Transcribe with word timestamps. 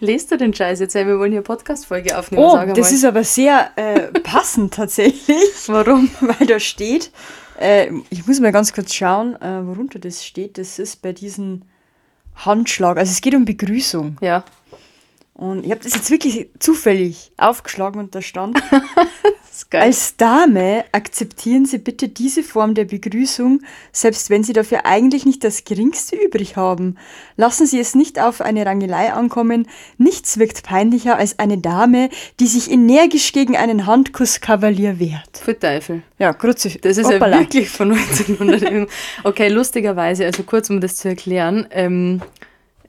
Lest 0.00 0.30
du 0.30 0.36
den 0.36 0.52
Scheiß 0.52 0.80
jetzt? 0.80 0.94
Wir 0.94 1.18
wollen 1.18 1.32
hier 1.32 1.42
Podcast-Folge 1.42 2.18
aufnehmen. 2.18 2.44
Oh, 2.44 2.74
das 2.74 2.92
ist 2.92 3.04
aber 3.04 3.24
sehr 3.24 3.70
äh, 3.76 4.00
passend 4.20 4.74
tatsächlich. 4.74 5.38
Warum? 5.66 6.10
Weil 6.20 6.46
da 6.46 6.60
steht, 6.60 7.10
äh, 7.58 7.90
ich 8.10 8.26
muss 8.26 8.40
mal 8.40 8.52
ganz 8.52 8.72
kurz 8.72 8.94
schauen, 8.94 9.40
äh, 9.40 9.66
worunter 9.66 9.98
das 9.98 10.24
steht. 10.24 10.58
Das 10.58 10.78
ist 10.78 11.00
bei 11.00 11.12
diesem 11.12 11.62
Handschlag. 12.34 12.98
Also 12.98 13.12
es 13.12 13.22
geht 13.22 13.34
um 13.34 13.46
Begrüßung. 13.46 14.18
Ja. 14.20 14.44
Und 15.32 15.64
ich 15.64 15.70
habe 15.70 15.82
das 15.82 15.94
jetzt 15.94 16.10
wirklich 16.10 16.50
zufällig 16.58 17.32
aufgeschlagen 17.36 18.00
und 18.00 18.14
da 18.14 18.22
stand. 18.22 18.62
als 19.72 20.16
Dame 20.16 20.84
akzeptieren 20.92 21.66
Sie 21.66 21.78
bitte 21.78 22.08
diese 22.08 22.42
Form 22.42 22.74
der 22.74 22.84
Begrüßung, 22.84 23.62
selbst 23.92 24.30
wenn 24.30 24.44
Sie 24.44 24.52
dafür 24.52 24.86
eigentlich 24.86 25.24
nicht 25.26 25.42
das 25.44 25.64
Geringste 25.64 26.16
übrig 26.16 26.56
haben. 26.56 26.96
Lassen 27.36 27.66
Sie 27.66 27.78
es 27.78 27.94
nicht 27.94 28.20
auf 28.20 28.40
eine 28.40 28.64
Rangelei 28.66 29.12
ankommen. 29.12 29.68
Nichts 29.98 30.38
wirkt 30.38 30.62
peinlicher 30.62 31.16
als 31.16 31.38
eine 31.38 31.58
Dame, 31.58 32.08
die 32.40 32.46
sich 32.46 32.70
energisch 32.70 33.32
gegen 33.32 33.56
einen 33.56 33.86
Handkusskavalier 33.86 34.98
wehrt. 34.98 35.38
Für 35.42 35.58
Teufel. 35.58 36.02
Ja, 36.18 36.32
Kruzif. 36.32 36.78
Das 36.80 36.96
ist 36.96 37.06
Hoppala. 37.06 37.36
ja 37.36 37.40
wirklich 37.42 37.68
von 37.68 37.92
1900. 37.92 38.62
irgend- 38.62 38.90
okay, 39.24 39.48
lustigerweise, 39.48 40.24
also 40.26 40.42
kurz 40.42 40.70
um 40.70 40.80
das 40.80 40.96
zu 40.96 41.08
erklären, 41.08 41.66
ähm, 41.70 42.22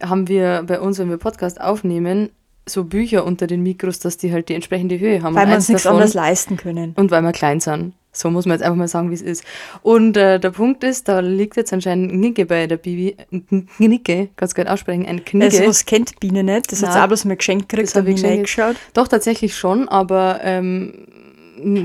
haben 0.02 0.27
wir 0.27 0.63
bei 0.68 0.80
uns, 0.80 0.99
wenn 0.99 1.10
wir 1.10 1.18
Podcast 1.18 1.60
aufnehmen, 1.60 2.30
so 2.70 2.84
Bücher 2.84 3.26
unter 3.26 3.48
den 3.48 3.63
Mikros, 3.63 3.99
dass 3.99 4.17
die 4.17 4.31
halt 4.31 4.49
die 4.49 4.53
entsprechende 4.53 4.99
Höhe 4.99 5.21
haben. 5.21 5.35
Weil 5.35 5.48
wir 5.48 5.55
uns 5.55 5.70
nichts 5.70 5.85
anderes 5.85 6.13
leisten 6.13 6.57
können. 6.57 6.93
Und 6.95 7.12
weil 7.12 7.21
wir 7.21 7.31
klein 7.31 7.59
sind. 7.59 7.93
So 8.17 8.31
muss 8.31 8.45
man 8.45 8.57
jetzt 8.57 8.63
einfach 8.63 8.77
mal 8.77 8.88
sagen, 8.88 9.12
wie 9.12 9.13
es 9.13 9.21
ist. 9.21 9.43
Und 9.84 10.17
äh, 10.17 10.40
der 10.40 10.49
Punkt 10.49 10.84
ist, 10.84 11.07
da 11.07 11.20
liegt 11.20 11.55
jetzt 11.55 11.71
anscheinend 11.71 12.12
ein 12.12 12.17
Knicke 12.17 12.48
bei 12.48 12.66
der 12.66 12.77
Bibi. 12.77 13.16
Ein 13.31 13.67
Knicke, 13.77 14.30
kannst 14.35 14.57
du 14.57 14.62
gerade 14.62 14.73
aussprechen, 14.73 15.05
ein 15.05 15.23
Knicke. 15.23 15.57
Also, 15.57 15.67
was 15.67 15.85
kennt 15.85 16.20
Biene 16.20 16.43
nicht? 16.43 16.71
Das 16.71 16.82
hat 16.82 16.93
sie 16.93 16.99
auch 16.99 17.07
bloß 17.07 17.26
mal 17.26 17.37
geschenkt 17.37 17.70
gekriegt 17.70 17.90
Das 17.90 17.96
hab 17.96 18.07
und 18.07 18.18
ich 18.18 18.24
reingeschaut. 18.24 18.76
Doch, 18.93 19.07
tatsächlich 19.07 19.55
schon, 19.55 19.87
aber 19.87 20.40
ähm, 20.41 20.93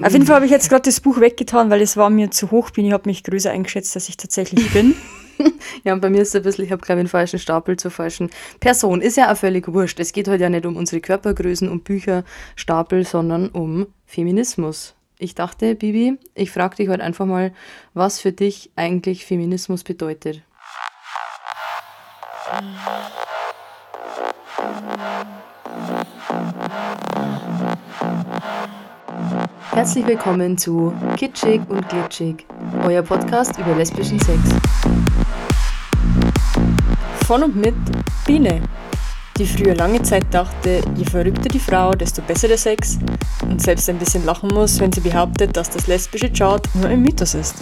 Auf 0.03 0.13
jeden 0.13 0.25
Fall 0.25 0.37
habe 0.37 0.47
ich 0.47 0.51
jetzt 0.51 0.71
gerade 0.71 0.83
das 0.83 1.01
Buch 1.01 1.21
weggetan, 1.21 1.69
weil 1.69 1.83
es 1.83 1.99
war 1.99 2.09
mir 2.09 2.31
zu 2.31 2.51
hoch. 2.51 2.71
Biene 2.71 2.95
hat 2.95 3.05
mich 3.05 3.25
größer 3.25 3.51
eingeschätzt, 3.51 3.95
als 3.95 4.09
ich 4.09 4.17
tatsächlich 4.17 4.73
bin. 4.73 4.95
Ja, 5.85 5.95
und 5.95 6.01
bei 6.01 6.11
mir 6.11 6.23
ist 6.23 6.29
es 6.29 6.37
ein 6.37 6.43
bisschen, 6.43 6.65
ich 6.65 6.73
habe 6.73 6.83
glaube 6.83 7.01
ich 7.01 7.03
einen 7.03 7.09
falschen 7.09 7.39
Stapel 7.39 7.77
zur 7.77 7.91
falschen 7.91 8.31
Person. 8.61 9.01
Ist 9.01 9.17
ja 9.17 9.33
auch 9.33 9.37
völlig 9.37 9.73
wurscht. 9.73 9.99
Es 10.01 10.13
geht 10.13 10.29
heute 10.29 10.45
ja 10.45 10.49
nicht 10.49 10.67
um 10.67 10.77
unsere 10.77 11.01
Körpergrößen 11.01 11.69
und 11.69 11.85
Bücherstapel, 11.85 13.05
sondern 13.05 13.49
um 13.49 13.87
Feminismus. 14.07 14.95
Ich 15.19 15.35
dachte, 15.35 15.75
Bibi, 15.75 16.19
ich 16.35 16.51
frage 16.51 16.77
dich 16.77 16.89
heute 16.89 17.03
einfach 17.03 17.27
mal, 17.27 17.53
was 17.95 18.21
für 18.21 18.33
dich 18.33 18.71
eigentlich 18.77 19.25
Feminismus 19.25 19.85
bedeutet. 19.85 20.43
Herzlich 29.71 30.07
willkommen 30.07 30.59
zu 30.59 30.93
Kitschig 31.17 31.63
und 31.69 31.89
Glitschig, 31.89 32.45
euer 32.85 33.03
Podcast 33.03 33.59
über 33.59 33.75
lesbischen 33.75 34.21
Sex. 34.21 34.39
Von 37.33 37.45
und 37.45 37.57
mit 37.57 37.75
Biene, 38.27 38.61
die 39.39 39.47
früher 39.47 39.75
lange 39.75 40.03
Zeit 40.03 40.27
dachte, 40.33 40.83
je 40.95 41.05
verrückter 41.07 41.49
die 41.49 41.59
Frau, 41.59 41.93
desto 41.93 42.21
besser 42.21 42.47
der 42.47 42.59
Sex 42.59 42.99
und 43.49 43.63
selbst 43.63 43.89
ein 43.89 43.97
bisschen 43.97 44.27
lachen 44.27 44.51
muss, 44.53 44.79
wenn 44.81 44.93
sie 44.93 45.01
behauptet, 45.01 45.57
dass 45.57 45.71
das 45.71 45.87
lesbische 45.87 46.31
Chart 46.31 46.63
nur 46.75 46.91
ein 46.91 47.01
Mythos 47.01 47.33
ist. 47.33 47.55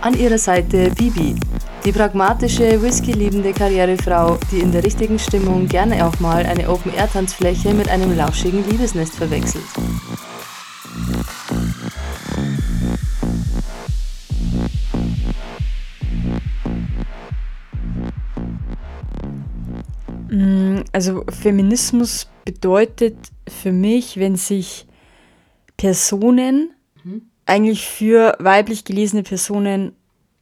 An 0.00 0.18
ihrer 0.18 0.38
Seite 0.38 0.90
Bibi, 0.96 1.34
die 1.84 1.92
pragmatische, 1.92 2.80
whisky-liebende 2.80 3.52
Karrierefrau, 3.52 4.38
die 4.50 4.60
in 4.60 4.72
der 4.72 4.84
richtigen 4.84 5.18
Stimmung 5.18 5.68
gerne 5.68 6.06
auch 6.06 6.18
mal 6.18 6.46
eine 6.46 6.70
Open-Air-Tanzfläche 6.70 7.74
mit 7.74 7.90
einem 7.90 8.16
lauschigen 8.16 8.64
Liebesnest 8.70 9.16
verwechselt. 9.16 9.64
Also 20.92 21.24
Feminismus 21.28 22.28
bedeutet 22.44 23.16
für 23.48 23.72
mich, 23.72 24.16
wenn 24.18 24.36
sich 24.36 24.86
Personen 25.76 26.70
eigentlich 27.46 27.86
für 27.86 28.36
weiblich 28.38 28.84
gelesene 28.84 29.22
Personen 29.22 29.92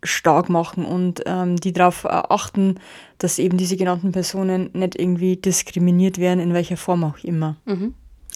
stark 0.05 0.49
machen 0.49 0.85
und 0.85 1.23
ähm, 1.27 1.57
die 1.57 1.73
darauf 1.73 2.05
achten, 2.07 2.77
dass 3.19 3.39
eben 3.39 3.57
diese 3.57 3.77
genannten 3.77 4.13
Personen 4.13 4.71
nicht 4.73 4.99
irgendwie 4.99 5.37
diskriminiert 5.37 6.19
werden, 6.19 6.41
in 6.41 6.55
welcher 6.55 6.77
Form 6.77 7.05
auch 7.05 7.19
immer. 7.25 7.57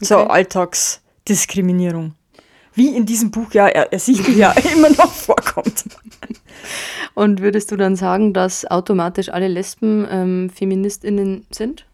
So 0.00 0.18
Okay. 0.18 0.30
Alltagsdiskriminierung. 0.30 2.14
Wie 2.74 2.94
in 2.94 3.06
diesem 3.06 3.30
Buch 3.30 3.52
ja 3.52 3.66
er- 3.68 3.92
ersichtlich 3.92 4.36
ja 4.36 4.52
immer 4.74 4.90
noch 4.90 5.12
vorkommt. 5.12 5.84
Und 7.14 7.40
würdest 7.40 7.70
du 7.72 7.76
dann 7.76 7.96
sagen, 7.96 8.32
dass 8.32 8.70
automatisch 8.70 9.30
alle 9.30 9.48
Lesben 9.48 10.06
ähm, 10.10 10.50
FeministInnen 10.50 11.46
sind? 11.50 11.86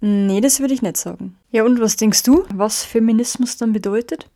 Nee, 0.00 0.40
das 0.40 0.60
würde 0.60 0.74
ich 0.74 0.82
nicht 0.82 0.96
sagen. 0.96 1.36
Ja, 1.50 1.64
und 1.64 1.80
was 1.80 1.96
denkst 1.96 2.22
du, 2.24 2.44
was 2.52 2.84
Feminismus 2.84 3.56
dann 3.56 3.72
bedeutet? 3.72 4.28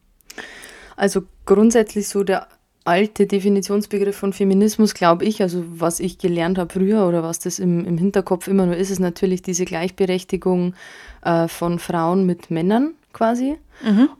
Also 0.96 1.22
grundsätzlich 1.44 2.08
so 2.08 2.24
der 2.24 2.48
alte 2.84 3.26
Definitionsbegriff 3.26 4.16
von 4.16 4.32
Feminismus, 4.32 4.94
glaube 4.94 5.26
ich, 5.26 5.42
also 5.42 5.62
was 5.68 6.00
ich 6.00 6.18
gelernt 6.18 6.58
habe 6.58 6.72
früher 6.72 7.06
oder 7.06 7.22
was 7.22 7.38
das 7.38 7.58
im, 7.58 7.84
im 7.84 7.98
Hinterkopf 7.98 8.48
immer 8.48 8.64
nur 8.64 8.76
ist, 8.76 8.90
ist 8.90 8.98
natürlich 8.98 9.42
diese 9.42 9.66
Gleichberechtigung 9.66 10.74
äh, 11.22 11.48
von 11.48 11.78
Frauen 11.78 12.24
mit 12.24 12.50
Männern 12.50 12.94
quasi. 13.18 13.56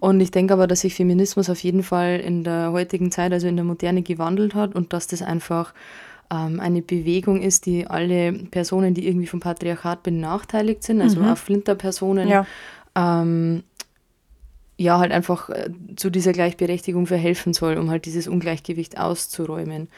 Und 0.01 0.21
ich 0.21 0.31
denke 0.31 0.53
aber, 0.55 0.67
dass 0.67 0.81
sich 0.81 0.95
Feminismus 0.95 1.49
auf 1.51 1.61
jeden 1.63 1.83
Fall 1.83 2.21
in 2.21 2.43
der 2.45 2.73
heutigen 2.73 3.11
Zeit, 3.11 3.33
also 3.33 3.47
in 3.47 3.57
der 3.57 3.65
Moderne, 3.65 4.03
gewandelt 4.03 4.55
hat 4.55 4.75
und 4.75 4.93
dass 4.93 5.07
das 5.07 5.23
einfach 5.23 5.73
ähm, 6.33 6.61
eine 6.61 6.83
Bewegung 6.83 7.41
ist, 7.43 7.67
die 7.67 7.87
alle 7.87 8.33
Personen, 8.33 8.95
die 8.95 9.07
irgendwie 9.07 9.27
vom 9.27 9.41
Patriarchat 9.41 10.03
benachteiligt 10.03 10.83
sind, 10.83 11.01
also 11.01 11.21
auch 11.33 11.39
Flinterpersonen, 11.39 12.29
Ja. 12.29 12.47
ähm, 12.97 13.63
ja, 14.77 14.99
halt 14.99 15.11
einfach 15.13 15.49
äh, 15.51 15.71
zu 15.97 16.09
dieser 16.11 16.33
Gleichberechtigung 16.33 17.07
verhelfen 17.07 17.53
soll, 17.53 17.77
um 17.79 17.91
halt 17.91 18.05
dieses 18.05 18.29
Ungleichgewicht 18.29 18.99
auszuräumen. 18.99 19.89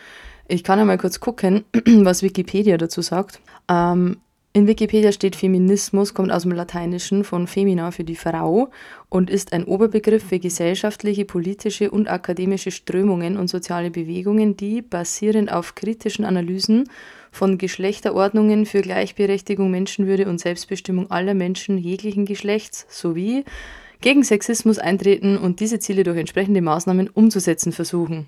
Ich 0.49 0.65
kann 0.65 0.79
einmal 0.79 0.97
kurz 0.99 1.21
gucken, 1.21 1.65
was 1.87 2.23
Wikipedia 2.23 2.77
dazu 2.79 3.03
sagt. 3.03 3.41
Ähm, 3.69 4.17
in 4.53 4.67
Wikipedia 4.67 5.13
steht 5.13 5.37
Feminismus, 5.37 6.13
kommt 6.13 6.33
aus 6.33 6.43
dem 6.43 6.51
Lateinischen 6.51 7.23
von 7.23 7.47
femina 7.47 7.93
für 7.93 8.03
die 8.03 8.17
Frau 8.17 8.71
und 9.09 9.31
ist 9.31 9.53
ein 9.53 9.63
Oberbegriff 9.63 10.25
für 10.25 10.41
gesellschaftliche, 10.41 11.25
politische 11.25 11.93
und 11.93 12.09
akademische 12.09 12.73
Strömungen 12.73 13.37
und 13.37 13.47
soziale 13.47 13.93
Bewegungen, 13.93 14.57
die 14.57 14.83
basierend 14.83 15.53
auf 15.53 15.77
kritischen 15.77 16.25
Analysen 16.25 16.91
von 17.31 17.59
Geschlechterordnungen 17.59 18.67
für 18.67 18.83
Gleichberechtigung, 18.83 19.71
Menschenwürde 19.71 20.29
und 20.29 20.41
Selbstbestimmung 20.41 21.13
aller 21.13 21.35
Menschen 21.35 21.79
jeglichen 21.79 22.25
Geschlechts 22.25 22.87
sowie 22.89 23.45
gegen 24.01 24.25
Sexismus 24.25 24.81
eintreten 24.81 25.39
und 25.39 25.61
diese 25.61 25.79
Ziele 25.79 26.03
durch 26.03 26.19
entsprechende 26.19 26.61
Maßnahmen 26.61 27.09
umzusetzen 27.09 27.71
versuchen. 27.71 28.27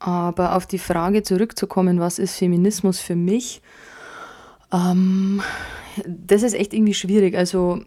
Aber 0.00 0.54
auf 0.54 0.66
die 0.66 0.78
Frage 0.78 1.22
zurückzukommen, 1.22 1.98
was 1.98 2.18
ist 2.18 2.36
Feminismus 2.36 3.00
für 3.00 3.16
mich? 3.16 3.62
Ähm, 4.72 5.42
das 6.06 6.42
ist 6.42 6.54
echt 6.54 6.72
irgendwie 6.72 6.94
schwierig. 6.94 7.36
Also 7.36 7.80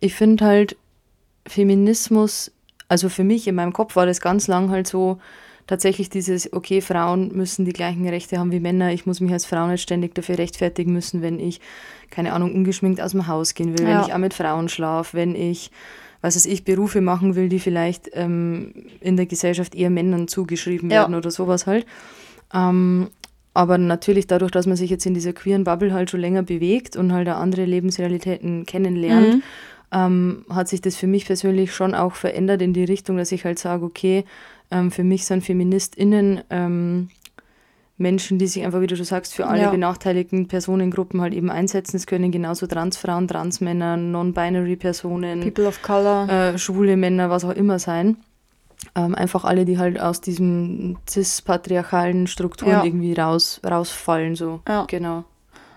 ich 0.00 0.14
finde 0.14 0.44
halt 0.44 0.76
Feminismus, 1.46 2.50
also 2.88 3.08
für 3.08 3.24
mich 3.24 3.46
in 3.46 3.54
meinem 3.54 3.72
Kopf 3.72 3.96
war 3.96 4.06
das 4.06 4.20
ganz 4.20 4.46
lang 4.48 4.70
halt 4.70 4.86
so 4.86 5.18
tatsächlich 5.66 6.10
dieses, 6.10 6.52
okay, 6.52 6.80
Frauen 6.82 7.34
müssen 7.34 7.64
die 7.64 7.72
gleichen 7.72 8.06
Rechte 8.06 8.38
haben 8.38 8.52
wie 8.52 8.60
Männer, 8.60 8.92
ich 8.92 9.06
muss 9.06 9.20
mich 9.20 9.32
als 9.32 9.46
Frau 9.46 9.66
nicht 9.66 9.80
ständig 9.82 10.14
dafür 10.14 10.36
rechtfertigen 10.38 10.92
müssen, 10.92 11.22
wenn 11.22 11.40
ich, 11.40 11.60
keine 12.10 12.34
Ahnung, 12.34 12.54
ungeschminkt 12.54 13.00
aus 13.00 13.12
dem 13.12 13.26
Haus 13.28 13.54
gehen 13.54 13.78
will, 13.78 13.86
Ja. 13.86 13.94
wenn 13.98 14.02
ich 14.06 14.12
auch 14.12 14.18
mit 14.18 14.34
Frauen 14.34 14.68
schlafe, 14.68 15.16
wenn 15.16 15.34
ich, 15.34 15.70
was 16.20 16.36
weiß 16.36 16.44
ich, 16.46 16.64
Berufe 16.64 17.00
machen 17.00 17.34
will, 17.34 17.48
die 17.48 17.60
vielleicht 17.60 18.10
ähm, 18.12 18.74
in 19.00 19.16
der 19.16 19.24
Gesellschaft 19.26 19.74
eher 19.74 19.88
Männern 19.90 20.28
zugeschrieben 20.28 20.90
Ja. 20.90 21.00
werden 21.02 21.14
oder 21.14 21.30
sowas 21.30 21.66
halt. 21.66 21.86
Ähm, 22.52 23.08
aber 23.54 23.78
natürlich 23.78 24.26
dadurch, 24.26 24.50
dass 24.50 24.66
man 24.66 24.76
sich 24.76 24.90
jetzt 24.90 25.06
in 25.06 25.14
dieser 25.14 25.32
queeren 25.32 25.64
Bubble 25.64 25.92
halt 25.94 26.10
schon 26.10 26.20
länger 26.20 26.42
bewegt 26.42 26.96
und 26.96 27.12
halt 27.12 27.28
auch 27.28 27.36
andere 27.36 27.64
Lebensrealitäten 27.64 28.66
kennenlernt, 28.66 29.42
ähm, 29.92 30.44
hat 30.50 30.68
sich 30.68 30.80
das 30.82 30.96
für 30.96 31.06
mich 31.06 31.24
persönlich 31.26 31.72
schon 31.72 31.94
auch 31.94 32.14
verändert 32.14 32.60
in 32.62 32.72
die 32.72 32.84
Richtung, 32.84 33.16
dass 33.16 33.30
ich 33.32 33.44
halt 33.44 33.58
sage, 33.60 33.84
okay, 33.84 34.24
ähm, 34.70 34.90
für 34.90 35.04
mich 35.04 35.24
sind 35.24 35.44
FeministInnen 35.44 36.40
ähm, 36.50 37.08
Menschen, 37.96 38.38
die 38.40 38.48
sich 38.48 38.64
einfach, 38.64 38.80
wie 38.80 38.88
du 38.88 38.96
schon 38.96 39.04
sagst, 39.04 39.34
für 39.34 39.46
alle 39.46 39.62
Ja. 39.62 39.70
benachteiligten 39.70 40.48
Personengruppen 40.48 41.20
halt 41.20 41.32
eben 41.32 41.48
einsetzen. 41.48 41.96
Es 41.96 42.06
können 42.08 42.32
genauso 42.32 42.66
Transfrauen, 42.66 43.28
Transmänner, 43.28 43.96
Non-Binary 43.96 44.74
Personen, 44.74 45.40
People 45.42 45.68
of 45.68 45.80
Color. 45.80 46.28
äh, 46.28 46.58
schwule 46.58 46.96
Männer, 46.96 47.30
was 47.30 47.44
auch 47.44 47.54
immer 47.54 47.78
sein. 47.78 48.16
Ähm, 48.96 49.14
einfach 49.14 49.44
alle, 49.44 49.64
die 49.64 49.78
halt 49.78 50.00
aus 50.00 50.20
diesen 50.20 50.98
cis-patriarchalen 51.08 52.28
Strukturen 52.28 52.70
Ja. 52.70 52.84
irgendwie 52.84 53.12
raus, 53.12 53.60
rausfallen, 53.64 54.36
so. 54.36 54.60
Ja. 54.68 54.84
Genau. 54.88 55.24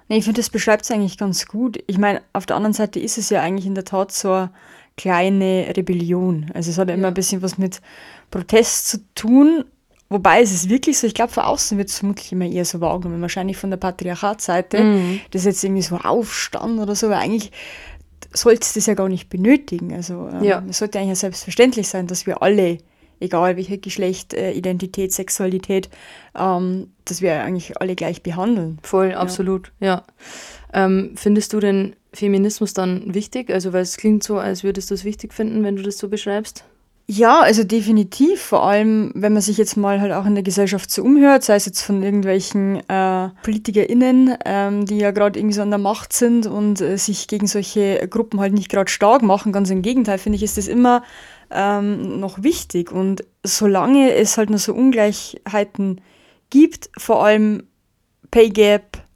Nee, 0.08 0.18
ich 0.18 0.24
finde, 0.24 0.40
das 0.40 0.50
beschreibt 0.50 0.84
es 0.84 0.92
eigentlich 0.92 1.18
ganz 1.18 1.48
gut. 1.48 1.84
Ich 1.88 1.98
meine, 1.98 2.22
auf 2.34 2.46
der 2.46 2.56
anderen 2.56 2.74
Seite 2.74 3.00
ist 3.00 3.18
es 3.18 3.30
ja 3.30 3.42
eigentlich 3.42 3.66
in 3.66 3.76
der 3.76 3.86
Tat 3.86 4.12
so 4.12 4.32
eine 4.32 4.52
kleine 4.96 5.74
Rebellion. 5.76 6.52
Also 6.54 6.70
es 6.72 6.78
hat 6.78 6.90
ja 6.90 6.96
immer 6.96 7.10
ein 7.10 7.14
bisschen 7.14 7.42
was 7.42 7.58
mit 7.58 7.82
Protest 8.32 8.88
zu 8.88 8.98
tun. 9.16 9.66
Wobei 10.10 10.42
es 10.42 10.54
ist 10.54 10.70
wirklich 10.70 10.98
so, 10.98 11.06
ich 11.08 11.14
glaube, 11.14 11.34
von 11.34 11.44
außen 11.44 11.78
wird 11.78 11.90
es 11.90 12.00
vermutlich 12.00 12.32
immer 12.32 12.46
eher 12.46 12.64
so 12.64 12.80
wahrgenommen. 12.80 13.22
Wahrscheinlich 13.22 13.58
von 13.58 13.70
der 13.70 13.78
Patriarchatseite. 13.78 14.82
Mhm. 14.82 15.20
Das 15.32 15.42
ist 15.42 15.46
jetzt 15.46 15.64
irgendwie 15.64 15.82
so 15.82 15.98
Aufstand 15.98 16.80
oder 16.80 16.96
so, 16.96 17.10
weil 17.10 17.18
eigentlich 17.18 17.52
sollte 18.34 18.62
es 18.62 18.74
das 18.74 18.86
ja 18.86 18.94
gar 18.94 19.10
nicht 19.10 19.28
benötigen. 19.30 19.94
Also 19.94 20.30
ähm, 20.32 20.44
ja. 20.44 20.64
es 20.70 20.78
sollte 20.78 21.00
eigentlich 21.00 21.10
ja 21.10 21.16
selbstverständlich 21.16 21.90
sein, 21.90 22.08
dass 22.08 22.26
wir 22.26 22.42
alle 22.42 22.78
egal 23.20 23.58
welche 23.58 23.78
Geschlecht, 23.78 24.34
äh, 24.34 24.52
Identität, 24.52 25.12
Sexualität, 25.14 25.90
ähm, 26.38 26.92
dass 27.06 27.22
wir 27.22 27.42
eigentlich 27.42 27.80
alle 27.80 27.96
gleich 27.96 28.24
behandeln. 28.24 28.80
Voll, 28.84 29.12
ja. 29.12 29.18
absolut, 29.18 29.72
ja. 29.80 30.04
Ähm, 30.74 31.12
findest 31.16 31.54
du 31.54 31.60
denn 31.60 31.96
Feminismus 32.14 32.74
dann 32.74 33.14
wichtig? 33.14 33.50
Also, 33.50 33.74
weil 33.74 33.84
es 33.84 33.98
klingt 33.98 34.24
so, 34.24 34.38
als 34.38 34.64
würdest 34.64 34.90
du 34.90 34.96
es 34.96 35.06
wichtig 35.06 35.34
finden, 35.34 35.64
wenn 35.64 35.76
du 35.76 35.84
das 35.84 35.98
so 35.98 36.10
beschreibst. 36.10 36.66
Ja, 37.10 37.40
also 37.40 37.64
definitiv. 37.64 38.42
Vor 38.42 38.64
allem, 38.64 39.12
wenn 39.16 39.32
man 39.32 39.42
sich 39.42 39.58
jetzt 39.58 39.78
mal 39.78 40.02
halt 40.02 40.12
auch 40.12 40.26
in 40.26 40.36
der 40.36 40.44
Gesellschaft 40.44 40.92
so 40.92 41.04
umhört, 41.04 41.42
sei 41.44 41.56
es 41.56 41.66
jetzt 41.66 41.82
von 41.82 42.04
irgendwelchen 42.04 42.82
äh, 42.90 43.30
PolitikerInnen, 43.44 44.38
ähm, 44.44 44.86
die 44.86 44.98
ja 44.98 45.12
gerade 45.12 45.40
irgendwie 45.40 45.56
so 45.56 45.62
an 45.62 45.70
der 45.70 45.78
Macht 45.80 46.12
sind 46.12 46.48
und 46.48 46.82
äh, 46.82 46.98
sich 46.98 47.30
gegen 47.30 47.48
solche 47.48 48.06
Gruppen 48.10 48.42
halt 48.42 48.52
nicht 48.52 48.68
gerade 48.70 48.92
stark 48.92 49.22
machen. 49.22 49.54
Ganz 49.54 49.70
im 49.70 49.84
Gegenteil, 49.84 50.18
finde 50.18 50.36
ich, 50.36 50.44
ist 50.44 50.58
das 50.58 50.68
immer 50.68 51.02
ähm, 51.50 52.20
noch 52.20 52.44
wichtig. 52.44 52.92
Und 52.92 53.24
solange 53.42 54.14
es 54.14 54.38
halt 54.38 54.50
noch 54.50 54.60
so 54.60 54.74
Ungleichheiten 54.74 56.02
gibt, 56.50 56.90
vor 56.98 57.24
allem 57.24 57.64
Pay 58.32 58.50
Gap. 58.50 59.07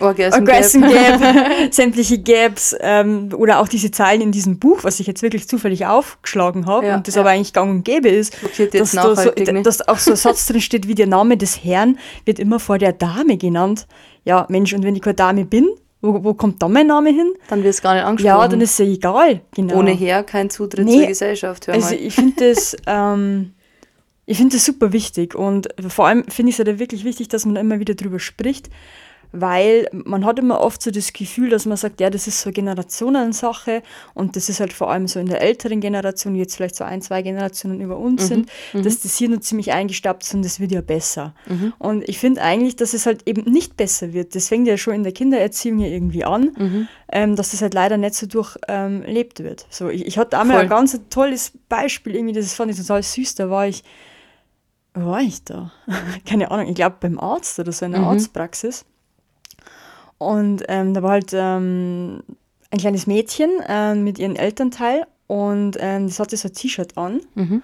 Orgasm, 0.00 0.40
Orgasm 0.40 0.80
Gap, 0.82 1.20
Gap 1.20 1.74
sämtliche 1.74 2.18
Gaps 2.18 2.76
ähm, 2.80 3.30
oder 3.34 3.60
auch 3.60 3.68
diese 3.68 3.90
Zahlen 3.90 4.20
in 4.20 4.30
diesem 4.30 4.58
Buch, 4.58 4.84
was 4.84 5.00
ich 5.00 5.06
jetzt 5.06 5.22
wirklich 5.22 5.48
zufällig 5.48 5.86
aufgeschlagen 5.86 6.66
habe 6.66 6.88
ja, 6.88 6.96
und 6.96 7.08
das 7.08 7.14
ja. 7.14 7.22
aber 7.22 7.30
eigentlich 7.30 7.54
gang 7.54 7.70
und 7.70 7.84
gäbe 7.84 8.10
ist, 8.10 8.36
dass, 8.72 8.92
da 8.92 9.16
so, 9.16 9.30
dass 9.30 9.88
auch 9.88 9.98
so 9.98 10.10
ein 10.10 10.16
Satz 10.16 10.46
drin 10.46 10.60
steht, 10.60 10.86
wie 10.86 10.94
der 10.94 11.06
Name 11.06 11.38
des 11.38 11.64
Herrn 11.64 11.98
wird 12.26 12.38
immer 12.38 12.60
vor 12.60 12.76
der 12.76 12.92
Dame 12.92 13.38
genannt. 13.38 13.86
Ja, 14.24 14.46
Mensch, 14.50 14.74
und 14.74 14.82
wenn 14.82 14.94
ich 14.94 15.02
keine 15.02 15.14
Dame 15.14 15.44
bin, 15.46 15.68
wo, 16.02 16.22
wo 16.22 16.34
kommt 16.34 16.60
da 16.60 16.68
mein 16.68 16.88
Name 16.88 17.10
hin? 17.10 17.32
Dann 17.48 17.62
wird 17.62 17.74
es 17.74 17.80
gar 17.80 17.94
nicht 17.94 18.04
angesprochen. 18.04 18.40
Ja, 18.40 18.48
dann 18.48 18.60
ist 18.60 18.72
es 18.72 18.78
ja 18.78 18.92
egal. 18.92 19.40
Genau. 19.54 19.76
Ohne 19.76 19.92
her 19.92 20.24
kein 20.24 20.50
Zutritt 20.50 20.84
nee, 20.84 20.98
zur 20.98 21.06
Gesellschaft. 21.06 21.68
Hör 21.68 21.74
also 21.74 21.94
ich 21.94 22.14
finde 22.14 22.50
das, 22.50 22.76
ähm, 22.86 23.52
ich 24.26 24.46
das 24.48 24.64
super 24.64 24.92
wichtig 24.92 25.34
und 25.34 25.68
vor 25.88 26.08
allem 26.08 26.24
finde 26.28 26.50
ich 26.50 26.58
es 26.58 26.66
ja 26.66 26.78
wirklich 26.78 27.04
wichtig, 27.04 27.28
dass 27.28 27.46
man 27.46 27.56
immer 27.56 27.78
wieder 27.78 27.94
drüber 27.94 28.18
spricht, 28.18 28.68
weil 29.32 29.88
man 29.92 30.24
hat 30.24 30.38
immer 30.38 30.60
oft 30.60 30.82
so 30.82 30.90
das 30.90 31.12
Gefühl, 31.12 31.48
dass 31.50 31.66
man 31.66 31.76
sagt, 31.76 32.00
ja, 32.00 32.10
das 32.10 32.26
ist 32.26 32.40
so 32.40 32.48
eine 32.48 32.54
Generationensache 32.54 33.82
und 34.14 34.36
das 34.36 34.48
ist 34.48 34.60
halt 34.60 34.72
vor 34.72 34.90
allem 34.90 35.08
so 35.08 35.18
in 35.18 35.26
der 35.26 35.40
älteren 35.40 35.80
Generation, 35.80 36.34
die 36.34 36.40
jetzt 36.40 36.56
vielleicht 36.56 36.76
so 36.76 36.84
ein, 36.84 37.00
zwei 37.02 37.22
Generationen 37.22 37.80
über 37.80 37.96
uns 37.96 38.24
mhm. 38.24 38.26
sind, 38.26 38.48
mhm. 38.72 38.82
dass 38.82 39.00
das 39.00 39.16
hier 39.16 39.30
nur 39.30 39.40
ziemlich 39.40 39.72
eingestaubt 39.72 40.22
ist 40.22 40.34
und 40.34 40.44
das 40.44 40.60
wird 40.60 40.72
ja 40.72 40.82
besser. 40.82 41.34
Mhm. 41.46 41.72
Und 41.78 42.08
ich 42.08 42.18
finde 42.18 42.42
eigentlich, 42.42 42.76
dass 42.76 42.92
es 42.92 43.06
halt 43.06 43.26
eben 43.26 43.50
nicht 43.50 43.76
besser 43.76 44.12
wird. 44.12 44.34
Das 44.34 44.48
fängt 44.48 44.68
ja 44.68 44.76
schon 44.76 44.94
in 44.94 45.02
der 45.02 45.12
Kindererziehung 45.12 45.78
ja 45.78 45.88
irgendwie 45.88 46.24
an, 46.24 46.52
mhm. 46.56 46.88
ähm, 47.10 47.36
dass 47.36 47.52
das 47.52 47.62
halt 47.62 47.74
leider 47.74 47.96
nicht 47.96 48.14
so 48.14 48.26
durchlebt 48.26 49.40
ähm, 49.40 49.46
wird. 49.46 49.66
So, 49.70 49.88
ich, 49.88 50.06
ich 50.06 50.18
hatte 50.18 50.38
einmal 50.38 50.56
Voll. 50.56 50.64
ein 50.64 50.70
ganz 50.70 51.00
tolles 51.08 51.52
Beispiel, 51.68 52.14
irgendwie, 52.14 52.34
das 52.34 52.52
fand 52.54 52.70
ich 52.70 52.76
total 52.76 53.02
süß, 53.02 53.34
da 53.36 53.48
war 53.48 53.66
ich 53.66 53.82
wo 54.94 55.06
war 55.06 55.22
ich 55.22 55.42
da? 55.44 55.72
Keine 56.26 56.50
Ahnung, 56.50 56.68
ich 56.68 56.74
glaube 56.74 56.96
beim 57.00 57.18
Arzt 57.18 57.58
oder 57.58 57.72
so 57.72 57.86
in 57.86 57.92
der 57.92 58.02
mhm. 58.02 58.08
Arztpraxis. 58.08 58.84
Und 60.22 60.64
ähm, 60.68 60.94
da 60.94 61.02
war 61.02 61.10
halt 61.10 61.32
ähm, 61.32 62.22
ein 62.70 62.78
kleines 62.78 63.06
Mädchen 63.06 63.50
äh, 63.66 63.94
mit 63.94 64.18
ihrem 64.18 64.36
Elternteil 64.36 65.06
und 65.26 65.76
ähm, 65.80 66.06
das 66.06 66.18
hatte 66.18 66.36
so 66.36 66.48
ein 66.48 66.54
T-Shirt 66.54 66.96
an. 66.96 67.20
Mhm. 67.34 67.62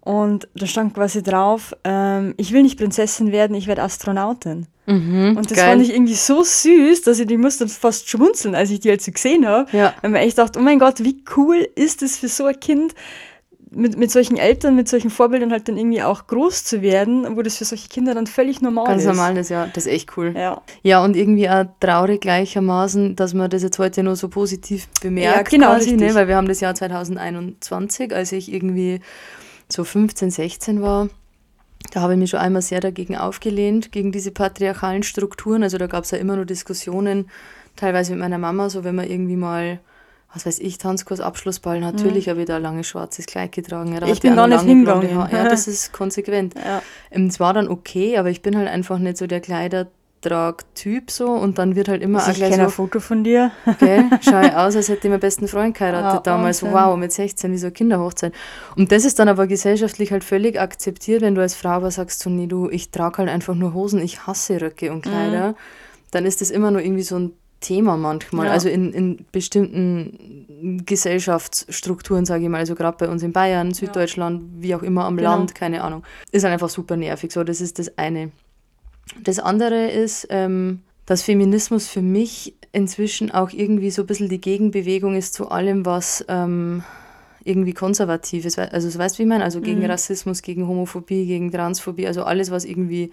Und 0.00 0.48
da 0.54 0.66
stand 0.66 0.94
quasi 0.94 1.22
drauf, 1.22 1.74
ähm, 1.82 2.34
ich 2.36 2.52
will 2.52 2.62
nicht 2.62 2.78
Prinzessin 2.78 3.32
werden, 3.32 3.56
ich 3.56 3.66
werde 3.66 3.82
Astronautin. 3.82 4.66
Mhm, 4.86 5.36
und 5.36 5.50
das 5.50 5.58
geil. 5.58 5.70
fand 5.70 5.82
ich 5.82 5.92
irgendwie 5.92 6.14
so 6.14 6.44
süß, 6.44 7.02
dass 7.02 7.18
ich 7.18 7.26
die 7.26 7.36
musste 7.36 7.66
fast 7.66 8.08
schmunzeln, 8.08 8.54
als 8.54 8.70
ich 8.70 8.78
die 8.78 8.88
halt 8.88 9.02
so 9.02 9.10
gesehen 9.10 9.48
habe. 9.48 9.68
Ja. 9.76 9.94
Weil 10.00 10.10
man 10.12 10.20
echt 10.20 10.38
dachte, 10.38 10.60
oh 10.60 10.62
mein 10.62 10.78
Gott, 10.78 11.02
wie 11.02 11.24
cool 11.36 11.66
ist 11.74 12.02
das 12.02 12.18
für 12.18 12.28
so 12.28 12.44
ein 12.44 12.60
Kind, 12.60 12.94
mit, 13.70 13.96
mit 13.96 14.10
solchen 14.10 14.36
Eltern, 14.36 14.76
mit 14.76 14.88
solchen 14.88 15.10
Vorbildern 15.10 15.50
halt 15.50 15.68
dann 15.68 15.76
irgendwie 15.76 16.02
auch 16.02 16.26
groß 16.26 16.64
zu 16.64 16.82
werden, 16.82 17.36
wo 17.36 17.42
das 17.42 17.56
für 17.56 17.64
solche 17.64 17.88
Kinder 17.88 18.14
dann 18.14 18.26
völlig 18.26 18.60
normal 18.60 18.86
Ganz 18.86 19.02
ist. 19.02 19.06
Ganz 19.06 19.16
normal 19.16 19.36
ist, 19.36 19.48
ja. 19.50 19.66
Das 19.66 19.86
ist 19.86 19.92
echt 19.92 20.16
cool. 20.16 20.34
Ja. 20.36 20.62
ja, 20.82 21.02
und 21.02 21.16
irgendwie 21.16 21.48
auch 21.48 21.64
traurig 21.80 22.20
gleichermaßen, 22.20 23.16
dass 23.16 23.34
man 23.34 23.50
das 23.50 23.62
jetzt 23.62 23.78
heute 23.78 24.02
nur 24.02 24.16
so 24.16 24.28
positiv 24.28 24.88
bemerkt. 25.00 25.52
Ja, 25.52 25.58
genau, 25.58 25.74
quasi, 25.74 25.96
ne? 25.96 26.14
Weil 26.14 26.28
wir 26.28 26.36
haben 26.36 26.48
das 26.48 26.60
Jahr 26.60 26.74
2021, 26.74 28.14
als 28.14 28.32
ich 28.32 28.52
irgendwie 28.52 29.00
so 29.68 29.82
15, 29.82 30.30
16 30.30 30.80
war. 30.80 31.08
Da 31.92 32.00
habe 32.00 32.14
ich 32.14 32.18
mich 32.18 32.30
schon 32.30 32.40
einmal 32.40 32.62
sehr 32.62 32.80
dagegen 32.80 33.16
aufgelehnt, 33.16 33.90
gegen 33.92 34.12
diese 34.12 34.30
patriarchalen 34.30 35.02
Strukturen. 35.02 35.62
Also 35.62 35.78
da 35.78 35.86
gab 35.86 36.04
es 36.04 36.12
ja 36.12 36.18
immer 36.18 36.36
nur 36.36 36.44
Diskussionen, 36.44 37.28
teilweise 37.74 38.12
mit 38.12 38.20
meiner 38.20 38.38
Mama, 38.38 38.70
so 38.70 38.84
wenn 38.84 38.94
man 38.94 39.08
irgendwie 39.08 39.36
mal 39.36 39.80
was 40.36 40.44
weiß 40.44 40.58
ich, 40.60 40.76
Tanzkurs, 40.78 41.20
Abschlussball, 41.20 41.80
natürlich 41.80 42.26
mhm. 42.26 42.30
habe 42.30 42.40
ich 42.40 42.46
da 42.46 42.58
lange 42.58 42.84
schwarzes 42.84 43.26
Kleid 43.26 43.52
getragen. 43.52 43.94
Ja, 43.94 44.06
ich 44.06 44.20
bin 44.20 44.36
gar 44.36 44.46
nicht 44.46 44.62
hingegangen. 44.62 45.08
Ja, 45.32 45.44
das 45.44 45.66
ist 45.66 45.92
konsequent. 45.94 46.54
Ja. 46.54 46.82
Ähm, 47.10 47.26
es 47.26 47.40
war 47.40 47.54
dann 47.54 47.68
okay, 47.68 48.18
aber 48.18 48.28
ich 48.28 48.42
bin 48.42 48.56
halt 48.56 48.68
einfach 48.68 48.98
nicht 48.98 49.16
so 49.16 49.26
der 49.26 49.40
Kleidertrag-Typ 49.40 51.10
so 51.10 51.30
und 51.30 51.58
dann 51.58 51.74
wird 51.74 51.88
halt 51.88 52.02
immer 52.02 52.18
also 52.18 52.32
auch 52.32 52.34
gleich 52.34 52.54
so, 52.54 52.60
ein 52.60 52.68
Foto 52.68 53.00
von 53.00 53.24
dir. 53.24 53.50
Gell, 53.80 54.10
schau 54.20 54.40
ich 54.42 54.52
aus, 54.52 54.76
als 54.76 54.90
hätte 54.90 55.06
ich 55.06 55.10
meinen 55.10 55.20
besten 55.20 55.48
Freund 55.48 55.74
geheiratet 55.74 56.12
ja, 56.12 56.20
damals. 56.20 56.58
So, 56.58 56.70
wow, 56.70 56.98
mit 56.98 57.12
16, 57.12 57.50
wie 57.50 57.56
so 57.56 57.68
eine 57.68 57.72
Kinderhochzeit. 57.72 58.34
Und 58.76 58.92
das 58.92 59.06
ist 59.06 59.18
dann 59.18 59.28
aber 59.28 59.46
gesellschaftlich 59.46 60.12
halt 60.12 60.22
völlig 60.22 60.60
akzeptiert, 60.60 61.22
wenn 61.22 61.34
du 61.34 61.40
als 61.40 61.54
Frau 61.54 61.70
aber 61.70 61.90
sagst, 61.90 62.20
so, 62.20 62.28
nee, 62.28 62.46
du, 62.46 62.68
ich 62.68 62.90
trage 62.90 63.18
halt 63.18 63.30
einfach 63.30 63.54
nur 63.54 63.72
Hosen, 63.72 64.02
ich 64.02 64.26
hasse 64.26 64.60
Röcke 64.60 64.92
und 64.92 65.00
Kleider. 65.00 65.52
Mhm. 65.52 65.56
Dann 66.10 66.26
ist 66.26 66.42
das 66.42 66.50
immer 66.50 66.70
nur 66.70 66.82
irgendwie 66.82 67.02
so 67.02 67.18
ein 67.18 67.32
Thema 67.60 67.96
manchmal. 67.96 68.46
Ja. 68.46 68.52
Also 68.52 68.68
in, 68.68 68.92
in 68.92 69.24
bestimmten 69.32 70.82
Gesellschaftsstrukturen, 70.84 72.24
sage 72.24 72.44
ich 72.44 72.48
mal, 72.48 72.58
also 72.58 72.74
gerade 72.74 72.96
bei 72.98 73.08
uns 73.08 73.22
in 73.22 73.32
Bayern, 73.32 73.72
Süddeutschland, 73.72 74.42
ja. 74.42 74.62
wie 74.62 74.74
auch 74.74 74.82
immer 74.82 75.04
am 75.04 75.16
genau. 75.16 75.36
Land, 75.36 75.54
keine 75.54 75.82
Ahnung. 75.82 76.02
Ist 76.32 76.44
halt 76.44 76.52
einfach 76.52 76.68
super 76.68 76.96
nervig. 76.96 77.32
So, 77.32 77.44
das 77.44 77.60
ist 77.60 77.78
das 77.78 77.96
eine. 77.98 78.30
Das 79.22 79.38
andere 79.38 79.90
ist, 79.90 80.26
ähm, 80.30 80.80
dass 81.06 81.22
Feminismus 81.22 81.88
für 81.88 82.02
mich 82.02 82.54
inzwischen 82.72 83.30
auch 83.30 83.50
irgendwie 83.50 83.90
so 83.90 84.02
ein 84.02 84.06
bisschen 84.06 84.28
die 84.28 84.40
Gegenbewegung 84.40 85.16
ist 85.16 85.34
zu 85.34 85.50
allem, 85.50 85.86
was 85.86 86.24
ähm, 86.28 86.82
irgendwie 87.44 87.72
konservativ 87.72 88.44
ist. 88.44 88.58
Also, 88.58 88.90
so 88.90 88.98
weißt 88.98 89.14
du, 89.14 89.18
wie 89.20 89.22
ich 89.22 89.28
meine? 89.28 89.44
Also 89.44 89.60
gegen 89.60 89.80
mhm. 89.80 89.86
Rassismus, 89.86 90.42
gegen 90.42 90.66
Homophobie, 90.66 91.26
gegen 91.26 91.50
Transphobie, 91.52 92.06
also 92.06 92.24
alles, 92.24 92.50
was 92.50 92.64
irgendwie 92.64 93.12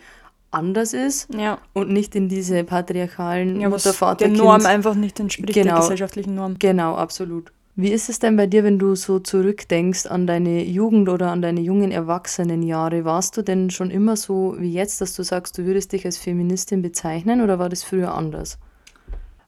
anders 0.54 0.94
ist 0.94 1.34
ja. 1.34 1.58
und 1.74 1.90
nicht 1.90 2.16
in 2.16 2.30
diese 2.30 2.64
patriarchalen 2.64 3.60
ja, 3.60 3.70
Mutter, 3.70 3.94
Vater, 3.94 4.28
der 4.28 4.38
Norm 4.38 4.66
einfach 4.66 4.96
nicht 4.96 5.20
entspricht, 5.20 5.54
genau, 5.54 5.74
der 5.74 5.82
gesellschaftlichen 5.82 6.36
Norm. 6.36 6.58
Genau, 6.60 6.96
absolut. 6.96 7.52
Wie 7.76 7.90
ist 7.90 8.08
es 8.08 8.20
denn 8.20 8.38
bei 8.38 8.46
dir, 8.46 8.64
wenn 8.64 8.78
du 8.78 8.94
so 8.94 9.18
zurückdenkst 9.18 10.06
an 10.06 10.28
deine 10.28 10.64
Jugend 10.64 11.10
oder 11.10 11.32
an 11.32 11.42
deine 11.42 11.62
jungen 11.62 11.92
Erwachsenenjahre? 11.92 13.04
Warst 13.04 13.36
du 13.36 13.42
denn 13.42 13.72
schon 13.72 13.90
immer 13.90 14.16
so 14.16 14.56
wie 14.60 14.72
jetzt, 14.72 15.02
dass 15.02 15.16
du 15.16 15.24
sagst, 15.24 15.58
du 15.58 15.66
würdest 15.66 15.92
dich 15.92 16.06
als 16.06 16.18
Feministin 16.18 16.84
bezeichnen 16.84 17.42
oder 17.42 17.58
war 17.58 17.70
das 17.70 17.82
früher 17.82 18.14
anders? 18.14 18.60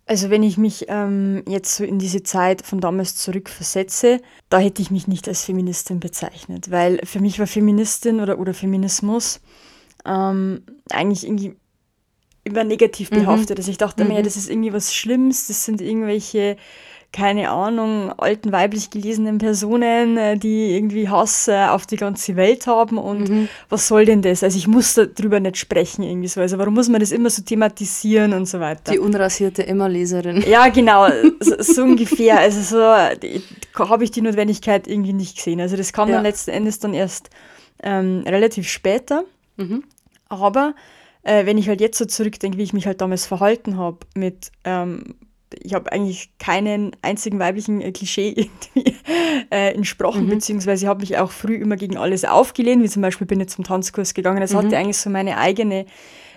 Also 0.08 0.32
wenn 0.32 0.42
ich 0.42 0.58
mich 0.58 0.86
ähm, 0.88 1.44
jetzt 1.48 1.76
so 1.76 1.84
in 1.84 2.00
diese 2.00 2.24
Zeit 2.24 2.64
von 2.64 2.80
damals 2.80 3.16
zurückversetze, 3.16 4.22
da 4.50 4.60
hätte 4.60 4.82
ich 4.82 4.92
mich 4.92 5.08
nicht 5.08 5.28
als 5.28 5.44
Feministin 5.44 6.00
bezeichnet, 6.00 6.70
weil 6.72 7.00
für 7.04 7.20
mich 7.20 7.40
war 7.40 7.48
Feministin 7.48 8.22
oder, 8.22 8.40
oder 8.40 8.54
Feminismus 8.54 9.40
ähm, 10.06 10.64
eigentlich 10.92 11.26
irgendwie 11.26 11.56
immer 12.46 12.64
negativ 12.64 13.12
mhm. 13.12 13.16
behaftet. 13.16 13.58
Mhm. 13.58 13.62
Also 13.62 13.72
ich 13.72 13.78
dachte 13.78 14.06
mhm. 14.06 14.14
mir, 14.14 14.24
das 14.24 14.38
ist 14.38 14.50
irgendwie 14.50 14.72
was 14.72 14.94
Schlimmes, 14.94 15.48
das 15.48 15.66
sind 15.66 15.82
irgendwelche, 15.82 16.58
keine 17.12 17.50
Ahnung, 17.50 18.12
alten 18.18 18.52
weiblich 18.52 18.92
gelesenen 18.92 19.40
Personen, 19.40 20.18
äh, 20.18 20.38
die 20.38 20.76
irgendwie 20.76 21.10
Hass 21.10 21.48
äh, 21.48 21.66
auf 21.66 21.88
die 21.88 21.96
ganze 21.96 22.36
Welt 22.36 22.68
haben 22.68 22.98
und 23.00 23.30
mhm. 23.30 23.50
was 23.70 23.88
soll 23.88 24.06
denn 24.06 24.22
das? 24.22 24.44
Also 24.44 24.58
ich 24.58 24.68
muss 24.68 24.94
darüber 24.94 25.40
nicht 25.40 25.58
sprechen 25.58 26.04
irgendwie 26.04 26.28
so. 26.28 26.40
Also 26.40 26.60
warum 26.60 26.76
muss 26.76 26.88
man 26.88 27.00
das 27.00 27.12
immer 27.12 27.32
so 27.32 27.42
thematisieren 27.42 28.34
und 28.34 28.46
so 28.48 28.60
weiter? 28.60 28.92
Die 28.92 29.00
unrasierte 29.00 29.66
Emma-Leserin. 29.66 30.44
Ja, 30.48 30.68
genau, 30.70 31.08
so, 31.40 31.56
so 31.60 31.82
ungefähr. 31.82 32.40
Also 32.40 32.62
so 32.62 33.86
habe 33.90 34.04
ich 34.04 34.12
die 34.12 34.22
Notwendigkeit 34.22 34.88
irgendwie 34.88 35.14
nicht 35.14 35.38
gesehen. 35.38 35.62
Also 35.62 35.78
das 35.78 35.94
kam 35.94 36.10
ja. 36.10 36.16
dann 36.16 36.24
letzten 36.24 36.52
Endes 36.52 36.80
dann 36.80 36.94
erst 36.94 37.32
ähm, 37.82 38.24
relativ 38.28 38.70
später. 38.70 39.24
Mhm. 39.58 39.84
Aber 40.30 40.76
äh, 41.24 41.46
wenn 41.46 41.58
ich 41.58 41.68
halt 41.68 41.82
jetzt 41.82 41.98
so 41.98 42.06
zurückdenke, 42.06 42.58
wie 42.58 42.64
ich 42.64 42.74
mich 42.74 42.88
halt 42.88 43.02
damals 43.02 43.26
verhalten 43.26 43.78
habe 43.78 44.00
mit, 44.16 44.52
ähm, 44.64 45.16
ich 45.62 45.74
habe 45.74 45.92
eigentlich 45.92 46.30
keinen 46.40 46.96
einzigen 47.02 47.40
weiblichen 47.40 47.82
äh, 47.82 47.92
Klischee 47.92 48.30
irgendwie 48.76 48.96
äh, 49.52 49.74
entsprochen, 49.74 50.26
mhm. 50.26 50.30
beziehungsweise 50.30 50.88
habe 50.88 51.02
mich 51.02 51.18
auch 51.18 51.32
früh 51.32 51.56
immer 51.56 51.76
gegen 51.76 51.98
alles 51.98 52.26
aufgelehnt, 52.26 52.84
wie 52.84 52.90
zum 52.90 53.02
Beispiel 53.02 53.28
bin 53.28 53.40
ich 53.40 53.50
zum 53.50 53.64
Tanzkurs 53.64 54.14
gegangen. 54.14 54.40
Das 54.40 54.54
mhm. 54.54 54.58
hatte 54.58 54.78
eigentlich 54.78 54.98
so 54.98 55.10
meine 55.10 55.38
eigene 55.38 55.86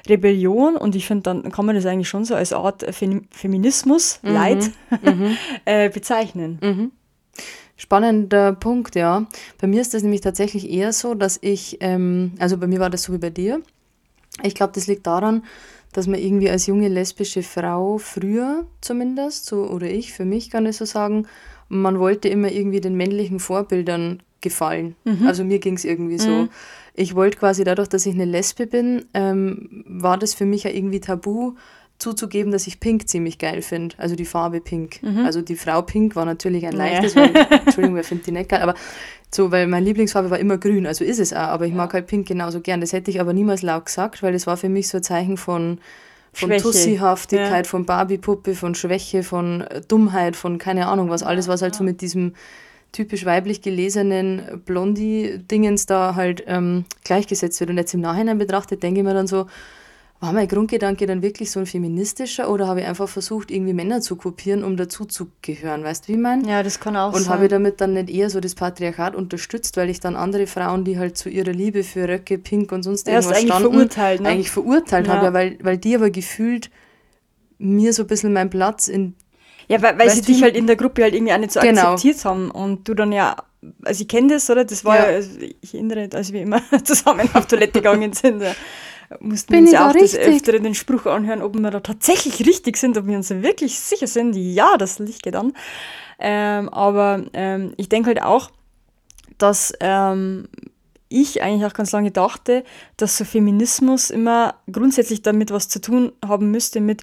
Rebellion 0.08 0.76
und 0.76 0.94
ich 0.94 1.06
finde, 1.06 1.22
dann 1.22 1.52
kann 1.52 1.66
man 1.66 1.74
das 1.74 1.86
eigentlich 1.86 2.08
schon 2.08 2.24
so 2.24 2.34
als 2.34 2.52
Art 2.52 2.84
Feminismus, 2.94 4.20
mhm. 4.22 4.32
Leid, 4.32 4.70
mhm. 5.02 5.36
äh, 5.64 5.90
bezeichnen. 5.90 6.58
Mhm. 6.62 6.92
Spannender 7.76 8.54
Punkt, 8.54 8.96
ja. 8.96 9.26
Bei 9.60 9.68
mir 9.68 9.80
ist 9.80 9.94
das 9.94 10.02
nämlich 10.02 10.20
tatsächlich 10.20 10.68
eher 10.68 10.92
so, 10.92 11.14
dass 11.14 11.38
ich, 11.40 11.78
ähm, 11.80 12.32
also 12.38 12.58
bei 12.58 12.66
mir 12.66 12.80
war 12.80 12.90
das 12.90 13.04
so 13.04 13.12
wie 13.12 13.18
bei 13.18 13.30
dir. 13.30 13.62
Ich 14.42 14.54
glaube, 14.54 14.72
das 14.74 14.86
liegt 14.86 15.06
daran, 15.06 15.42
dass 15.92 16.06
man 16.06 16.20
irgendwie 16.20 16.50
als 16.50 16.66
junge 16.66 16.88
lesbische 16.88 17.42
Frau 17.42 17.98
früher 17.98 18.66
zumindest, 18.80 19.46
so 19.46 19.64
oder 19.64 19.88
ich, 19.88 20.12
für 20.12 20.24
mich 20.24 20.50
kann 20.50 20.66
ich 20.66 20.76
so 20.76 20.84
sagen, 20.84 21.26
man 21.68 21.98
wollte 21.98 22.28
immer 22.28 22.50
irgendwie 22.50 22.80
den 22.80 22.94
männlichen 22.94 23.40
Vorbildern 23.40 24.22
gefallen. 24.40 24.94
Mhm. 25.04 25.26
Also 25.26 25.44
mir 25.44 25.58
ging 25.58 25.74
es 25.74 25.84
irgendwie 25.84 26.18
so. 26.18 26.30
Mhm. 26.30 26.48
Ich 26.94 27.14
wollte 27.14 27.38
quasi 27.38 27.64
dadurch, 27.64 27.88
dass 27.88 28.06
ich 28.06 28.14
eine 28.14 28.24
Lesbe 28.24 28.66
bin, 28.66 29.06
ähm, 29.14 29.84
war 29.86 30.18
das 30.18 30.34
für 30.34 30.46
mich 30.46 30.64
ja 30.64 30.70
irgendwie 30.70 31.00
tabu 31.00 31.54
zuzugeben, 31.98 32.52
dass 32.52 32.66
ich 32.66 32.80
Pink 32.80 33.08
ziemlich 33.08 33.38
geil 33.38 33.60
finde. 33.62 33.96
Also 33.98 34.14
die 34.14 34.24
Farbe 34.24 34.60
Pink. 34.60 35.02
Mhm. 35.02 35.24
Also 35.24 35.42
die 35.42 35.56
Frau 35.56 35.82
Pink 35.82 36.14
war 36.16 36.24
natürlich 36.24 36.66
ein 36.66 36.72
leichtes, 36.72 37.14
ja. 37.14 37.22
weil, 37.22 37.34
Entschuldigung, 37.64 37.96
wer 37.96 38.04
findet 38.04 38.26
die 38.28 38.32
nicht 38.32 38.48
geil, 38.48 38.62
aber 38.62 38.74
so, 39.30 39.50
weil 39.50 39.66
meine 39.66 39.84
Lieblingsfarbe 39.84 40.30
war 40.30 40.38
immer 40.38 40.56
grün, 40.58 40.86
also 40.86 41.04
ist 41.04 41.18
es 41.18 41.32
auch, 41.32 41.38
aber 41.38 41.66
ich 41.66 41.72
ja. 41.72 41.76
mag 41.76 41.92
halt 41.92 42.06
Pink 42.06 42.26
genauso 42.26 42.60
gern. 42.60 42.80
Das 42.80 42.92
hätte 42.92 43.10
ich 43.10 43.20
aber 43.20 43.32
niemals 43.32 43.62
laut 43.62 43.86
gesagt, 43.86 44.22
weil 44.22 44.32
das 44.32 44.46
war 44.46 44.56
für 44.56 44.68
mich 44.68 44.88
so 44.88 44.98
ein 44.98 45.02
Zeichen 45.02 45.36
von, 45.36 45.78
von 46.32 46.50
Tussihaftigkeit, 46.50 47.66
ja. 47.66 47.70
von 47.70 47.84
Barbie-Puppe, 47.84 48.54
von 48.54 48.74
Schwäche, 48.74 49.22
von 49.22 49.64
Dummheit, 49.88 50.36
von 50.36 50.58
keine 50.58 50.86
Ahnung 50.86 51.10
was, 51.10 51.22
alles, 51.22 51.48
was 51.48 51.62
halt 51.62 51.74
so 51.74 51.84
mit 51.84 52.00
diesem 52.00 52.34
typisch 52.92 53.26
weiblich 53.26 53.60
gelesenen 53.60 54.62
Blondie-Dingens 54.64 55.86
da 55.86 56.14
halt 56.14 56.44
ähm, 56.46 56.84
gleichgesetzt 57.04 57.60
wird. 57.60 57.70
Und 57.70 57.76
jetzt 57.76 57.92
im 57.92 58.00
Nachhinein 58.00 58.38
betrachtet, 58.38 58.82
denke 58.82 59.00
ich 59.00 59.04
mir 59.04 59.14
dann 59.14 59.26
so, 59.26 59.46
war 60.20 60.32
mein 60.32 60.48
Grundgedanke 60.48 61.06
dann 61.06 61.22
wirklich 61.22 61.52
so 61.52 61.60
ein 61.60 61.66
feministischer 61.66 62.50
oder 62.50 62.66
habe 62.66 62.80
ich 62.80 62.86
einfach 62.86 63.08
versucht, 63.08 63.52
irgendwie 63.52 63.72
Männer 63.72 64.00
zu 64.00 64.16
kopieren, 64.16 64.64
um 64.64 64.76
dazu 64.76 65.04
zu 65.04 65.30
gehören? 65.42 65.84
Weißt 65.84 66.04
du, 66.04 66.08
wie 66.08 66.12
ich 66.14 66.18
meine? 66.18 66.48
Ja, 66.48 66.64
das 66.64 66.80
kann 66.80 66.96
auch 66.96 67.14
Und 67.14 67.22
sein. 67.22 67.34
habe 67.34 67.44
ich 67.44 67.50
damit 67.50 67.80
dann 67.80 67.94
nicht 67.94 68.10
eher 68.10 68.28
so 68.28 68.40
das 68.40 68.56
Patriarchat 68.56 69.14
unterstützt, 69.14 69.76
weil 69.76 69.88
ich 69.90 70.00
dann 70.00 70.16
andere 70.16 70.48
Frauen, 70.48 70.84
die 70.84 70.98
halt 70.98 71.16
zu 71.16 71.28
ihrer 71.28 71.52
Liebe 71.52 71.84
für 71.84 72.08
Röcke, 72.08 72.36
Pink 72.36 72.72
und 72.72 72.82
sonst 72.82 73.06
irgendwas 73.06 73.32
eigentlich 73.32 73.46
standen, 73.46 73.72
verurteilt, 73.72 74.20
ne? 74.20 74.28
eigentlich 74.28 74.50
verurteilt 74.50 75.06
ja. 75.06 75.14
habe, 75.14 75.32
weil, 75.32 75.56
weil 75.62 75.78
die 75.78 75.94
aber 75.94 76.10
gefühlt 76.10 76.70
mir 77.58 77.92
so 77.92 78.02
ein 78.02 78.08
bisschen 78.08 78.32
meinen 78.32 78.50
Platz 78.50 78.88
in 78.88 79.14
ja, 79.68 79.82
weil, 79.82 79.98
weil 79.98 80.10
sie 80.10 80.22
dich 80.22 80.42
halt 80.42 80.56
in 80.56 80.66
der 80.66 80.76
Gruppe 80.76 81.02
halt 81.02 81.14
irgendwie 81.14 81.32
auch 81.34 81.38
nicht 81.38 81.52
so 81.52 81.60
genau. 81.60 81.92
akzeptiert 81.92 82.24
haben 82.24 82.50
und 82.50 82.88
du 82.88 82.94
dann 82.94 83.12
ja, 83.12 83.36
also 83.84 84.00
ich 84.00 84.08
kenne 84.08 84.28
das, 84.28 84.48
oder? 84.48 84.64
Das 84.64 84.82
war 84.82 84.96
ja, 84.96 85.10
ja 85.10 85.16
also 85.16 85.30
ich 85.60 85.74
erinnere, 85.74 86.08
als 86.14 86.32
wir 86.32 86.40
immer 86.40 86.62
zusammen 86.84 87.28
auf 87.34 87.46
Toilette 87.46 87.80
gegangen 87.82 88.14
sind, 88.14 88.40
da 88.40 88.54
mussten 89.20 89.52
Bin 89.52 89.64
uns 89.64 89.72
ja 89.72 89.88
auch 89.88 89.94
richtig? 89.94 90.20
des 90.20 90.28
Öfteren 90.28 90.62
den 90.62 90.74
Spruch 90.74 91.06
anhören, 91.06 91.42
ob 91.42 91.58
wir 91.58 91.70
da 91.70 91.80
tatsächlich 91.80 92.40
richtig 92.46 92.76
sind, 92.76 92.96
ob 92.98 93.06
wir 93.06 93.16
uns 93.16 93.30
wirklich 93.30 93.78
sicher 93.78 94.06
sind. 94.06 94.34
Ja, 94.36 94.76
das 94.76 94.98
Licht 94.98 95.22
geht 95.22 95.36
an. 95.36 95.52
Ähm, 96.18 96.68
aber 96.68 97.24
ähm, 97.32 97.72
ich 97.76 97.88
denke 97.88 98.08
halt 98.08 98.22
auch, 98.22 98.50
dass 99.38 99.72
ähm, 99.80 100.48
ich 101.08 101.42
eigentlich 101.42 101.64
auch 101.64 101.74
ganz 101.74 101.92
lange 101.92 102.10
dachte, 102.10 102.64
dass 102.96 103.16
so 103.16 103.24
Feminismus 103.24 104.10
immer 104.10 104.56
grundsätzlich 104.70 105.22
damit 105.22 105.50
was 105.50 105.68
zu 105.68 105.80
tun 105.80 106.12
haben 106.26 106.50
müsste 106.50 106.80
mit 106.80 107.02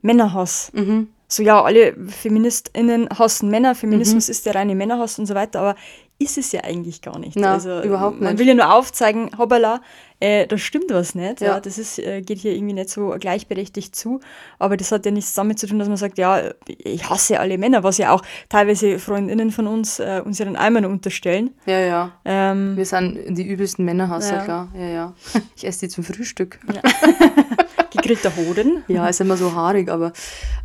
Männerhass. 0.00 0.70
Mhm 0.72 1.08
so 1.34 1.42
ja, 1.42 1.62
alle 1.62 1.94
FeministInnen 2.08 3.08
hassen 3.10 3.50
Männer, 3.50 3.74
Feminismus 3.74 4.28
mhm. 4.28 4.30
ist 4.30 4.46
der 4.46 4.54
reine 4.54 4.74
Männerhass 4.74 5.18
und 5.18 5.26
so 5.26 5.34
weiter, 5.34 5.60
aber 5.60 5.76
ist 6.18 6.38
es 6.38 6.52
ja 6.52 6.62
eigentlich 6.62 7.02
gar 7.02 7.18
nicht. 7.18 7.36
Na, 7.36 7.54
also, 7.54 7.82
überhaupt 7.82 8.20
nicht. 8.20 8.24
Man 8.24 8.38
will 8.38 8.46
ja 8.46 8.54
nur 8.54 8.72
aufzeigen, 8.72 9.30
hoppala, 9.36 9.80
äh, 10.24 10.46
da 10.46 10.56
stimmt 10.56 10.90
was 10.90 11.14
nicht. 11.14 11.42
Ja. 11.42 11.54
ja 11.54 11.60
das 11.60 11.76
ist, 11.76 11.98
äh, 11.98 12.22
geht 12.22 12.38
hier 12.38 12.54
irgendwie 12.54 12.72
nicht 12.72 12.88
so 12.88 13.14
gleichberechtigt 13.20 13.94
zu. 13.94 14.20
Aber 14.58 14.78
das 14.78 14.90
hat 14.90 15.04
ja 15.04 15.12
nichts 15.12 15.34
damit 15.34 15.58
zu 15.58 15.66
tun, 15.66 15.78
dass 15.78 15.88
man 15.88 15.98
sagt, 15.98 16.16
ja, 16.16 16.40
ich 16.66 17.10
hasse 17.10 17.38
alle 17.40 17.58
Männer, 17.58 17.82
was 17.82 17.98
ja 17.98 18.10
auch 18.10 18.22
teilweise 18.48 18.98
Freundinnen 18.98 19.50
von 19.50 19.66
uns 19.66 19.98
äh, 19.98 20.22
uns 20.24 20.38
ja 20.38 20.46
dann 20.46 20.56
einmal 20.56 20.86
unterstellen. 20.86 21.50
Ja, 21.66 21.78
ja. 21.78 22.12
Ähm, 22.24 22.74
Wir 22.76 22.86
sind 22.86 23.36
die 23.36 23.46
übelsten 23.46 23.84
Männerhasser, 23.84 24.36
ja. 24.36 24.44
klar. 24.44 24.68
Ja, 24.74 24.88
ja. 24.88 25.14
Ich 25.56 25.66
esse 25.66 25.80
die 25.80 25.88
zum 25.88 26.04
Frühstück. 26.04 26.58
Ja. 26.72 26.80
Gegrillter 27.96 28.34
Hoden. 28.36 28.84
Ja, 28.88 29.08
ist 29.08 29.20
immer 29.20 29.36
so 29.36 29.54
haarig, 29.54 29.88
aber, 29.88 30.12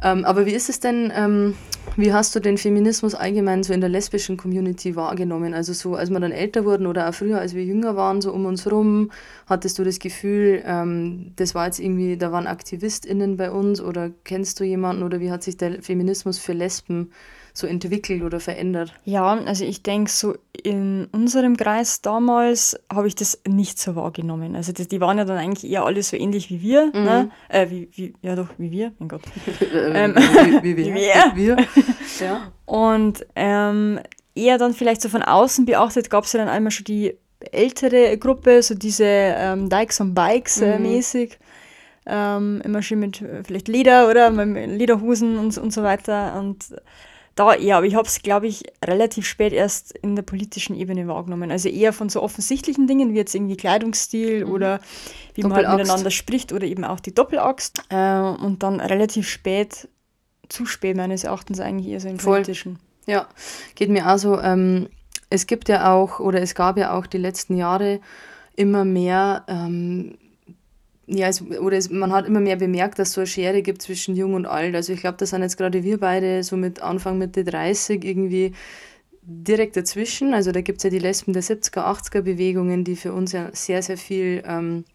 ähm, 0.04 0.26
aber 0.26 0.46
wie 0.46 0.54
ist 0.54 0.70
es 0.70 0.80
denn, 0.80 1.12
ähm, 1.16 1.56
wie 1.96 2.14
hast 2.14 2.36
du 2.36 2.40
den 2.40 2.58
Feminismus 2.58 3.16
allgemein 3.16 3.64
so 3.64 3.74
in 3.74 3.82
der 3.82 3.90
lesbischen 3.90 4.38
Community 4.38 4.96
wahrgenommen? 4.96 5.54
Also 5.54 5.74
so, 5.74 5.96
als 5.96 6.10
wir 6.10 6.20
dann 6.20 6.32
älter 6.32 6.66
wurden 6.66 6.88
oder 6.88 7.10
auch 7.10 7.14
früher, 7.14 7.40
als 7.40 7.54
wir 7.54 7.64
jünger 7.64 7.96
waren, 7.96 8.22
so 8.22 8.32
um 8.32 8.46
uns 8.46 8.70
rum, 8.72 9.12
hattest 9.48 9.78
du 9.80 9.84
das 9.84 10.00
Gefühl, 10.00 10.64
ähm, 10.66 11.32
das 11.36 11.56
war 11.56 11.66
jetzt 11.66 11.80
irgendwie, 11.80 12.18
da 12.18 12.32
waren 12.32 12.48
AktivistInnen 12.48 13.38
bei 13.38 13.52
uns 13.52 13.82
oder 13.82 14.12
kennst 14.24 14.60
du 14.60 14.64
jemanden 14.64 15.04
oder 15.04 15.20
wie 15.20 15.32
hat 15.32 15.44
sich 15.44 15.58
der 15.58 15.82
Feminismus 15.82 16.40
für 16.40 16.54
Lesben 16.54 17.12
so 17.60 17.68
entwickelt 17.68 18.24
oder 18.24 18.40
verändert? 18.40 18.94
Ja, 19.06 19.38
also 19.46 19.66
ich 19.66 19.84
denke, 19.84 20.10
so 20.12 20.36
in 20.64 21.08
unserem 21.12 21.58
Kreis 21.58 22.02
damals 22.02 22.80
habe 22.92 23.08
ich 23.08 23.16
das 23.16 23.40
nicht 23.48 23.80
so 23.80 23.96
wahrgenommen. 23.96 24.56
Also 24.56 24.72
das, 24.72 24.88
die 24.88 25.00
waren 25.02 25.18
ja 25.18 25.26
dann 25.26 25.38
eigentlich 25.38 25.70
eher 25.70 25.86
alle 25.86 26.02
so 26.02 26.18
ähnlich 26.18 26.50
wie 26.50 26.62
wir. 26.62 26.88
Mhm. 26.88 27.04
Ne? 27.04 27.32
Äh, 27.50 27.70
wie, 27.70 27.90
wie, 27.94 28.14
ja 28.22 28.36
doch, 28.36 28.48
wie 28.58 28.72
wir, 28.72 28.92
mein 29.00 29.10
Gott. 29.10 29.22
ähm, 29.74 30.16
wie, 30.62 30.78
wie, 30.78 30.94
wir. 30.94 30.94
Wie 30.94 31.48
wir. 31.48 31.58
ja. 32.20 32.52
Und 32.66 33.26
ähm, 33.36 34.00
eher 34.36 34.58
dann 34.58 34.74
vielleicht 34.74 35.02
so 35.02 35.10
von 35.10 35.22
außen 35.22 35.66
beachtet, 35.66 36.10
gab 36.10 36.24
es 36.24 36.34
ja 36.34 36.40
dann 36.40 36.50
einmal 36.50 36.72
schon 36.72 36.86
die 36.86 37.16
ältere 37.52 38.18
Gruppe, 38.18 38.62
so 38.64 38.76
diese 38.76 39.06
ähm, 39.06 39.70
Dykes 39.70 40.02
und 40.02 40.14
Bikes 40.14 40.62
äh, 40.62 40.78
mhm. 40.78 40.84
mäßig. 40.84 41.38
Ähm, 42.06 42.62
immer 42.64 42.82
schön 42.82 43.00
mit 43.00 43.22
äh, 43.22 43.44
vielleicht 43.44 43.68
Leder 43.68 44.10
oder 44.10 44.32
mit 44.32 44.70
Lederhosen 44.70 45.38
und, 45.38 45.58
und 45.58 45.72
so 45.72 45.84
weiter. 45.84 46.40
Und 46.40 46.66
da 47.40 47.54
eher, 47.54 47.78
aber 47.78 47.86
ich 47.86 47.96
habe 47.96 48.08
es, 48.08 48.22
glaube 48.22 48.48
ich, 48.48 48.64
relativ 48.84 49.26
spät 49.26 49.54
erst 49.54 49.98
in 49.98 50.16
der 50.16 50.24
politischen 50.24 50.76
Ebene 50.76 51.08
wahrgenommen. 51.08 51.52
Also 51.52 51.70
eher 51.70 51.94
von 51.94 52.10
so 52.10 52.22
offensichtlichen 52.22 52.86
Dingen 52.86 53.14
wie 53.14 53.18
jetzt 53.18 53.34
irgendwie 53.34 53.56
Kleidungsstil 53.56 54.46
mhm. 54.46 54.52
oder 54.52 54.82
wie 55.36 55.44
man 55.44 55.54
halt 55.54 55.70
miteinander 55.70 56.12
spricht 56.12 56.52
oder 56.52 56.68
eben 56.68 56.84
auch 56.84 57.00
die 57.00 57.16
Doppelaxt. 57.16 57.84
Äh, 57.90 58.20
und 58.20 58.62
dann 58.62 58.82
relativ 58.82 59.30
spät, 59.30 59.88
zu 60.50 60.66
spät 60.66 60.98
meines 60.98 61.24
Erachtens 61.24 61.62
eigentlich 61.62 61.88
eher 61.88 62.02
so 62.02 62.10
im 62.10 62.20
Voll. 62.20 62.40
politischen. 62.40 62.80
Ja, 63.06 63.30
geht 63.76 63.90
mir 63.90 64.12
auch 64.12 64.18
so. 64.18 64.40
Ähm, 64.40 64.90
es 65.30 65.48
gibt 65.48 65.70
ja 65.70 65.94
auch, 65.94 66.20
oder 66.20 66.42
es 66.42 66.56
gab 66.56 66.78
ja 66.78 66.94
auch 66.94 67.08
die 67.08 67.18
letzten 67.18 67.56
Jahre 67.56 68.02
immer 68.56 68.84
mehr, 68.84 69.46
ähm, 69.48 70.18
ja, 71.10 71.28
es, 71.28 71.42
oder 71.42 71.78
es, 71.78 71.90
man 71.90 72.12
hat 72.14 72.28
immer 72.28 72.40
mehr 72.40 72.56
bemerkt, 72.56 73.00
dass 73.00 73.10
es 73.10 73.14
so 73.16 73.22
eine 73.22 73.28
Schere 73.28 73.62
gibt 73.62 73.82
zwischen 73.82 74.16
jung 74.16 74.36
und 74.36 74.46
alt. 74.46 74.76
Also 74.76 74.94
ich 74.94 75.02
glaube, 75.02 75.18
das 75.18 75.32
sind 75.32 75.42
jetzt 75.42 75.58
gerade 75.58 75.84
wir 75.84 76.00
beide 76.00 76.44
so 76.44 76.56
mit 76.56 76.82
Anfang, 76.82 77.18
Mitte 77.18 77.44
30 77.44 78.06
irgendwie 78.06 78.54
direkt 79.24 79.76
dazwischen. 79.76 80.34
Also 80.34 80.52
da 80.52 80.62
gibt 80.62 80.78
es 80.78 80.84
ja 80.84 80.90
die 80.90 81.00
Lesben 81.00 81.34
der 81.34 81.44
70er, 81.44 81.80
80er 81.80 82.22
Bewegungen, 82.22 82.84
die 82.84 82.96
für 82.96 83.14
uns 83.14 83.32
ja 83.32 83.50
sehr, 83.54 83.82
sehr 83.82 83.98
viel 83.98 84.44
ähm, 84.46 84.86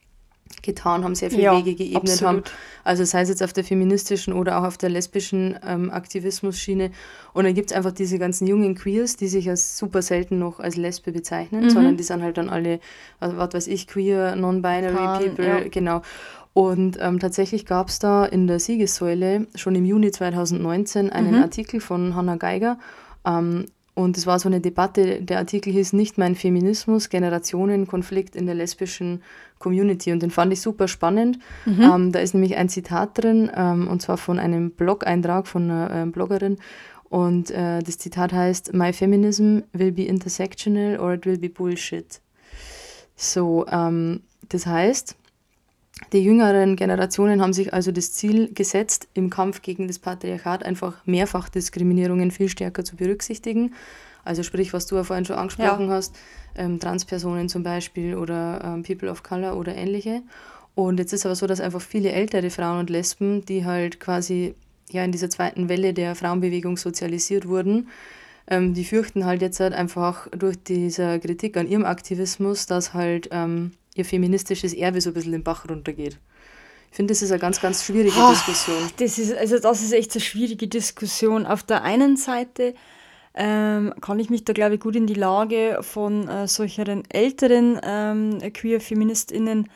getan 0.63 1.05
haben, 1.05 1.15
sehr 1.15 1.31
viele 1.31 1.43
ja, 1.43 1.57
Wege 1.57 1.75
geebnet 1.75 2.13
absolut. 2.13 2.23
haben. 2.23 2.43
Also 2.85 3.05
sei 3.05 3.23
es 3.23 3.29
jetzt 3.29 3.43
auf 3.43 3.53
der 3.53 3.65
feministischen 3.65 4.33
oder 4.33 4.59
auch 4.59 4.65
auf 4.65 4.79
der 4.79 4.89
lesbischen 4.89 5.59
ähm, 5.67 5.91
Aktivismus-Schiene. 5.91 6.91
Und 7.33 7.45
dann 7.45 7.55
gibt 7.55 7.71
es 7.71 7.77
einfach 7.77 7.93
diese 7.93 8.19
ganzen 8.19 8.47
jungen 8.47 8.75
Queers, 8.75 9.17
die 9.17 9.29
sich 9.29 9.49
als 9.49 9.79
super 9.79 10.03
selten 10.03 10.39
noch 10.39 10.61
als 10.61 10.77
Lesbe 10.77 11.13
bezeichnen, 11.13 11.65
mhm. 11.65 11.71
sondern 11.71 11.97
die 11.97 12.03
sind 12.03 12.23
halt 12.23 12.37
dann 12.37 12.49
alle, 12.49 12.81
also, 13.21 13.37
was 13.37 13.55
weiß 13.55 13.67
ich, 13.69 13.87
queer, 13.87 14.37
non-binary 14.37 15.25
people, 15.25 15.47
ja. 15.47 15.69
genau. 15.69 16.03
Und 16.53 16.99
ähm, 17.01 17.19
tatsächlich 17.19 17.67
gab 17.67 17.89
es 17.89 17.99
da 17.99 18.25
in 18.25 18.47
der 18.47 18.61
Siegessäule 18.61 19.49
schon 19.57 19.75
im 19.75 19.85
Juni 19.85 20.13
2019 20.13 21.11
einen 21.11 21.37
mhm. 21.37 21.43
Artikel 21.43 21.81
von 21.81 22.15
Hannah 22.15 22.37
Geiger, 22.37 22.79
ähm, 23.27 23.67
und 23.95 24.19
es 24.19 24.27
war 24.27 24.41
so 24.41 24.49
eine 24.49 24.61
Debatte, 24.61 25.23
der 25.23 25.39
Artikel 25.39 25.73
hieß 25.73 25.93
Nicht 25.93 26.19
mein 26.19 26.35
Feminismus, 26.35 27.11
Generationenkonflikt 27.11 28.35
in 28.35 28.47
der 28.47 28.57
lesbischen 28.57 29.23
Community. 29.61 30.11
Und 30.11 30.21
den 30.21 30.33
fand 30.33 30.53
ich 30.53 30.61
super 30.61 30.89
spannend. 30.89 31.39
Mhm. 31.65 31.83
Ähm, 31.83 32.13
da 32.13 32.19
ist 32.19 32.35
nämlich 32.35 32.57
ein 32.57 32.69
Zitat 32.69 33.23
drin, 33.23 33.51
ähm, 33.55 33.87
und 33.87 34.03
zwar 34.03 34.17
von 34.17 34.41
einem 34.41 34.73
Blog-Eintrag 34.73 35.47
von 35.47 35.71
einer 35.71 36.03
äh, 36.03 36.07
Bloggerin. 36.07 36.57
Und 37.09 37.53
äh, 37.53 37.81
das 37.83 37.99
Zitat 37.99 38.33
heißt, 38.33 38.75
My 38.75 38.93
feminism 38.93 39.61
will 39.73 39.93
be 39.93 40.03
intersectional 40.03 40.99
or 40.99 41.15
it 41.15 41.25
will 41.25 41.39
be 41.39 41.49
bullshit. 41.49 42.21
So, 43.15 43.65
ähm, 43.69 44.23
das 44.49 44.67
heißt, 44.67 45.15
die 46.13 46.25
jüngeren 46.25 46.77
Generationen 46.77 47.41
haben 47.41 47.53
sich 47.53 47.73
also 47.73 47.93
das 47.93 48.13
Ziel 48.13 48.53
gesetzt, 48.53 49.09
im 49.15 49.31
Kampf 49.31 49.63
gegen 49.63 49.87
das 49.87 49.99
Patriarchat 49.99 50.65
einfach 50.65 50.95
Mehrfachdiskriminierungen 51.07 52.31
viel 52.31 52.49
stärker 52.49 52.85
zu 52.85 52.97
berücksichtigen. 52.97 53.75
Also 54.25 54.43
sprich, 54.43 54.73
was 54.73 54.87
du 54.87 54.97
ja 54.97 55.05
vorhin 55.05 55.25
schon 55.25 55.37
angesprochen 55.37 55.89
ja. 55.89 55.95
hast, 55.95 56.17
ähm, 56.57 56.81
Transpersonen 56.81 57.49
zum 57.49 57.63
Beispiel 57.63 58.17
oder 58.17 58.61
ähm, 58.65 58.83
People 58.83 59.11
of 59.11 59.23
Color 59.23 59.57
oder 59.57 59.75
ähnliche. 59.77 60.23
Und 60.75 60.99
jetzt 60.99 61.13
ist 61.13 61.27
aber 61.27 61.37
so, 61.37 61.47
dass 61.47 61.61
einfach 61.61 61.81
viele 61.81 62.11
ältere 62.11 62.51
Frauen 62.51 62.81
und 62.81 62.91
Lesben, 62.91 63.45
die 63.45 63.65
halt 63.65 64.01
quasi 64.01 64.55
ja 64.91 65.05
in 65.05 65.13
dieser 65.13 65.31
zweiten 65.31 65.69
Welle 65.69 65.95
der 65.95 66.15
Frauenbewegung 66.15 66.77
sozialisiert 66.77 67.47
wurden, 67.47 67.89
ähm, 68.49 68.75
die 68.75 68.85
fürchten 68.85 69.25
halt 69.25 69.43
jetzt 69.43 69.61
halt 69.61 69.75
einfach 69.75 70.29
durch 70.31 70.57
diese 70.63 71.21
Kritik 71.21 71.57
an 71.57 71.69
ihrem 71.69 71.85
Aktivismus, 71.85 72.67
dass 72.67 72.95
halt 72.95 73.29
ähm, 73.31 73.73
ihr 73.95 74.05
feministisches 74.05 74.75
Erbe 74.75 75.01
so 75.01 75.11
ein 75.11 75.15
bisschen 75.15 75.33
den 75.33 75.45
Bach 75.45 75.69
runtergeht. 75.69 76.19
Ich 76.91 76.97
finde, 76.97 77.13
das 77.13 77.23
ist 77.23 77.33
eine 77.33 77.41
ganz, 77.41 77.61
ganz 77.61 77.85
schwierige 77.85 78.15
oh, 78.21 78.31
Diskussion. 78.31 78.77
Das 78.99 79.19
ist, 79.19 79.35
also 79.37 79.59
das 79.59 79.83
ist 79.83 79.93
echt 79.93 80.13
eine 80.13 80.21
schwierige 80.21 80.69
Diskussion. 80.69 81.47
Auf 81.47 81.63
der 81.65 81.83
einen 81.83 82.17
Seite 82.17 82.75
ähm, 83.35 83.93
kann 84.01 84.21
ich 84.21 84.31
mich 84.31 84.45
da, 84.45 84.53
glaube 84.53 84.77
ich, 84.77 84.81
gut 84.81 84.95
in 84.95 85.07
die 85.07 85.15
Lage 85.15 85.79
von 85.81 86.29
äh, 86.29 86.47
solcheren 86.47 87.03
älteren 87.11 87.81
ähm, 87.83 88.39
Queer-FeministInnen 88.53 89.69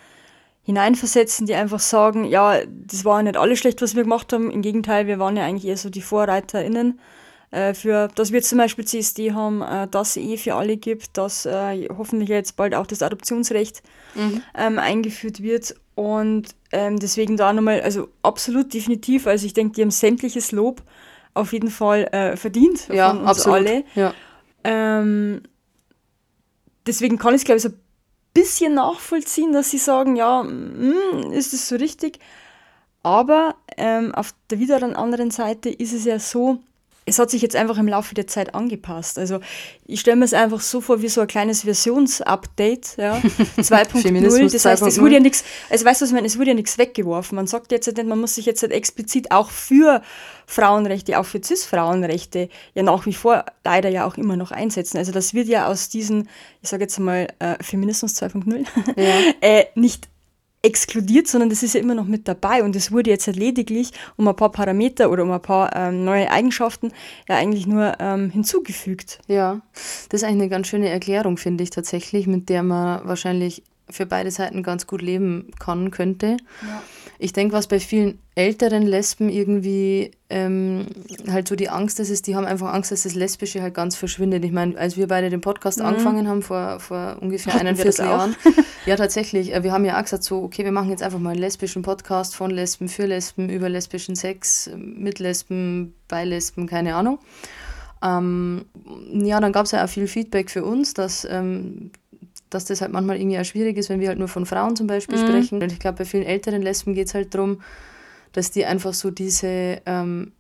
hineinversetzen, 0.63 1.47
die 1.47 1.55
einfach 1.55 1.81
sagen, 1.81 2.25
ja, 2.25 2.61
das 2.67 3.05
war 3.05 3.23
nicht 3.23 3.37
alles 3.37 3.59
schlecht, 3.59 3.83
was 3.83 3.97
wir 3.97 4.05
gemacht 4.05 4.33
haben. 4.33 4.51
Im 4.51 4.63
Gegenteil, 4.63 5.07
wir 5.07 5.19
waren 5.19 5.37
ja 5.37 5.45
eigentlich 5.45 5.67
eher 5.67 5.77
so 5.77 5.91
die 5.91 6.03
VorreiterInnen 6.03 7.01
äh, 7.51 7.75
für, 7.75 8.09
dass 8.15 8.33
wir 8.33 8.43
zum 8.43 8.59
Beispiel 8.59 8.85
CSD 8.85 9.33
haben, 9.33 9.63
äh, 9.63 9.89
dass 9.89 10.11
es 10.11 10.23
eh 10.23 10.37
für 10.37 10.55
alle 10.55 10.77
gibt, 10.77 11.17
dass 11.17 11.47
äh, 11.47 11.89
hoffentlich 11.97 12.29
jetzt 12.29 12.57
bald 12.57 12.75
auch 12.75 12.87
das 12.87 13.03
Adoptionsrecht 13.03 13.83
mhm. 14.15 14.43
ähm, 14.55 14.79
eingeführt 14.79 15.43
wird. 15.43 15.75
Und 15.95 16.49
ähm, 16.73 16.99
deswegen 16.99 17.37
da 17.37 17.53
nochmal, 17.53 17.81
also 17.81 18.09
absolut 18.23 18.73
definitiv, 18.73 19.27
also 19.27 19.47
ich 19.47 19.55
denke, 19.55 19.75
die 19.75 19.83
haben 19.83 19.91
sämtliches 19.91 20.53
Lob 20.53 20.83
auf 21.35 21.53
jeden 21.53 21.71
Fall 21.71 22.05
äh, 22.13 22.37
verdient 22.37 22.89
ja, 22.89 23.11
von 23.11 23.21
uns 23.21 23.29
absolut. 23.29 23.59
alle. 23.59 23.85
Ja. 23.95 24.15
Ähm, 24.65 25.43
deswegen 26.87 27.19
kann 27.19 27.35
ich 27.35 27.41
es, 27.41 27.45
glaube 27.45 27.57
ich, 27.57 27.63
so 27.63 27.71
ein 27.71 27.81
bisschen 28.35 28.75
nachvollziehen, 28.75 29.53
dass 29.53 29.71
sie 29.71 29.79
sagen, 29.79 30.17
ja, 30.17 30.43
mh, 30.43 31.23
hm, 31.23 31.33
ist 31.33 31.55
es 31.55 31.69
so 31.69 31.77
richtig. 31.77 32.19
Aber 33.03 33.55
ähm, 33.77 34.15
auf 34.15 34.35
der 34.51 34.59
wieder 34.59 34.83
anderen 34.99 35.31
Seite 35.31 35.71
ist 35.71 35.93
es 35.93 36.05
ja 36.05 36.19
so, 36.19 36.59
es 37.09 37.19
hat 37.19 37.31
sich 37.31 37.43
jetzt 37.43 37.57
einfach 37.57 37.79
im 37.79 37.89
Laufe 37.89 38.15
der 38.15 38.27
Zeit 38.27 38.55
angepasst. 38.55 39.19
Also 39.19 39.41
ich 39.87 40.01
stelle 40.01 40.17
mir 40.17 40.25
es 40.25 40.35
einfach 40.35 40.61
so 40.61 40.81
vor 40.81 41.03
wie 41.03 41.09
so 41.09 41.21
ein 41.21 41.27
kleines 41.27 41.63
Versionsupdate, 41.63 42.97
ja, 42.97 43.17
2.0. 43.59 44.53
das 44.53 44.65
heißt, 44.65 44.83
es 44.83 45.01
wurde 45.01 45.15
ja 45.15 45.21
nichts, 45.21 45.45
also 45.71 45.85
weißt 45.85 46.01
du, 46.01 46.05
was 46.05 46.11
ich 46.11 46.15
meine, 46.15 46.27
es 46.27 46.39
wurde 46.39 46.51
ja 46.51 46.55
nichts 46.55 46.79
weggeworfen. 46.79 47.37
Man 47.37 47.47
sagt 47.47 47.73
jetzt 47.73 47.87
nicht, 47.87 48.07
man 48.07 48.21
muss 48.21 48.35
sich 48.35 48.47
jetzt 48.47 48.63
halt 48.63 48.73
explizit 48.73 49.31
auch 49.31 49.51
für 49.51 50.03
Frauenrechte, 50.47 51.19
auch 51.19 51.27
für 51.27 51.43
Cis-Frauenrechte 51.43 52.49
ja 52.75 52.83
nach 52.83 53.07
wie 53.07 53.15
vor 53.15 53.45
leider 53.65 53.89
ja 53.89 54.07
auch 54.07 54.17
immer 54.17 54.37
noch 54.37 54.51
einsetzen. 54.51 54.99
Also 54.99 55.13
das 55.13 55.35
wird 55.35 55.49
ja 55.49 55.67
aus 55.67 55.89
diesen, 55.89 56.29
ich 56.63 56.69
sage 56.69 56.85
jetzt 56.85 56.99
mal, 56.99 57.29
äh, 57.39 57.63
Feminismus 57.63 58.15
2.0 58.21 58.67
ja. 58.97 59.33
äh, 59.41 59.67
nicht 59.75 60.09
exkludiert, 60.63 61.29
sondern 61.29 61.51
das 61.51 61.63
ist 61.63 61.75
ja 61.75 61.81
immer 61.81 61.95
noch 61.95 62.07
mit 62.07 62.27
dabei 62.27 62.63
und 62.65 62.75
es 62.75 62.91
wurde 62.91 63.11
jetzt 63.11 63.27
halt 63.27 63.37
lediglich 63.37 63.93
um 64.17 64.27
ein 64.27 64.37
paar 64.37 64.51
Parameter 64.51 65.11
oder 65.11 65.23
um 65.23 65.31
ein 65.31 65.41
paar 65.41 65.75
ähm, 65.77 66.05
neue 66.05 66.31
Eigenschaften 66.31 66.93
ja 67.29 67.37
eigentlich 67.37 67.67
nur 67.67 67.95
ähm, 68.01 68.31
hinzugefügt. 68.31 69.21
Ja, 69.29 69.61
das 70.09 70.23
ist 70.23 70.25
eigentlich 70.25 70.43
eine 70.43 70.49
ganz 70.49 70.67
schöne 70.67 70.89
Erklärung, 70.89 71.37
finde 71.37 71.63
ich 71.63 71.71
tatsächlich, 71.71 72.27
mit 72.27 72.49
der 72.49 72.63
man 72.63 73.07
wahrscheinlich 73.07 73.63
für 73.91 74.07
beide 74.07 74.31
Seiten 74.31 74.63
ganz 74.63 74.87
gut 74.87 75.01
leben 75.01 75.51
kann, 75.59 75.91
könnte. 75.91 76.37
Ja. 76.63 76.83
Ich 77.21 77.33
denke, 77.33 77.53
was 77.53 77.67
bei 77.67 77.81
vielen 77.81 78.21
älteren 78.37 78.83
Lesben 78.83 79.29
irgendwie 79.29 80.13
ähm, 80.31 80.87
halt 81.29 81.49
so 81.49 81.57
die 81.57 81.69
Angst 81.69 81.99
ist, 81.99 82.11
ist, 82.11 82.29
die 82.29 82.37
haben 82.37 82.47
einfach 82.47 82.73
Angst, 82.73 82.93
dass 82.93 83.03
das 83.03 83.17
Lesbische 83.17 83.61
halt 83.61 83.75
ganz 83.75 83.97
verschwindet. 83.97 84.45
Ich 84.45 84.53
meine, 84.53 84.79
als 84.79 84.97
wir 84.97 85.09
beide 85.09 85.29
den 85.29 85.41
Podcast 85.41 85.81
mhm. 85.81 85.87
angefangen 85.87 86.29
haben, 86.29 86.43
vor, 86.43 86.79
vor 86.79 87.17
ungefähr 87.21 87.55
Hatten 87.55 87.67
eineinviertel 87.67 88.05
Jahren, 88.05 88.37
ja 88.87 88.95
tatsächlich, 88.95 89.53
äh, 89.53 89.65
wir 89.65 89.73
haben 89.73 89.85
ja 89.85 89.99
auch 89.99 90.03
gesagt, 90.03 90.23
so, 90.23 90.43
okay, 90.43 90.65
wir 90.65 90.73
machen 90.73 90.91
jetzt 90.91 91.03
einfach 91.03 91.19
mal 91.19 91.31
einen 91.31 91.41
lesbischen 91.41 91.83
Podcast 91.83 92.37
von 92.37 92.53
Lesben, 92.53 92.89
für 92.89 93.07
Lesben, 93.07 93.49
über 93.49 93.69
lesbischen 93.69 94.15
Sex, 94.15 94.71
mit 94.77 95.19
Lesben, 95.19 95.95
bei 96.07 96.25
Lesben, 96.25 96.69
keine 96.69 96.95
Ahnung. 96.95 97.19
Ähm, 98.01 98.65
ja, 99.13 99.41
dann 99.41 99.53
gab 99.53 99.67
es 99.67 99.73
ja 99.73 99.85
auch 99.85 99.89
viel 99.89 100.07
Feedback 100.07 100.51
für 100.51 100.65
uns, 100.65 100.95
dass 100.95 101.27
ähm, 101.29 101.91
dass 102.51 102.65
das 102.65 102.81
halt 102.81 102.93
manchmal 102.93 103.21
irgendwie 103.21 103.39
auch 103.39 103.45
schwierig 103.45 103.77
ist, 103.77 103.89
wenn 103.89 104.01
wir 104.01 104.09
halt 104.09 104.19
nur 104.19 104.29
von 104.29 104.47
Frauen 104.47 104.77
zum 104.77 104.87
Beispiel 104.87 105.19
mhm. 105.19 105.27
sprechen. 105.27 105.63
Und 105.63 105.73
ich 105.73 105.79
glaube, 105.79 105.99
bei 105.99 106.05
vielen 106.05 106.25
älteren 106.25 106.63
Lesben 106.63 106.95
geht 106.95 107.09
es 107.09 107.15
halt 107.15 107.35
darum, 107.35 107.61
dass 108.33 108.51
die 108.51 108.65
einfach 108.65 108.95
so 108.95 109.11
diese 109.11 109.81
ähm, 109.87 110.33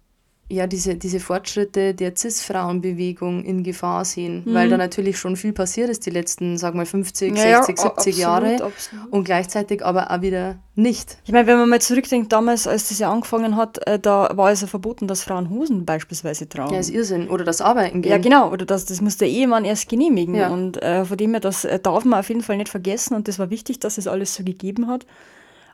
ja, 0.50 0.66
diese, 0.66 0.96
diese 0.96 1.20
Fortschritte 1.20 1.92
der 1.92 2.16
Cis-Frauenbewegung 2.16 3.44
in 3.44 3.62
Gefahr 3.62 4.06
sehen, 4.06 4.44
mhm. 4.46 4.54
weil 4.54 4.70
da 4.70 4.78
natürlich 4.78 5.18
schon 5.18 5.36
viel 5.36 5.52
passiert 5.52 5.90
ist 5.90 6.06
die 6.06 6.10
letzten, 6.10 6.56
sag 6.56 6.74
mal, 6.74 6.86
50, 6.86 7.36
ja, 7.36 7.36
60, 7.36 7.50
ja, 7.50 7.64
70 7.64 7.84
absolut, 7.84 8.18
Jahre 8.18 8.64
absolut. 8.64 9.12
und 9.12 9.24
gleichzeitig 9.24 9.84
aber 9.84 10.10
auch 10.10 10.22
wieder 10.22 10.56
nicht. 10.74 11.18
Ich 11.24 11.32
meine, 11.32 11.46
wenn 11.46 11.58
man 11.58 11.68
mal 11.68 11.82
zurückdenkt, 11.82 12.32
damals, 12.32 12.66
als 12.66 12.88
das 12.88 12.98
ja 12.98 13.12
angefangen 13.12 13.56
hat, 13.56 13.86
äh, 13.86 13.98
da 13.98 14.30
war 14.34 14.50
es 14.50 14.62
ja 14.62 14.66
verboten, 14.68 15.06
dass 15.06 15.22
Frauen 15.22 15.50
Hosen 15.50 15.84
beispielsweise 15.84 16.48
tragen. 16.48 16.72
Ja, 16.72 16.80
ist 16.80 16.90
Irrsinn. 16.90 17.28
Oder 17.28 17.44
das 17.44 17.60
Arbeiten 17.60 18.00
gehen. 18.00 18.12
Ja, 18.12 18.18
genau. 18.18 18.50
Oder 18.50 18.64
das, 18.64 18.86
das 18.86 19.02
muss 19.02 19.18
der 19.18 19.28
Ehemann 19.28 19.66
erst 19.66 19.88
genehmigen. 19.90 20.34
Ja. 20.34 20.48
Und 20.48 20.82
äh, 20.82 21.04
von 21.04 21.18
dem 21.18 21.32
her, 21.32 21.40
das 21.40 21.66
äh, 21.66 21.78
darf 21.78 22.06
man 22.06 22.20
auf 22.20 22.28
jeden 22.28 22.42
Fall 22.42 22.56
nicht 22.56 22.70
vergessen 22.70 23.14
und 23.14 23.28
das 23.28 23.38
war 23.38 23.50
wichtig, 23.50 23.80
dass 23.80 23.98
es 23.98 24.06
alles 24.06 24.34
so 24.34 24.44
gegeben 24.44 24.86
hat. 24.86 25.04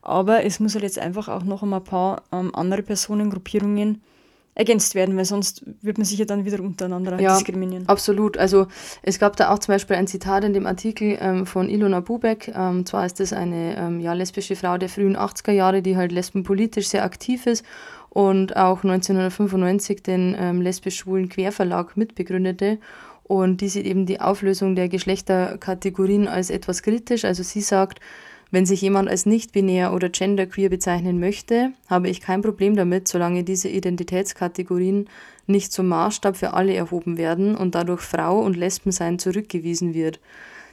Aber 0.02 0.44
es 0.44 0.58
muss 0.58 0.74
halt 0.74 0.82
jetzt 0.82 0.98
einfach 0.98 1.28
auch 1.28 1.44
noch 1.44 1.62
ein 1.62 1.84
paar 1.84 2.22
ähm, 2.32 2.52
andere 2.54 2.82
Personengruppierungen 2.82 4.02
ergänzt 4.54 4.94
werden, 4.94 5.16
weil 5.16 5.24
sonst 5.24 5.64
wird 5.82 5.98
man 5.98 6.04
sich 6.04 6.18
ja 6.18 6.24
dann 6.24 6.44
wieder 6.44 6.60
untereinander 6.60 7.20
ja, 7.20 7.34
diskriminieren. 7.34 7.88
Absolut. 7.88 8.38
Also 8.38 8.66
es 9.02 9.18
gab 9.18 9.36
da 9.36 9.50
auch 9.50 9.58
zum 9.58 9.74
Beispiel 9.74 9.96
ein 9.96 10.06
Zitat 10.06 10.44
in 10.44 10.52
dem 10.52 10.66
Artikel 10.66 11.18
ähm, 11.20 11.46
von 11.46 11.68
Ilona 11.68 12.00
Bubeck. 12.00 12.52
Ähm, 12.54 12.86
zwar 12.86 13.04
ist 13.04 13.18
das 13.20 13.32
eine 13.32 13.76
ähm, 13.76 14.00
ja, 14.00 14.12
lesbische 14.12 14.54
Frau 14.56 14.78
der 14.78 14.88
frühen 14.88 15.16
80er 15.16 15.52
Jahre, 15.52 15.82
die 15.82 15.96
halt 15.96 16.12
lesbenpolitisch 16.12 16.88
sehr 16.88 17.04
aktiv 17.04 17.46
ist 17.46 17.64
und 18.10 18.56
auch 18.56 18.84
1995 18.84 20.02
den 20.02 20.36
ähm, 20.38 20.60
lesbisch-schwulen 20.60 21.28
Querverlag 21.28 21.96
mitbegründete. 21.96 22.78
Und 23.24 23.60
die 23.60 23.68
sieht 23.68 23.86
eben 23.86 24.06
die 24.06 24.20
Auflösung 24.20 24.76
der 24.76 24.88
Geschlechterkategorien 24.88 26.28
als 26.28 26.50
etwas 26.50 26.82
kritisch. 26.82 27.24
Also 27.24 27.42
sie 27.42 27.62
sagt, 27.62 28.00
wenn 28.54 28.66
sich 28.66 28.80
jemand 28.80 29.08
als 29.08 29.26
nicht-binär 29.26 29.92
oder 29.92 30.08
genderqueer 30.08 30.68
bezeichnen 30.68 31.18
möchte, 31.18 31.72
habe 31.88 32.08
ich 32.08 32.20
kein 32.20 32.40
Problem 32.40 32.76
damit, 32.76 33.08
solange 33.08 33.42
diese 33.42 33.68
Identitätskategorien 33.68 35.08
nicht 35.46 35.72
zum 35.72 35.88
Maßstab 35.88 36.36
für 36.36 36.54
alle 36.54 36.72
erhoben 36.72 37.18
werden 37.18 37.56
und 37.56 37.74
dadurch 37.74 38.00
Frau 38.00 38.38
und 38.40 38.56
Lesbensein 38.56 39.18
zurückgewiesen 39.18 39.92
wird. 39.92 40.20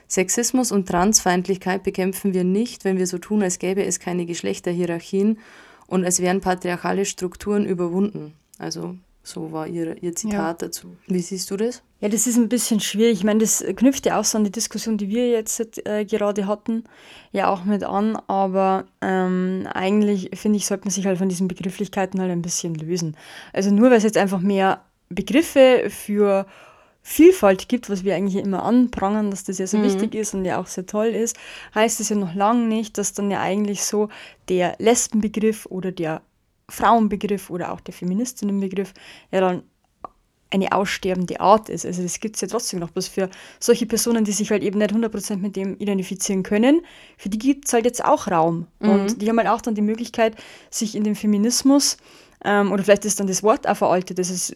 Sexismus 0.08 0.72
und 0.72 0.90
Transfeindlichkeit 0.90 1.84
bekämpfen 1.84 2.34
wir 2.34 2.44
nicht, 2.44 2.86
wenn 2.86 2.98
wir 2.98 3.08
so 3.08 3.18
tun, 3.18 3.42
als 3.42 3.60
gäbe 3.60 3.84
es 3.84 4.00
keine 4.00 4.26
Geschlechterhierarchien 4.26 5.40
und 5.88 6.06
als 6.06 6.22
wären 6.22 6.42
patriarchale 6.42 7.06
Strukturen 7.06 7.66
überwunden. 7.66 8.34
Also 8.58 8.96
so 9.24 9.52
war 9.52 9.68
ihr, 9.68 10.02
ihr 10.02 10.16
Zitat 10.16 10.62
ja. 10.62 10.68
dazu. 10.68 10.98
Wie 11.08 11.20
siehst 11.20 11.52
du 11.52 11.58
das? 11.58 11.84
Ja, 12.00 12.10
das 12.10 12.26
ist 12.26 12.38
ein 12.38 12.50
bisschen 12.50 12.80
schwierig. 12.80 13.20
Ich 13.20 13.24
meine, 13.24 13.40
das 13.40 13.64
knüpft 13.76 14.08
ja 14.08 14.20
auch 14.20 14.24
so 14.24 14.38
an 14.38 14.44
die 14.44 14.52
Diskussion, 14.52 14.98
die 14.98 15.10
wir 15.10 15.30
jetzt 15.30 15.86
äh, 15.88 16.06
gerade 16.06 16.48
hatten, 16.48 16.84
ja 17.32 17.48
auch 17.48 17.64
mit 17.64 17.84
an. 17.84 18.16
Aber 18.28 18.86
ähm, 19.02 19.68
eigentlich 19.72 20.32
finde 20.34 20.58
ich, 20.58 20.66
sollte 20.66 20.86
man 20.86 20.92
sich 20.92 21.06
halt 21.06 21.20
von 21.20 21.30
diesen 21.30 21.48
Begrifflichkeiten 21.48 22.20
halt 22.20 22.32
ein 22.32 22.42
bisschen 22.42 22.74
lösen. 22.74 23.16
Also 23.54 23.70
nur 23.70 23.92
weil 23.92 23.98
es 23.98 24.04
jetzt 24.04 24.18
einfach 24.18 24.40
mehr 24.40 24.82
Begriffe 25.10 25.90
für 25.90 26.48
Vielfalt 27.04 27.68
gibt, 27.68 27.90
was 27.90 28.04
wir 28.04 28.16
eigentlich 28.16 28.44
immer 28.44 28.64
anprangern, 28.64 29.32
dass 29.32 29.44
das 29.44 29.58
ja 29.58 29.68
so 29.68 29.78
mhm. 29.78 29.84
wichtig 29.84 30.16
ist 30.16 30.34
und 30.34 30.46
ja 30.46 30.60
auch 30.60 30.68
sehr 30.68 30.86
toll 30.86 31.08
ist, 31.08 31.36
heißt 31.74 32.00
es 32.00 32.10
ja 32.10 32.16
noch 32.16 32.36
lange 32.36 32.68
nicht, 32.68 32.98
dass 32.98 33.14
dann 33.14 33.32
ja 33.32 33.42
eigentlich 33.42 33.84
so 33.84 34.10
der 34.50 34.76
Lesbenbegriff 34.78 35.66
oder 35.66 35.92
der 35.92 36.22
Frauenbegriff 36.72 37.50
oder 37.50 37.72
auch 37.72 37.82
der 37.82 37.94
Feministinnenbegriff 37.94 38.94
ja 39.32 39.42
dann 39.42 39.64
eine 40.52 40.72
aussterbende 40.74 41.40
Art 41.40 41.70
ist. 41.70 41.86
Also 41.86 42.04
das 42.04 42.20
gibt 42.20 42.36
es 42.36 42.42
ja 42.42 42.48
trotzdem 42.48 42.80
noch, 42.80 42.92
bloß 42.92 43.08
für 43.08 43.30
solche 43.60 43.86
Personen, 43.86 44.26
die 44.26 44.34
sich 44.34 44.52
halt 44.52 44.64
eben 44.64 44.80
nicht 44.80 44.92
100% 44.92 45.38
mit 45.38 45.56
dem 45.56 45.78
identifizieren 45.78 46.44
können, 46.44 46.82
für 47.18 47.30
die 47.30 47.40
gibt 47.40 47.68
es 47.68 47.74
halt 47.74 47.86
jetzt 47.86 48.04
auch 48.04 48.28
Raum. 48.28 48.68
Mhm. 48.80 48.90
Und 48.90 49.22
die 49.22 49.30
haben 49.30 49.38
halt 49.38 49.48
auch 49.48 49.62
dann 49.62 49.76
die 49.76 49.82
Möglichkeit, 49.82 50.36
sich 50.70 50.96
in 50.96 51.04
dem 51.04 51.16
Feminismus, 51.16 51.98
ähm, 52.44 52.72
oder 52.72 52.84
vielleicht 52.84 53.06
ist 53.06 53.20
dann 53.20 53.28
das 53.28 53.44
Wort 53.44 53.68
auch 53.68 53.78
veraltet, 53.78 54.18
das 54.18 54.30
ist, 54.30 54.56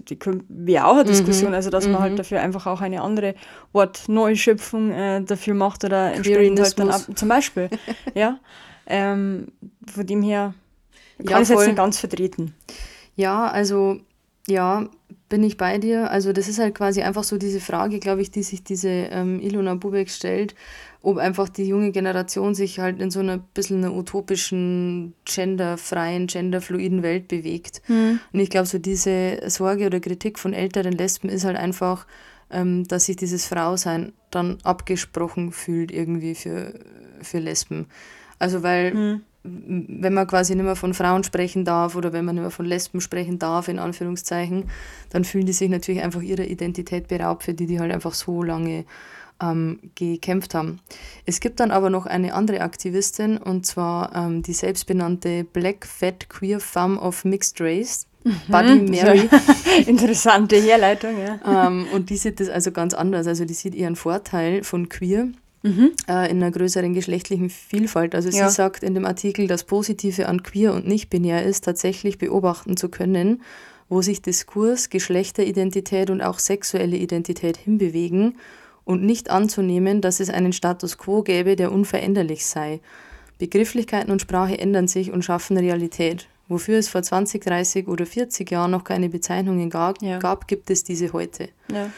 wäre 0.49 0.85
auch 0.85 0.95
eine 0.95 1.03
mhm. 1.03 1.07
Diskussion, 1.07 1.53
also 1.53 1.69
dass 1.69 1.85
mhm. 1.85 1.93
man 1.93 2.01
halt 2.01 2.19
dafür 2.19 2.41
einfach 2.41 2.65
auch 2.65 2.81
eine 2.81 3.01
andere 3.01 3.35
Wortneuschöpfung 3.73 4.91
äh, 4.91 5.21
dafür 5.21 5.53
macht 5.53 5.83
oder 5.83 6.13
entsprechend 6.13 6.59
halt 6.59 6.79
dann 6.79 6.89
ab, 6.89 7.05
zum 7.13 7.29
Beispiel. 7.29 7.69
ja. 8.15 8.39
Ähm, 8.87 9.47
von 9.91 10.05
dem 10.05 10.21
her 10.21 10.53
kann 11.17 11.27
ja, 11.27 11.41
ich 11.41 11.49
jetzt 11.49 11.65
nicht 11.65 11.77
ganz 11.77 11.99
vertreten. 11.99 12.53
Ja, 13.15 13.47
also 13.47 13.99
ja, 14.47 14.87
bin 15.29 15.43
ich 15.43 15.57
bei 15.57 15.77
dir. 15.77 16.11
Also 16.11 16.33
das 16.33 16.47
ist 16.47 16.59
halt 16.59 16.75
quasi 16.75 17.01
einfach 17.01 17.23
so 17.23 17.37
diese 17.37 17.59
Frage, 17.59 17.99
glaube 17.99 18.21
ich, 18.21 18.31
die 18.31 18.43
sich 18.43 18.63
diese 18.63 18.89
ähm, 18.89 19.39
Ilona 19.39 19.75
Bubeck 19.75 20.09
stellt, 20.09 20.55
ob 21.01 21.17
einfach 21.17 21.49
die 21.49 21.67
junge 21.67 21.91
Generation 21.91 22.53
sich 22.53 22.79
halt 22.79 23.01
in 23.01 23.09
so 23.11 23.21
einer 23.21 23.37
bisschen 23.37 23.83
einer 23.83 23.95
utopischen, 23.95 25.13
genderfreien, 25.25 26.27
genderfluiden 26.27 27.01
Welt 27.01 27.27
bewegt. 27.27 27.81
Mhm. 27.87 28.19
Und 28.33 28.39
ich 28.39 28.49
glaube, 28.49 28.67
so 28.67 28.77
diese 28.77 29.39
Sorge 29.47 29.87
oder 29.87 29.99
Kritik 29.99 30.37
von 30.37 30.53
älteren 30.53 30.93
Lesben 30.93 31.29
ist 31.29 31.45
halt 31.45 31.57
einfach, 31.57 32.05
ähm, 32.51 32.87
dass 32.87 33.05
sich 33.05 33.15
dieses 33.15 33.47
Frausein 33.47 34.13
dann 34.29 34.59
abgesprochen 34.63 35.51
fühlt 35.51 35.91
irgendwie 35.91 36.35
für, 36.35 36.79
für 37.21 37.39
Lesben. 37.39 37.87
Also 38.37 38.61
weil... 38.61 38.93
Mhm 38.93 39.21
wenn 39.45 40.13
man 40.13 40.27
quasi 40.27 40.55
nicht 40.55 40.65
mehr 40.65 40.75
von 40.75 40.93
Frauen 40.93 41.23
sprechen 41.23 41.65
darf 41.65 41.95
oder 41.95 42.13
wenn 42.13 42.25
man 42.25 42.35
nicht 42.35 42.41
mehr 42.41 42.51
von 42.51 42.65
Lesben 42.65 43.01
sprechen 43.01 43.39
darf, 43.39 43.67
in 43.67 43.79
Anführungszeichen, 43.79 44.65
dann 45.09 45.23
fühlen 45.23 45.45
die 45.45 45.53
sich 45.53 45.69
natürlich 45.69 46.01
einfach 46.01 46.21
ihrer 46.21 46.45
Identität 46.45 47.07
beraubt, 47.07 47.43
für 47.43 47.53
die 47.53 47.67
die 47.67 47.79
halt 47.79 47.91
einfach 47.91 48.13
so 48.13 48.41
lange 48.43 48.85
ähm, 49.41 49.79
gekämpft 49.95 50.55
haben. 50.55 50.79
Es 51.25 51.39
gibt 51.39 51.59
dann 51.59 51.71
aber 51.71 51.89
noch 51.89 52.05
eine 52.05 52.33
andere 52.33 52.61
Aktivistin 52.61 53.37
und 53.37 53.65
zwar 53.65 54.15
ähm, 54.15 54.41
die 54.41 54.53
selbstbenannte 54.53 55.43
Black 55.43 55.85
Fat 55.85 56.29
Queer 56.29 56.59
Femme 56.59 56.99
of 56.99 57.25
Mixed 57.25 57.59
Race. 57.61 58.07
Mhm. 58.23 58.41
Buddy 58.47 58.75
Mary. 58.91 59.29
Interessante 59.85 60.55
Herleitung, 60.55 61.15
ja. 61.19 61.67
Ähm, 61.67 61.85
und 61.93 62.09
die 62.09 62.17
sieht 62.17 62.39
das 62.39 62.49
also 62.49 62.71
ganz 62.71 62.93
anders. 62.93 63.27
Also 63.27 63.45
die 63.45 63.53
sieht 63.53 63.75
ihren 63.75 63.95
Vorteil 63.95 64.63
von 64.63 64.89
queer 64.89 65.27
mhm. 65.65 65.91
äh, 66.07 66.29
in 66.29 66.41
einer 66.41 66.51
größeren 66.51 66.93
geschlechtlichen 66.93 67.49
Vielfalt. 67.49 68.15
Also 68.15 68.29
ja. 68.29 68.47
sie 68.47 68.55
sagt 68.55 68.83
in 68.83 68.93
dem 68.93 69.05
Artikel, 69.05 69.47
das 69.47 69.63
Positive 69.63 70.27
an 70.27 70.43
queer 70.43 70.73
und 70.73 70.87
nicht 70.87 71.09
binär 71.09 71.43
ist, 71.43 71.65
tatsächlich 71.65 72.17
beobachten 72.17 72.77
zu 72.77 72.89
können, 72.89 73.41
wo 73.89 74.01
sich 74.01 74.21
Diskurs, 74.21 74.89
Geschlechteridentität 74.89 76.09
und 76.09 76.21
auch 76.21 76.39
sexuelle 76.39 76.97
Identität 76.97 77.57
hinbewegen 77.57 78.37
und 78.83 79.03
nicht 79.03 79.29
anzunehmen, 79.29 80.01
dass 80.01 80.19
es 80.19 80.29
einen 80.29 80.53
Status 80.53 80.97
quo 80.97 81.23
gäbe, 81.23 81.55
der 81.55 81.71
unveränderlich 81.71 82.45
sei. 82.45 82.79
Begrifflichkeiten 83.37 84.11
und 84.11 84.21
Sprache 84.21 84.57
ändern 84.57 84.87
sich 84.87 85.11
und 85.11 85.25
schaffen 85.25 85.57
Realität. 85.57 86.27
Wofür 86.47 86.77
es 86.77 86.89
vor 86.89 87.01
20, 87.01 87.43
30 87.43 87.87
oder 87.87 88.05
40 88.05 88.49
Jahren 88.51 88.71
noch 88.71 88.83
keine 88.83 89.09
Bezeichnungen 89.09 89.69
gab, 89.69 90.01
ja. 90.01 90.19
gab 90.19 90.47
gibt 90.47 90.69
es 90.69 90.83
diese 90.83 91.11
heute. 91.11 91.49
Ja. 91.71 91.89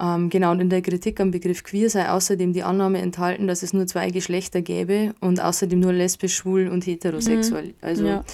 Ähm, 0.00 0.30
genau, 0.30 0.52
und 0.52 0.60
in 0.60 0.70
der 0.70 0.80
Kritik 0.80 1.20
am 1.20 1.32
Begriff 1.32 1.64
queer 1.64 1.90
sei 1.90 2.08
außerdem 2.08 2.52
die 2.52 2.62
Annahme 2.62 3.00
enthalten, 3.00 3.48
dass 3.48 3.62
es 3.62 3.72
nur 3.72 3.86
zwei 3.86 4.10
Geschlechter 4.10 4.62
gäbe 4.62 5.14
und 5.20 5.40
außerdem 5.40 5.80
nur 5.80 5.92
lesbisch, 5.92 6.36
schwul 6.36 6.68
und 6.68 6.86
heterosexuell. 6.86 7.68
Mhm. 7.68 7.74
Also, 7.80 8.06
ja. 8.06 8.24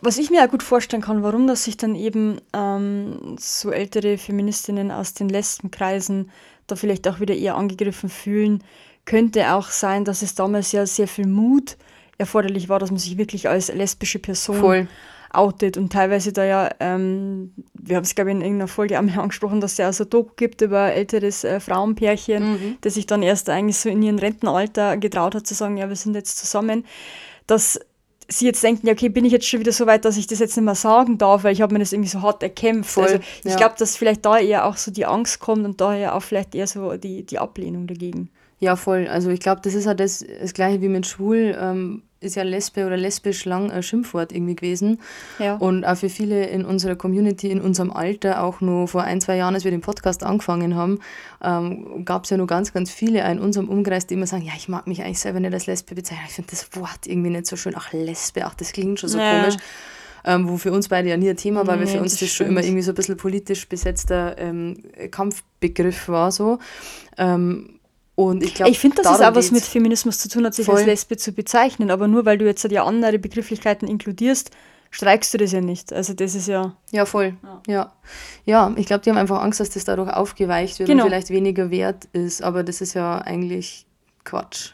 Was 0.00 0.18
ich 0.18 0.30
mir 0.30 0.44
auch 0.44 0.50
gut 0.50 0.62
vorstellen 0.62 1.02
kann, 1.02 1.24
warum 1.24 1.48
dass 1.48 1.64
sich 1.64 1.76
dann 1.76 1.96
eben 1.96 2.40
ähm, 2.52 3.36
so 3.38 3.72
ältere 3.72 4.16
Feministinnen 4.16 4.92
aus 4.92 5.12
den 5.14 5.28
Lesbenkreisen 5.28 6.30
da 6.68 6.76
vielleicht 6.76 7.08
auch 7.08 7.18
wieder 7.18 7.34
eher 7.34 7.56
angegriffen 7.56 8.08
fühlen, 8.08 8.62
könnte 9.04 9.52
auch 9.54 9.70
sein, 9.70 10.04
dass 10.04 10.22
es 10.22 10.36
damals 10.36 10.70
ja 10.70 10.86
sehr 10.86 11.08
viel 11.08 11.26
Mut 11.26 11.76
erforderlich 12.18 12.68
war, 12.68 12.78
dass 12.78 12.90
man 12.90 13.00
sich 13.00 13.18
wirklich 13.18 13.48
als 13.48 13.74
lesbische 13.74 14.20
Person 14.20 14.56
Voll. 14.56 14.88
Outet 15.32 15.76
und 15.76 15.92
teilweise 15.92 16.32
da 16.32 16.44
ja, 16.44 16.70
ähm, 16.80 17.52
wir 17.74 17.96
haben 17.96 18.04
es 18.04 18.14
glaube 18.14 18.30
ich 18.30 18.36
in 18.36 18.42
irgendeiner 18.42 18.68
Folge 18.68 18.98
auch 18.98 19.02
mal 19.02 19.18
angesprochen, 19.18 19.60
dass 19.60 19.72
es 19.72 19.78
ja 19.78 19.92
so 19.92 20.04
Doku 20.04 20.32
gibt 20.36 20.60
über 20.60 20.92
älteres 20.92 21.44
äh, 21.44 21.60
Frauenpärchen, 21.60 22.52
mhm. 22.52 22.76
das 22.80 22.94
sich 22.94 23.06
dann 23.06 23.22
erst 23.22 23.48
eigentlich 23.48 23.78
so 23.78 23.88
in 23.88 24.02
ihrem 24.02 24.18
Rentenalter 24.18 24.96
getraut 24.96 25.34
hat 25.34 25.46
zu 25.46 25.54
sagen, 25.54 25.76
ja, 25.76 25.88
wir 25.88 25.96
sind 25.96 26.14
jetzt 26.14 26.38
zusammen, 26.38 26.84
dass 27.46 27.80
sie 28.28 28.46
jetzt 28.46 28.62
denken, 28.62 28.86
ja, 28.86 28.92
okay, 28.92 29.08
bin 29.08 29.24
ich 29.24 29.32
jetzt 29.32 29.46
schon 29.46 29.60
wieder 29.60 29.72
so 29.72 29.86
weit, 29.86 30.04
dass 30.04 30.16
ich 30.16 30.26
das 30.26 30.38
jetzt 30.38 30.56
nicht 30.56 30.64
mehr 30.64 30.74
sagen 30.74 31.18
darf, 31.18 31.44
weil 31.44 31.52
ich 31.52 31.62
habe 31.62 31.72
mir 31.72 31.80
das 31.80 31.92
irgendwie 31.92 32.08
so 32.08 32.22
hart 32.22 32.42
erkämpft. 32.42 32.90
Voll, 32.90 33.04
also 33.04 33.18
ich 33.44 33.50
ja. 33.50 33.56
glaube, 33.56 33.74
dass 33.78 33.96
vielleicht 33.96 34.24
da 34.24 34.38
eher 34.38 34.66
auch 34.66 34.76
so 34.76 34.90
die 34.90 35.06
Angst 35.06 35.40
kommt 35.40 35.64
und 35.64 35.80
daher 35.80 36.14
auch 36.14 36.22
vielleicht 36.22 36.54
eher 36.54 36.66
so 36.66 36.96
die, 36.96 37.24
die 37.24 37.38
Ablehnung 37.38 37.86
dagegen. 37.86 38.30
Ja, 38.58 38.76
voll. 38.76 39.08
Also 39.08 39.30
ich 39.30 39.40
glaube, 39.40 39.60
das 39.62 39.74
ist 39.74 39.86
halt 39.86 40.00
das, 40.00 40.24
das 40.40 40.54
gleiche 40.54 40.80
wie 40.82 40.88
mit 40.88 41.06
schwul. 41.06 41.56
Ähm, 41.60 42.02
ist 42.22 42.36
ja 42.36 42.42
Lesbe 42.42 42.86
oder 42.86 42.96
lesbisch 42.96 43.44
lang 43.44 43.70
ein 43.70 43.82
Schimpfwort 43.82 44.32
irgendwie 44.32 44.54
gewesen. 44.54 45.00
Ja. 45.38 45.56
Und 45.56 45.84
auch 45.84 45.96
für 45.96 46.08
viele 46.08 46.46
in 46.46 46.64
unserer 46.64 46.96
Community, 46.96 47.50
in 47.50 47.60
unserem 47.60 47.90
Alter, 47.90 48.42
auch 48.42 48.60
nur 48.60 48.88
vor 48.88 49.02
ein, 49.02 49.20
zwei 49.20 49.36
Jahren, 49.36 49.54
als 49.54 49.64
wir 49.64 49.70
den 49.70 49.80
Podcast 49.80 50.22
angefangen 50.22 50.74
haben, 50.74 51.00
ähm, 51.42 52.04
gab 52.04 52.24
es 52.24 52.30
ja 52.30 52.36
nur 52.36 52.46
ganz, 52.46 52.72
ganz 52.72 52.90
viele 52.90 53.28
in 53.30 53.38
unserem 53.38 53.68
Umkreis, 53.68 54.06
die 54.06 54.14
immer 54.14 54.26
sagen, 54.26 54.44
ja, 54.44 54.52
ich 54.56 54.68
mag 54.68 54.86
mich 54.86 55.02
eigentlich 55.02 55.20
selber 55.20 55.40
nicht 55.40 55.52
als 55.52 55.66
Lesbe 55.66 55.94
bezeichnen. 55.94 56.26
Ich 56.28 56.34
finde 56.34 56.50
das 56.50 56.68
Wort 56.76 57.06
irgendwie 57.06 57.30
nicht 57.30 57.46
so 57.46 57.56
schön. 57.56 57.74
Ach, 57.76 57.92
Lesbe, 57.92 58.44
ach, 58.44 58.54
das 58.54 58.72
klingt 58.72 59.00
schon 59.00 59.08
so 59.08 59.18
ja. 59.18 59.40
komisch. 59.40 59.56
Ähm, 60.24 60.48
wo 60.48 60.56
für 60.56 60.70
uns 60.70 60.88
beide 60.88 61.08
ja 61.08 61.16
nie 61.16 61.28
ein 61.28 61.36
Thema 61.36 61.66
war, 61.66 61.80
weil 61.80 61.88
für 61.88 62.00
uns 62.00 62.12
das, 62.12 62.20
das 62.20 62.30
schon 62.30 62.46
immer 62.46 62.62
irgendwie 62.62 62.82
so 62.82 62.92
ein 62.92 62.94
bisschen 62.94 63.16
politisch 63.16 63.68
besetzter 63.68 64.38
ähm, 64.38 64.76
Kampfbegriff 65.10 66.08
war. 66.08 66.30
So. 66.30 66.60
Ähm, 67.18 67.80
und 68.14 68.42
ich, 68.42 68.60
ich 68.60 68.78
finde, 68.78 69.02
dass 69.02 69.14
es 69.14 69.20
auch 69.20 69.34
was 69.34 69.50
mit 69.50 69.62
Feminismus 69.62 70.18
zu 70.18 70.28
tun 70.28 70.44
hat, 70.44 70.54
sich 70.54 70.66
voll. 70.66 70.76
als 70.76 70.86
Lesbe 70.86 71.16
zu 71.16 71.32
bezeichnen. 71.32 71.90
Aber 71.90 72.08
nur 72.08 72.26
weil 72.26 72.38
du 72.38 72.44
jetzt 72.44 72.62
ja 72.64 72.84
andere 72.84 73.18
Begrifflichkeiten 73.18 73.88
inkludierst, 73.88 74.50
streikst 74.90 75.32
du 75.32 75.38
das 75.38 75.52
ja 75.52 75.62
nicht. 75.62 75.92
Also 75.92 76.12
das 76.12 76.34
ist 76.34 76.46
ja. 76.46 76.76
Ja, 76.90 77.06
voll. 77.06 77.36
Ja. 77.42 77.62
Ja, 77.66 77.92
ja 78.44 78.74
ich 78.76 78.86
glaube, 78.86 79.02
die 79.02 79.10
haben 79.10 79.16
einfach 79.16 79.42
Angst, 79.42 79.60
dass 79.60 79.70
das 79.70 79.84
dadurch 79.84 80.12
aufgeweicht 80.12 80.78
wird 80.78 80.88
genau. 80.88 81.04
und 81.04 81.08
vielleicht 81.08 81.30
weniger 81.30 81.70
wert 81.70 82.06
ist. 82.12 82.42
Aber 82.42 82.62
das 82.62 82.82
ist 82.82 82.94
ja 82.94 83.18
eigentlich 83.18 83.86
Quatsch. 84.24 84.72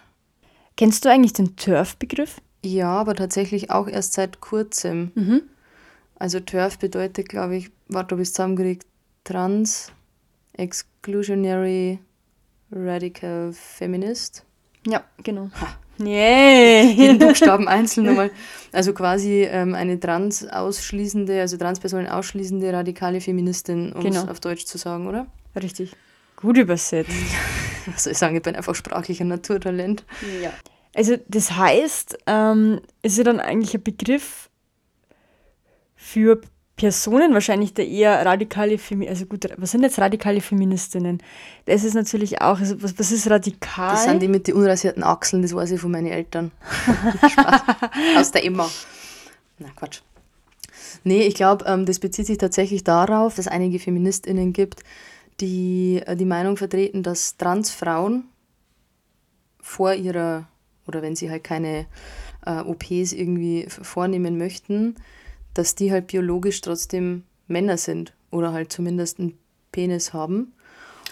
Kennst 0.77 1.05
du 1.05 1.11
eigentlich 1.11 1.33
den 1.33 1.57
TERF-Begriff? 1.57 2.40
Ja, 2.64 2.90
aber 2.90 3.14
tatsächlich 3.14 3.70
auch 3.70 3.87
erst 3.87 4.14
seit 4.14 4.40
kurzem. 4.40 5.12
Mhm. 5.14 5.42
Also 6.16 6.40
TERF 6.40 6.79
bedeutet, 6.79 7.29
glaube 7.29 7.57
ich, 7.57 7.70
warte, 7.88 8.09
du 8.09 8.16
bist 8.16 8.35
zusammengekriegt, 8.35 8.85
Trans, 9.22 9.92
Exclusionary 10.55 12.01
Radical 12.70 13.52
Feminist. 13.52 14.44
Ja, 14.87 15.04
genau. 15.22 15.50
Ha. 15.61 15.78
Yeah. 16.00 16.83
Jeden 16.83 17.18
Buchstaben 17.18 17.66
einzeln 17.68 18.07
nochmal. 18.07 18.31
Also 18.72 18.92
quasi 18.92 19.42
ähm, 19.42 19.74
eine 19.74 19.98
trans 19.98 20.46
ausschließende, 20.46 21.40
also 21.40 21.57
Transpersonen 21.57 22.07
ausschließende 22.07 22.72
radikale 22.72 23.20
Feministin, 23.20 23.92
um 23.92 24.02
genau. 24.02 24.22
es 24.22 24.28
auf 24.28 24.40
Deutsch 24.40 24.64
zu 24.64 24.78
sagen, 24.78 25.09
oder? 25.09 25.26
Richtig. 25.61 25.96
Gut 26.37 26.57
übersetzt. 26.57 27.11
Was 27.87 28.04
soll 28.04 28.12
ich 28.12 28.18
sagen, 28.18 28.37
ich 28.37 28.42
bin 28.42 28.54
einfach 28.54 28.74
sprachlicher 28.74 29.24
Naturtalent. 29.24 30.04
Ja. 30.42 30.52
Also 30.94 31.16
das 31.28 31.57
heißt, 31.57 32.18
ähm, 32.26 32.81
ist 33.02 33.18
ja 33.18 33.24
dann 33.24 33.40
eigentlich 33.40 33.74
ein 33.74 33.83
Begriff 33.83 34.48
für 35.96 36.40
Personen, 36.79 37.35
wahrscheinlich 37.35 37.75
der 37.75 37.88
eher 37.88 38.25
radikale 38.25 38.79
Feministinnen, 38.79 39.11
also 39.11 39.27
gut, 39.27 39.53
was 39.57 39.73
sind 39.73 39.83
jetzt 39.83 39.99
radikale 39.99 40.41
Feministinnen? 40.41 41.21
Das 41.67 41.83
ist 41.83 41.95
natürlich 41.95 42.41
auch, 42.41 42.61
also 42.61 42.81
was, 42.81 42.97
was 42.97 43.11
ist 43.11 43.29
radikal? 43.29 43.91
Das 43.91 44.05
sind 44.05 44.23
die 44.23 44.29
mit 44.29 44.47
den 44.47 44.55
unrasierten 44.55 45.03
Achseln, 45.03 45.43
das 45.43 45.53
weiß 45.53 45.73
ich 45.73 45.81
von 45.81 45.91
meinen 45.91 46.07
Eltern. 46.07 46.53
Aus 48.17 48.31
der 48.31 48.45
Emma. 48.45 48.71
Na, 49.59 49.69
Quatsch. 49.75 50.03
Nee, 51.03 51.23
ich 51.23 51.35
glaube, 51.35 51.64
ähm, 51.67 51.85
das 51.85 51.99
bezieht 51.99 52.27
sich 52.27 52.38
tatsächlich 52.38 52.85
darauf, 52.85 53.35
dass 53.35 53.49
einige 53.49 53.81
FeministInnen 53.81 54.53
gibt, 54.53 54.85
die 55.41 56.01
äh, 56.07 56.14
die 56.14 56.25
Meinung 56.25 56.57
vertreten, 56.57 57.03
dass 57.03 57.37
Transfrauen 57.37 58.25
vor 59.61 59.95
ihrer, 59.95 60.47
oder 60.87 61.03
wenn 61.03 61.17
sie 61.17 61.29
halt 61.29 61.43
keine 61.43 61.87
äh, 62.47 62.61
OPs 62.61 63.12
irgendwie 63.12 63.67
vornehmen 63.69 64.38
möchten, 64.38 64.95
dass 65.59 65.75
die 65.75 65.90
halt 65.90 66.07
biologisch 66.07 66.61
trotzdem 66.61 67.25
Männer 67.49 67.79
sind 67.79 68.14
oder 68.31 68.53
halt 68.53 68.73
zumindest 68.73 69.18
einen 69.18 69.37
Penis 69.73 70.12
haben. 70.12 70.53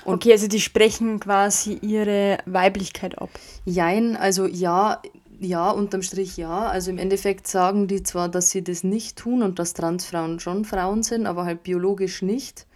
Und 0.05 0.15
okay, 0.15 0.31
also 0.31 0.47
die 0.47 0.61
sprechen 0.61 1.19
quasi 1.19 1.79
ihre 1.83 2.39
Weiblichkeit 2.47 3.19
ab. 3.19 3.31
Jein, 3.65 4.17
also 4.17 4.47
ja, 4.47 5.03
ja, 5.41 5.71
unterm 5.71 6.03
Strich 6.03 6.37
ja. 6.37 6.67
Also 6.67 6.93
im 6.93 6.99
Endeffekt 6.99 7.49
sagen 7.49 7.89
die 7.89 8.05
zwar, 8.05 8.29
dass 8.29 8.51
sie 8.51 8.63
das 8.63 8.85
nicht 8.85 9.19
tun 9.19 9.43
und 9.43 9.59
dass 9.59 9.75
Transfrauen 9.75 10.39
schon 10.39 10.65
Frauen 10.65 11.03
sind, 11.03 11.27
aber 11.27 11.45
halt 11.45 11.65
biologisch 11.65 12.23
nicht. 12.23 12.69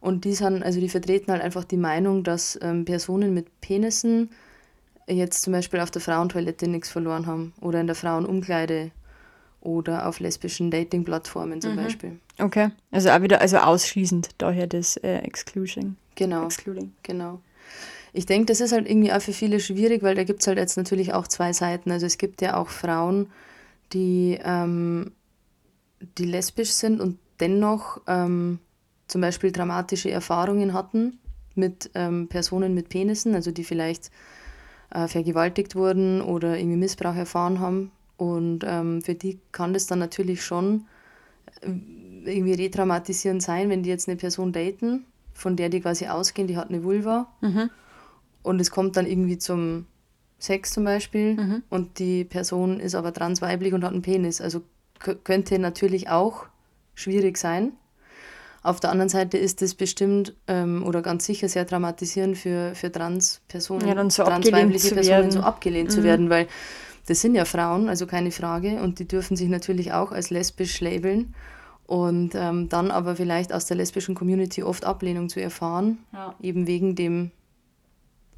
Und 0.00 0.24
die 0.24 0.32
sind, 0.32 0.62
also 0.62 0.80
die 0.80 0.88
vertreten 0.88 1.30
halt 1.30 1.42
einfach 1.42 1.64
die 1.64 1.76
Meinung, 1.76 2.24
dass 2.24 2.58
ähm, 2.62 2.86
Personen 2.86 3.34
mit 3.34 3.60
Penissen 3.60 4.30
jetzt 5.06 5.42
zum 5.42 5.52
Beispiel 5.52 5.80
auf 5.80 5.90
der 5.90 6.00
Frauentoilette 6.00 6.68
nichts 6.68 6.88
verloren 6.88 7.26
haben 7.26 7.52
oder 7.60 7.82
in 7.82 7.86
der 7.86 7.96
Frauenumkleide 7.96 8.92
oder 9.62 10.06
auf 10.08 10.20
lesbischen 10.20 10.70
Dating-Plattformen 10.70 11.60
zum 11.60 11.72
mhm. 11.72 11.76
Beispiel. 11.76 12.18
Okay, 12.38 12.70
also 12.90 13.10
auch 13.10 13.22
wieder, 13.22 13.40
also 13.40 13.58
ausschließend 13.58 14.30
daher 14.38 14.66
das 14.66 14.96
äh, 14.98 15.18
Exclusion. 15.18 15.96
Genau. 16.16 16.44
Excluding. 16.44 16.92
Genau. 17.02 17.40
Ich 18.12 18.26
denke, 18.26 18.46
das 18.46 18.60
ist 18.60 18.72
halt 18.72 18.88
irgendwie 18.88 19.12
auch 19.12 19.22
für 19.22 19.32
viele 19.32 19.60
schwierig, 19.60 20.02
weil 20.02 20.14
da 20.14 20.24
gibt 20.24 20.40
es 20.40 20.46
halt 20.46 20.58
jetzt 20.58 20.76
natürlich 20.76 21.14
auch 21.14 21.26
zwei 21.26 21.52
Seiten. 21.52 21.90
Also 21.90 22.04
es 22.04 22.18
gibt 22.18 22.42
ja 22.42 22.56
auch 22.56 22.68
Frauen, 22.68 23.30
die, 23.92 24.38
ähm, 24.44 25.12
die 26.18 26.26
lesbisch 26.26 26.72
sind 26.72 27.00
und 27.00 27.18
dennoch 27.40 28.00
ähm, 28.06 28.58
zum 29.08 29.20
Beispiel 29.20 29.52
dramatische 29.52 30.10
Erfahrungen 30.10 30.74
hatten 30.74 31.18
mit 31.54 31.90
ähm, 31.94 32.28
Personen 32.28 32.74
mit 32.74 32.88
Penissen, 32.88 33.34
also 33.34 33.50
die 33.50 33.64
vielleicht 33.64 34.10
äh, 34.90 35.06
vergewaltigt 35.06 35.74
wurden 35.74 36.20
oder 36.20 36.58
irgendwie 36.58 36.78
Missbrauch 36.78 37.14
erfahren 37.14 37.60
haben 37.60 37.92
und 38.16 38.64
ähm, 38.66 39.02
für 39.02 39.14
die 39.14 39.38
kann 39.52 39.72
das 39.72 39.86
dann 39.86 39.98
natürlich 39.98 40.44
schon 40.44 40.86
äh, 41.62 41.70
irgendwie 42.24 42.54
retraumatisierend 42.54 43.42
sein, 43.42 43.68
wenn 43.68 43.82
die 43.82 43.90
jetzt 43.90 44.08
eine 44.08 44.16
Person 44.16 44.52
daten, 44.52 45.04
von 45.32 45.56
der 45.56 45.68
die 45.68 45.80
quasi 45.80 46.06
ausgehen, 46.06 46.46
die 46.46 46.56
hat 46.56 46.68
eine 46.68 46.84
Vulva. 46.84 47.28
Mhm. 47.40 47.70
Und 48.42 48.60
es 48.60 48.70
kommt 48.70 48.96
dann 48.96 49.06
irgendwie 49.06 49.38
zum 49.38 49.86
Sex 50.38 50.72
zum 50.72 50.84
Beispiel 50.84 51.34
mhm. 51.34 51.62
und 51.70 51.98
die 51.98 52.24
Person 52.24 52.80
ist 52.80 52.94
aber 52.94 53.12
transweiblich 53.12 53.72
und 53.74 53.84
hat 53.84 53.92
einen 53.92 54.02
Penis. 54.02 54.40
Also 54.40 54.62
könnte 54.98 55.58
natürlich 55.58 56.08
auch 56.08 56.46
schwierig 56.94 57.38
sein. 57.38 57.72
Auf 58.64 58.78
der 58.78 58.90
anderen 58.90 59.08
Seite 59.08 59.38
ist 59.38 59.60
es 59.62 59.74
bestimmt 59.74 60.36
ähm, 60.46 60.84
oder 60.84 61.02
ganz 61.02 61.26
sicher 61.26 61.48
sehr 61.48 61.66
traumatisierend 61.66 62.38
für, 62.38 62.74
für 62.74 62.92
Trans-Personen, 62.92 63.88
ja, 63.88 64.10
so 64.10 64.22
transweibliche 64.22 64.94
Personen 64.94 65.18
werden. 65.18 65.30
so 65.32 65.40
abgelehnt 65.40 65.90
mhm. 65.90 65.94
zu 65.94 66.02
werden, 66.04 66.30
weil 66.30 66.46
das 67.06 67.20
sind 67.20 67.34
ja 67.34 67.44
Frauen, 67.44 67.88
also 67.88 68.06
keine 68.06 68.30
Frage, 68.30 68.82
und 68.82 68.98
die 68.98 69.08
dürfen 69.08 69.36
sich 69.36 69.48
natürlich 69.48 69.92
auch 69.92 70.12
als 70.12 70.30
lesbisch 70.30 70.80
labeln 70.80 71.34
und 71.86 72.34
ähm, 72.34 72.68
dann 72.68 72.90
aber 72.90 73.16
vielleicht 73.16 73.52
aus 73.52 73.66
der 73.66 73.76
lesbischen 73.76 74.14
Community 74.14 74.62
oft 74.62 74.84
Ablehnung 74.84 75.28
zu 75.28 75.40
erfahren, 75.40 75.98
ja. 76.12 76.34
eben 76.40 76.66
wegen 76.66 76.94
dem 76.94 77.32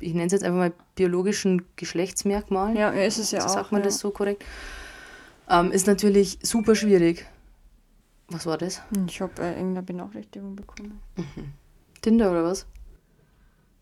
ich 0.01 0.13
nenne 0.13 0.27
es 0.27 0.33
jetzt 0.33 0.45
einfach 0.45 0.59
mal 0.59 0.73
biologischen 0.97 1.63
Geschlechtsmerkmal. 1.77 2.77
Ja, 2.77 2.91
ist 2.91 3.19
es 3.19 3.31
ja 3.31 3.41
so 3.41 3.47
auch. 3.47 3.53
Sagt 3.53 3.73
man 3.73 3.81
ja. 3.81 3.87
das 3.87 3.99
so 3.99 4.11
korrekt? 4.11 4.45
Ähm, 5.49 5.71
ist 5.71 5.87
natürlich 5.87 6.39
super 6.43 6.75
schwierig. 6.75 7.27
Was 8.29 8.47
war 8.47 8.59
das? 8.59 8.83
Ich 9.07 9.21
habe 9.21 9.41
äh, 9.41 9.53
irgendeine 9.53 9.83
Benachrichtigung 9.83 10.57
bekommen. 10.57 11.01
Tinder 12.03 12.31
oder 12.31 12.45
was? 12.45 12.67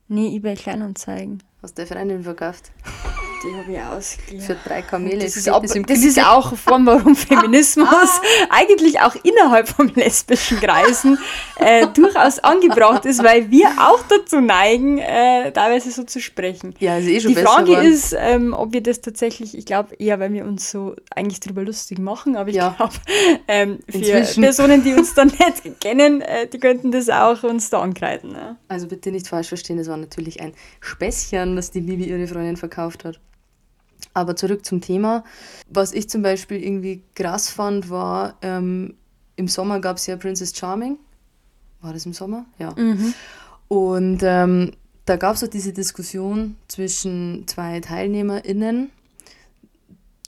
Nee, 0.08 0.36
eBay 0.36 0.54
Kleinanzeigen. 0.54 1.42
Hast 1.62 1.78
der 1.78 1.86
Freundin 1.86 2.22
verkauft? 2.22 2.72
Die 3.44 3.55
habe 3.57 3.72
ich 3.72 3.81
ausgeliehen. 3.81 4.42
Für 4.44 4.55
drei 4.64 4.83
Kamele. 4.83 5.18
Das 5.18 5.37
ist, 5.37 5.48
ab, 5.48 5.62
das 5.62 5.74
ist 6.05 6.18
auch 6.24 6.48
eine 6.48 6.57
Form, 6.57 6.87
warum 6.87 7.16
Feminismus 7.16 8.20
eigentlich 8.50 9.00
auch 9.00 9.14
innerhalb 9.24 9.68
von 9.68 9.88
lesbischen 9.94 10.59
Kreisen 10.61 11.18
äh, 11.57 11.87
durchaus 11.88 12.38
angebracht 12.40 13.05
ist, 13.05 13.22
weil 13.22 13.50
wir 13.50 13.68
auch 13.78 14.00
dazu 14.09 14.40
neigen, 14.40 14.98
äh, 14.98 15.50
teilweise 15.52 15.90
so 15.90 16.05
zu 16.05 16.20
sprechen. 16.20 16.74
Ja, 16.78 16.98
ist 16.98 17.07
eh 17.09 17.20
schon 17.20 17.35
Die 17.35 17.40
Frage 17.40 17.64
geworden. 17.66 17.87
ist, 17.87 18.14
ähm, 18.18 18.52
ob 18.52 18.72
wir 18.72 18.83
das 18.83 19.00
tatsächlich, 19.00 19.57
ich 19.57 19.64
glaube 19.66 19.94
eher, 19.96 20.20
weil 20.20 20.33
wir 20.33 20.44
uns 20.44 20.70
so 20.70 20.94
eigentlich 21.14 21.40
drüber 21.40 21.62
lustig 21.62 21.98
machen, 21.98 22.37
aber 22.37 22.50
ich 22.50 22.57
Ja. 22.57 22.74
glaube, 22.76 22.92
ähm, 23.48 23.78
für 23.88 23.98
Inzwischen. 23.98 24.42
Personen, 24.42 24.85
die 24.85 24.94
uns 24.94 25.14
da 25.14 25.24
nicht 25.24 25.81
kennen, 25.81 26.20
äh, 26.20 26.46
die 26.46 26.59
könnten 26.59 26.92
das 26.92 27.09
auch 27.09 27.42
uns 27.42 27.70
da 27.70 27.81
ankreiden. 27.81 28.33
Ne? 28.33 28.57
Also 28.68 28.87
bitte 28.87 29.11
nicht 29.11 29.26
falsch 29.26 29.48
verstehen, 29.48 29.78
das 29.78 29.88
war 29.88 29.96
natürlich 29.96 30.40
ein 30.40 30.52
Späßchen, 30.81 31.57
das 31.57 31.70
die 31.70 31.81
Bibi 31.81 32.05
ihre 32.05 32.26
Freundin 32.26 32.57
verkauft 32.57 33.05
hat. 33.05 33.18
Aber 34.14 34.36
zurück 34.36 34.64
zum 34.64 34.80
Thema. 34.80 35.24
Was 35.70 35.92
ich 35.92 36.08
zum 36.08 36.22
Beispiel 36.22 36.62
irgendwie 36.62 37.02
krass 37.14 37.48
fand, 37.48 37.90
war, 37.90 38.36
ähm, 38.42 38.94
im 39.36 39.48
Sommer 39.48 39.80
gab 39.80 39.96
es 39.96 40.06
ja 40.06 40.16
Princess 40.16 40.56
Charming. 40.56 40.98
War 41.80 41.92
das 41.92 42.06
im 42.06 42.12
Sommer? 42.12 42.44
Ja. 42.58 42.74
Und 43.68 44.20
ähm, 44.22 44.72
da 45.04 45.16
gab 45.16 45.34
es 45.34 45.40
so 45.40 45.46
diese 45.46 45.72
Diskussion 45.72 46.56
zwischen 46.68 47.44
zwei 47.48 47.80
TeilnehmerInnen, 47.80 48.90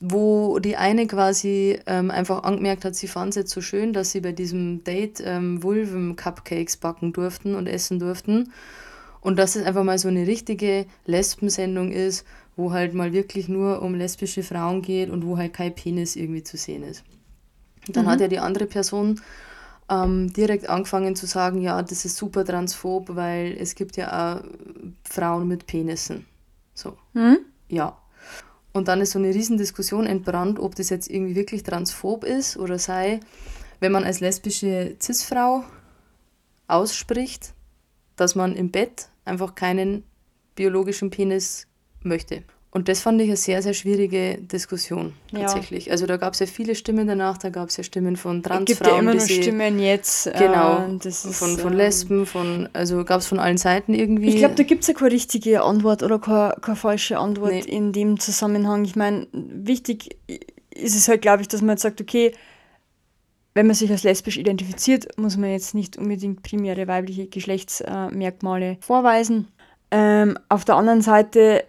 wo 0.01 0.59
die 0.59 0.77
eine 0.77 1.07
quasi 1.07 1.79
ähm, 1.87 2.11
einfach 2.11 2.43
angemerkt 2.43 2.85
hat, 2.85 2.95
sie 2.95 3.07
fand 3.07 3.31
es 3.31 3.37
jetzt 3.37 3.51
so 3.53 3.61
schön, 3.61 3.93
dass 3.93 4.11
sie 4.11 4.21
bei 4.21 4.33
diesem 4.33 4.83
Date 4.83 5.23
ähm, 5.25 5.63
Vulven-Cupcakes 5.63 6.79
backen 6.79 7.13
durften 7.13 7.55
und 7.55 7.67
essen 7.67 7.99
durften. 7.99 8.53
Und 9.21 9.39
dass 9.39 9.57
es 9.57 9.65
einfach 9.65 9.85
mal 9.85 9.99
so 9.99 10.09
eine 10.09 10.27
richtige 10.27 10.87
Lesbensendung 11.07 11.93
ist, 11.93 12.27
wo 12.57 12.73
halt 12.73 12.95
mal 12.95 13.13
wirklich 13.13 13.49
nur 13.49 13.83
um 13.83 13.95
lesbische 13.95 14.43
Frauen 14.43 14.83
geht 14.83 15.11
und 15.11 15.27
wo 15.27 15.37
halt 15.37 15.53
kein 15.53 15.75
Penis 15.75 16.17
irgendwie 16.17 16.43
zu 16.43 16.57
sehen 16.57 16.83
ist. 16.83 17.05
Und 17.87 17.97
dann 17.97 18.07
hat 18.07 18.21
ja 18.21 18.29
die 18.29 18.39
andere 18.39 18.67
Person 18.67 19.21
ähm, 19.91 20.33
direkt 20.33 20.69
angefangen 20.69 21.17
zu 21.17 21.27
sagen, 21.27 21.61
ja, 21.61 21.83
das 21.83 22.05
ist 22.05 22.17
super 22.17 22.45
transphob, 22.45 23.15
weil 23.15 23.57
es 23.59 23.75
gibt 23.75 23.97
ja 23.97 24.37
auch 24.37 24.45
Frauen 25.05 25.49
mit 25.49 25.67
Penissen. 25.67 26.27
So. 26.75 26.97
Ja. 27.69 27.99
Und 28.73 28.89
dann 28.89 29.01
ist 29.01 29.13
so 29.13 29.19
eine 29.19 29.29
Riesendiskussion 29.29 30.07
entbrannt, 30.07 30.59
ob 30.59 30.75
das 30.75 30.91
jetzt 30.91 31.09
irgendwie 31.09 31.37
wirklich 31.37 31.63
transphob 31.63 32.25
ist 32.25 32.57
oder 32.57 32.79
sei, 32.79 33.21
wenn 33.81 33.93
man 33.93 34.05
als 34.05 34.21
lesbische 34.21 34.97
Cis-Frau 35.01 35.65
ausspricht, 36.67 37.53
dass 38.17 38.35
man 38.35 38.57
im 38.57 38.71
Bett 38.71 39.09
einfach 39.25 39.55
keinen 39.55 40.05
biologischen 40.55 41.11
Penis 41.11 41.67
möchte. 42.05 42.43
Und 42.71 42.89
das 42.89 43.03
fand 43.03 43.21
ich 43.21 43.29
eine 43.29 43.37
sehr, 43.37 43.63
sehr 43.63 43.73
schwierige 43.73 44.37
Diskussion 44.39 45.13
Ja. 45.31 45.43
tatsächlich. 45.43 45.93
Also 45.93 46.07
da 46.07 46.17
gab 46.17 46.33
es 46.35 46.41
ja 46.41 46.47
viele 46.47 46.75
Stimmen 46.75 47.07
danach, 47.07 47.39
da 47.39 47.51
gab 47.51 47.69
es 47.69 47.77
ja 47.77 47.85
Stimmen 47.85 48.17
von 48.17 48.39
Es 48.39 48.43
gibt 48.43 48.51
ja 48.51 48.57
Transfrauen, 48.57 49.01
immer 49.01 49.15
noch 49.15 49.21
Stimmen 49.29 49.79
jetzt. 49.79 50.25
Genau, 50.37 50.79
Äh, 50.85 51.09
ist, 51.09 51.25
von, 51.37 51.57
von 51.57 51.71
ähm, 51.73 51.79
Lesben, 51.79 52.27
von, 52.27 52.69
also 52.73 53.05
gab 53.05 53.21
es 53.21 53.29
von 53.29 53.39
allen 53.39 53.59
Seiten 53.59 53.95
irgendwie. 53.95 54.31
Ich 54.31 54.37
glaube, 54.39 54.57
da 54.57 54.65
gibt 54.65 54.83
es 54.83 54.89
ja 54.89 54.95
keine 54.95 55.13
richtige 55.13 55.63
Antwort 55.63 56.03
oder 56.03 56.19
keine, 56.19 56.57
keine 56.61 56.75
falsche 56.77 57.19
Antwort 57.19 57.53
Nee. 57.53 57.61
in 57.61 57.93
dem 57.93 58.19
Zusammenhang. 58.19 58.85
Ich 58.85 58.97
meine, 58.97 59.29
wichtig 59.33 60.17
ist 60.75 60.97
es 60.97 61.07
halt, 61.07 61.23
glaube 61.23 61.43
ich, 61.43 61.49
dass 61.49 61.61
man 61.63 61.71
jetzt 61.77 61.83
sagt, 61.83 62.01
okay, 62.01 62.33
wenn 63.55 63.69
man 63.69 63.77
sich 63.77 63.89
als 63.93 64.03
lesbisch 64.03 64.37
identifiziert, 64.37 65.17
muss 65.17 65.37
man 65.37 65.51
jetzt 65.51 65.77
nicht 65.77 65.97
unbedingt 65.97 66.43
primäre 66.43 66.89
weibliche 66.89 67.29
Geschlechtsmerkmale 67.29 68.79
vorweisen. 68.81 69.47
Ähm, 69.93 70.37
auf 70.49 70.65
der 70.65 70.75
anderen 70.75 71.03
Seite 71.03 71.63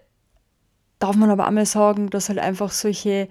darf 0.99 1.15
man 1.15 1.29
aber 1.29 1.47
auch 1.47 1.51
mal 1.51 1.65
sagen, 1.65 2.09
dass 2.09 2.29
halt 2.29 2.39
einfach 2.39 2.71
solche 2.71 3.27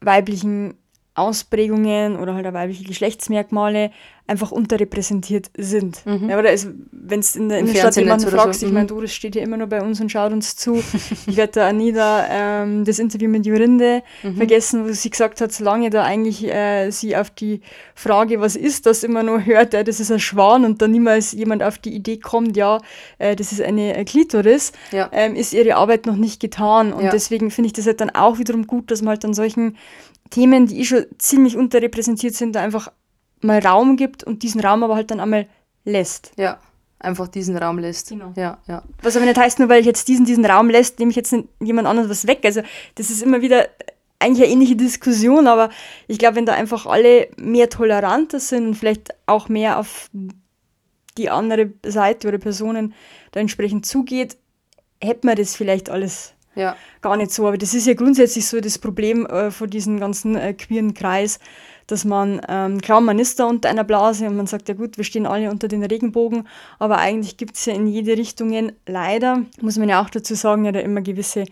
weiblichen 0.00 0.74
Ausprägungen 1.14 2.16
oder 2.16 2.34
halt 2.34 2.46
auch 2.46 2.52
weibliche 2.52 2.84
Geschlechtsmerkmale 2.84 3.90
einfach 4.26 4.52
unterrepräsentiert 4.52 5.50
sind. 5.54 6.02
Ja, 6.06 6.38
oder 6.38 6.48
wenn 6.92 7.20
es 7.20 7.36
in 7.36 7.50
der 7.50 7.58
Innenstadt 7.58 7.94
jemanden 7.96 8.26
fragst, 8.26 8.60
so, 8.60 8.66
ich 8.66 8.72
mhm. 8.72 8.76
meine, 8.78 8.86
Doris 8.86 9.12
steht 9.14 9.36
ja 9.36 9.42
immer 9.42 9.58
noch 9.58 9.68
bei 9.68 9.82
uns 9.82 10.00
und 10.00 10.10
schaut 10.10 10.32
uns 10.32 10.56
zu. 10.56 10.82
ich 11.26 11.36
werde 11.36 11.52
da 11.52 11.68
auch 11.68 11.72
nie 11.74 11.92
da 11.92 12.24
ähm, 12.62 12.84
das 12.86 12.98
Interview 12.98 13.28
mit 13.28 13.44
Jorinde 13.44 14.02
Mhm. 14.22 14.36
vergessen, 14.36 14.88
wo 14.88 14.92
sie 14.92 15.10
gesagt 15.10 15.42
hat, 15.42 15.52
solange 15.52 15.90
da 15.90 16.04
eigentlich 16.04 16.42
äh, 16.50 16.90
sie 16.90 17.14
auf 17.16 17.28
die 17.30 17.60
Frage, 17.94 18.40
was 18.40 18.56
ist 18.56 18.86
das, 18.86 19.04
immer 19.04 19.22
nur 19.22 19.44
hört, 19.44 19.74
äh, 19.74 19.84
das 19.84 20.00
ist 20.00 20.10
ein 20.10 20.20
Schwan 20.20 20.64
und 20.64 20.80
dann 20.80 20.90
niemals 20.92 21.32
jemand 21.32 21.62
auf 21.62 21.76
die 21.76 21.94
Idee 21.94 22.16
kommt, 22.16 22.56
ja, 22.56 22.80
äh, 23.18 23.36
das 23.36 23.52
ist 23.52 23.60
eine 23.60 23.94
äh, 23.94 24.04
Klitoris, 24.04 24.72
Ja. 24.90 25.10
ähm, 25.12 25.34
ist 25.36 25.52
ihre 25.52 25.76
Arbeit 25.76 26.06
noch 26.06 26.16
nicht 26.16 26.40
getan. 26.40 26.94
Und 26.94 27.04
Ja. 27.04 27.10
deswegen 27.10 27.50
finde 27.50 27.66
ich 27.66 27.72
das 27.74 27.86
halt 27.86 28.00
dann 28.00 28.10
auch 28.10 28.38
wiederum 28.38 28.66
gut, 28.66 28.90
dass 28.90 29.02
man 29.02 29.10
halt 29.10 29.24
an 29.26 29.34
solchen 29.34 29.76
Themen, 30.30 30.66
die 30.66 30.80
eh 30.80 30.84
schon 30.84 31.06
ziemlich 31.18 31.56
unterrepräsentiert 31.56 32.34
sind, 32.34 32.54
da 32.54 32.62
einfach 32.62 32.90
mal 33.40 33.60
Raum 33.60 33.96
gibt 33.96 34.24
und 34.24 34.42
diesen 34.42 34.60
Raum 34.60 34.82
aber 34.82 34.94
halt 34.94 35.10
dann 35.10 35.20
einmal 35.20 35.46
lässt. 35.84 36.32
Ja, 36.36 36.58
einfach 36.98 37.28
diesen 37.28 37.56
Raum 37.56 37.78
lässt. 37.78 38.08
Genau. 38.08 38.32
Ja, 38.36 38.58
ja. 38.66 38.82
Was 39.02 39.16
aber 39.16 39.26
nicht 39.26 39.38
heißt, 39.38 39.58
nur 39.58 39.68
weil 39.68 39.80
ich 39.80 39.86
jetzt 39.86 40.08
diesen, 40.08 40.24
diesen 40.24 40.44
Raum 40.44 40.70
lässt, 40.70 40.98
nehme 40.98 41.10
ich 41.10 41.16
jetzt 41.16 41.34
jemand 41.60 41.86
anderes 41.86 42.10
was 42.10 42.26
weg. 42.26 42.40
Also 42.44 42.62
das 42.96 43.10
ist 43.10 43.22
immer 43.22 43.42
wieder 43.42 43.68
eigentlich 44.18 44.44
eine 44.44 44.52
ähnliche 44.52 44.76
Diskussion, 44.76 45.46
aber 45.46 45.70
ich 46.08 46.18
glaube, 46.18 46.36
wenn 46.36 46.46
da 46.46 46.54
einfach 46.54 46.86
alle 46.86 47.28
mehr 47.36 47.68
toleranter 47.68 48.40
sind 48.40 48.66
und 48.66 48.74
vielleicht 48.74 49.14
auch 49.26 49.48
mehr 49.48 49.78
auf 49.78 50.10
die 51.18 51.30
andere 51.30 51.72
Seite 51.84 52.28
oder 52.28 52.38
Personen 52.38 52.94
da 53.32 53.40
entsprechend 53.40 53.86
zugeht, 53.86 54.38
hätte 55.00 55.26
man 55.26 55.36
das 55.36 55.54
vielleicht 55.54 55.90
alles 55.90 56.33
Ja, 56.54 56.76
gar 57.00 57.16
nicht 57.16 57.32
so. 57.32 57.46
Aber 57.46 57.58
das 57.58 57.74
ist 57.74 57.86
ja 57.86 57.94
grundsätzlich 57.94 58.46
so 58.46 58.60
das 58.60 58.78
Problem 58.78 59.26
äh, 59.26 59.50
von 59.50 59.68
diesem 59.68 59.98
ganzen 59.98 60.36
äh, 60.36 60.54
queeren 60.54 60.94
Kreis, 60.94 61.38
dass 61.86 62.04
man, 62.04 62.40
ähm, 62.48 62.80
klar, 62.80 63.00
man 63.00 63.18
ist 63.18 63.38
da 63.40 63.44
unter 63.44 63.68
einer 63.68 63.84
Blase 63.84 64.26
und 64.26 64.36
man 64.36 64.46
sagt, 64.46 64.68
ja 64.68 64.74
gut, 64.74 64.96
wir 64.96 65.04
stehen 65.04 65.26
alle 65.26 65.50
unter 65.50 65.68
den 65.68 65.84
Regenbogen, 65.84 66.48
aber 66.78 66.98
eigentlich 66.98 67.36
gibt 67.36 67.56
es 67.56 67.66
ja 67.66 67.74
in 67.74 67.86
jede 67.86 68.16
Richtungen 68.16 68.72
leider, 68.86 69.42
muss 69.60 69.76
man 69.76 69.88
ja 69.88 70.00
auch 70.02 70.08
dazu 70.08 70.34
sagen, 70.34 70.64
ja 70.64 70.72
da 70.72 70.80
immer 70.80 71.02
gewisse 71.02 71.44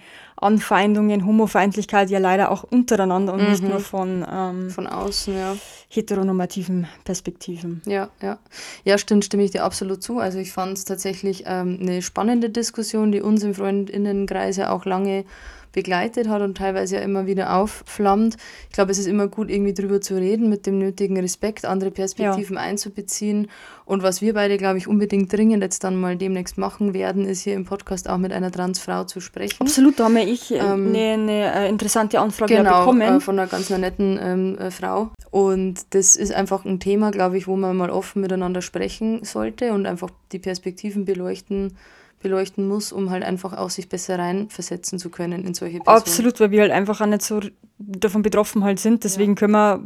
Anfeindungen, 0.42 1.26
Homofeindlichkeit 1.26 2.10
ja 2.10 2.18
leider 2.18 2.50
auch 2.50 2.64
untereinander 2.64 3.32
und 3.32 3.48
nicht 3.48 3.62
nur 3.62 3.80
von 3.80 4.24
ähm, 4.30 4.70
von 4.70 4.86
außen, 4.86 5.36
ja. 5.36 5.56
heteronormativen 5.88 6.86
Perspektiven. 7.04 7.82
Ja, 7.86 8.10
ja. 8.20 8.38
Ja, 8.84 8.98
stimmt, 8.98 9.24
stimme 9.24 9.44
ich 9.44 9.50
dir 9.50 9.64
absolut 9.64 10.02
zu. 10.02 10.18
Also 10.18 10.38
ich 10.38 10.52
fand 10.52 10.78
es 10.78 10.84
tatsächlich 10.84 11.44
ähm, 11.46 11.78
eine 11.80 12.02
spannende 12.02 12.50
Diskussion, 12.50 13.12
die 13.12 13.20
uns 13.20 13.42
im 13.42 13.54
Freundinnenkreis 13.54 14.56
ja 14.56 14.70
auch 14.70 14.84
lange 14.84 15.24
begleitet 15.72 16.28
hat 16.28 16.42
und 16.42 16.56
teilweise 16.56 16.96
ja 16.96 17.02
immer 17.02 17.26
wieder 17.26 17.56
aufflammt. 17.56 18.36
Ich 18.68 18.74
glaube, 18.74 18.92
es 18.92 18.98
ist 18.98 19.06
immer 19.06 19.28
gut, 19.28 19.50
irgendwie 19.50 19.74
drüber 19.74 20.00
zu 20.00 20.14
reden, 20.14 20.48
mit 20.48 20.66
dem 20.66 20.78
nötigen 20.78 21.18
Respekt, 21.18 21.64
andere 21.64 21.90
Perspektiven 21.90 22.58
einzubeziehen. 22.58 23.48
Und 23.84 24.02
was 24.02 24.22
wir 24.22 24.34
beide, 24.34 24.56
glaube 24.58 24.78
ich, 24.78 24.86
unbedingt 24.86 25.32
dringend 25.32 25.62
jetzt 25.62 25.84
dann 25.84 26.00
mal 26.00 26.16
demnächst 26.16 26.56
machen 26.56 26.94
werden, 26.94 27.26
ist 27.26 27.42
hier 27.42 27.54
im 27.54 27.64
Podcast 27.64 28.08
auch 28.08 28.18
mit 28.18 28.32
einer 28.32 28.50
Transfrau 28.50 29.04
zu 29.04 29.20
sprechen. 29.20 29.56
Absolut, 29.60 29.98
da 29.98 30.04
haben 30.04 30.16
ja 30.16 30.24
ich 30.24 30.50
äh, 30.52 30.58
Ähm, 30.58 30.88
eine, 30.88 30.98
eine 30.98 31.54
äh, 31.54 31.68
interessante 31.68 32.20
Anfrage 32.20 32.54
ja 32.54 32.62
genau, 32.62 32.80
bekommen. 32.80 33.16
äh, 33.16 33.20
von 33.20 33.38
einer 33.38 33.48
ganz 33.48 33.68
netten 33.70 34.18
ähm, 34.22 34.58
äh, 34.58 34.70
Frau. 34.70 35.10
Und 35.30 35.94
das 35.94 36.16
ist 36.16 36.32
einfach 36.32 36.64
ein 36.64 36.78
Thema, 36.80 37.10
glaube 37.10 37.38
ich, 37.38 37.46
wo 37.46 37.56
man 37.56 37.76
mal 37.76 37.90
offen 37.90 38.22
miteinander 38.22 38.62
sprechen 38.62 39.24
sollte 39.24 39.72
und 39.72 39.86
einfach 39.86 40.10
die 40.32 40.38
Perspektiven 40.38 41.04
beleuchten, 41.04 41.76
beleuchten 42.22 42.66
muss, 42.66 42.92
um 42.92 43.10
halt 43.10 43.22
einfach 43.24 43.52
auch 43.52 43.70
sich 43.70 43.88
besser 43.88 44.18
reinversetzen 44.18 44.98
zu 44.98 45.10
können 45.10 45.44
in 45.44 45.54
solche 45.54 45.78
Personen. 45.78 45.98
Absolut, 45.98 46.40
weil 46.40 46.50
wir 46.50 46.62
halt 46.62 46.72
einfach 46.72 47.00
auch 47.00 47.06
nicht 47.06 47.22
so 47.22 47.40
davon 47.78 48.22
betroffen 48.22 48.64
halt 48.64 48.80
sind. 48.80 49.04
Deswegen 49.04 49.34
können 49.34 49.52
wir 49.52 49.82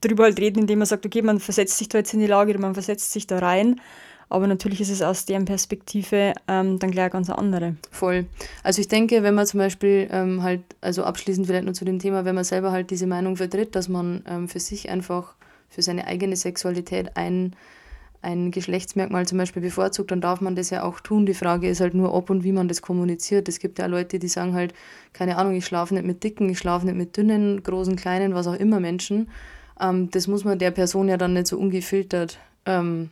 drüber 0.00 0.24
halt 0.24 0.38
reden, 0.38 0.60
indem 0.60 0.80
man 0.80 0.86
sagt, 0.86 1.06
okay, 1.06 1.22
man 1.22 1.40
versetzt 1.40 1.78
sich 1.78 1.88
da 1.88 1.98
jetzt 1.98 2.14
in 2.14 2.20
die 2.20 2.26
Lage 2.26 2.50
oder 2.50 2.60
man 2.60 2.74
versetzt 2.74 3.12
sich 3.12 3.26
da 3.26 3.38
rein. 3.38 3.80
Aber 4.28 4.46
natürlich 4.46 4.80
ist 4.80 4.90
es 4.90 5.02
aus 5.02 5.24
deren 5.24 5.44
Perspektive 5.44 6.32
ähm, 6.48 6.78
dann 6.78 6.90
gleich 6.90 7.04
eine 7.04 7.10
ganz 7.12 7.30
andere. 7.30 7.76
Voll. 7.92 8.26
Also 8.64 8.80
ich 8.80 8.88
denke, 8.88 9.22
wenn 9.22 9.34
man 9.34 9.46
zum 9.46 9.58
Beispiel 9.58 10.08
ähm, 10.10 10.42
halt, 10.42 10.62
also 10.80 11.04
abschließend 11.04 11.46
vielleicht 11.46 11.64
nur 11.64 11.74
zu 11.74 11.84
dem 11.84 12.00
Thema, 12.00 12.24
wenn 12.24 12.34
man 12.34 12.44
selber 12.44 12.72
halt 12.72 12.90
diese 12.90 13.06
Meinung 13.06 13.36
vertritt, 13.36 13.76
dass 13.76 13.88
man 13.88 14.24
ähm, 14.28 14.48
für 14.48 14.58
sich 14.58 14.90
einfach, 14.90 15.34
für 15.68 15.82
seine 15.82 16.06
eigene 16.08 16.34
Sexualität 16.34 17.16
ein, 17.16 17.54
ein 18.26 18.50
Geschlechtsmerkmal 18.50 19.24
zum 19.26 19.38
Beispiel 19.38 19.62
bevorzugt, 19.62 20.10
dann 20.10 20.20
darf 20.20 20.40
man 20.40 20.56
das 20.56 20.70
ja 20.70 20.82
auch 20.82 20.98
tun. 20.98 21.26
Die 21.26 21.34
Frage 21.34 21.68
ist 21.68 21.80
halt 21.80 21.94
nur, 21.94 22.12
ob 22.12 22.28
und 22.28 22.42
wie 22.42 22.50
man 22.50 22.66
das 22.66 22.82
kommuniziert. 22.82 23.48
Es 23.48 23.60
gibt 23.60 23.78
ja 23.78 23.86
Leute, 23.86 24.18
die 24.18 24.26
sagen 24.26 24.52
halt, 24.52 24.74
keine 25.12 25.38
Ahnung, 25.38 25.54
ich 25.54 25.64
schlafe 25.64 25.94
nicht 25.94 26.06
mit 26.06 26.24
dicken, 26.24 26.48
ich 26.48 26.58
schlafe 26.58 26.86
nicht 26.86 26.96
mit 26.96 27.16
dünnen, 27.16 27.62
großen, 27.62 27.94
kleinen, 27.94 28.34
was 28.34 28.48
auch 28.48 28.54
immer 28.56 28.80
Menschen. 28.80 29.28
Ähm, 29.80 30.10
das 30.10 30.26
muss 30.26 30.44
man 30.44 30.58
der 30.58 30.72
Person 30.72 31.08
ja 31.08 31.16
dann 31.16 31.34
nicht 31.34 31.46
so 31.46 31.56
ungefiltert 31.56 32.40
ähm, 32.66 33.10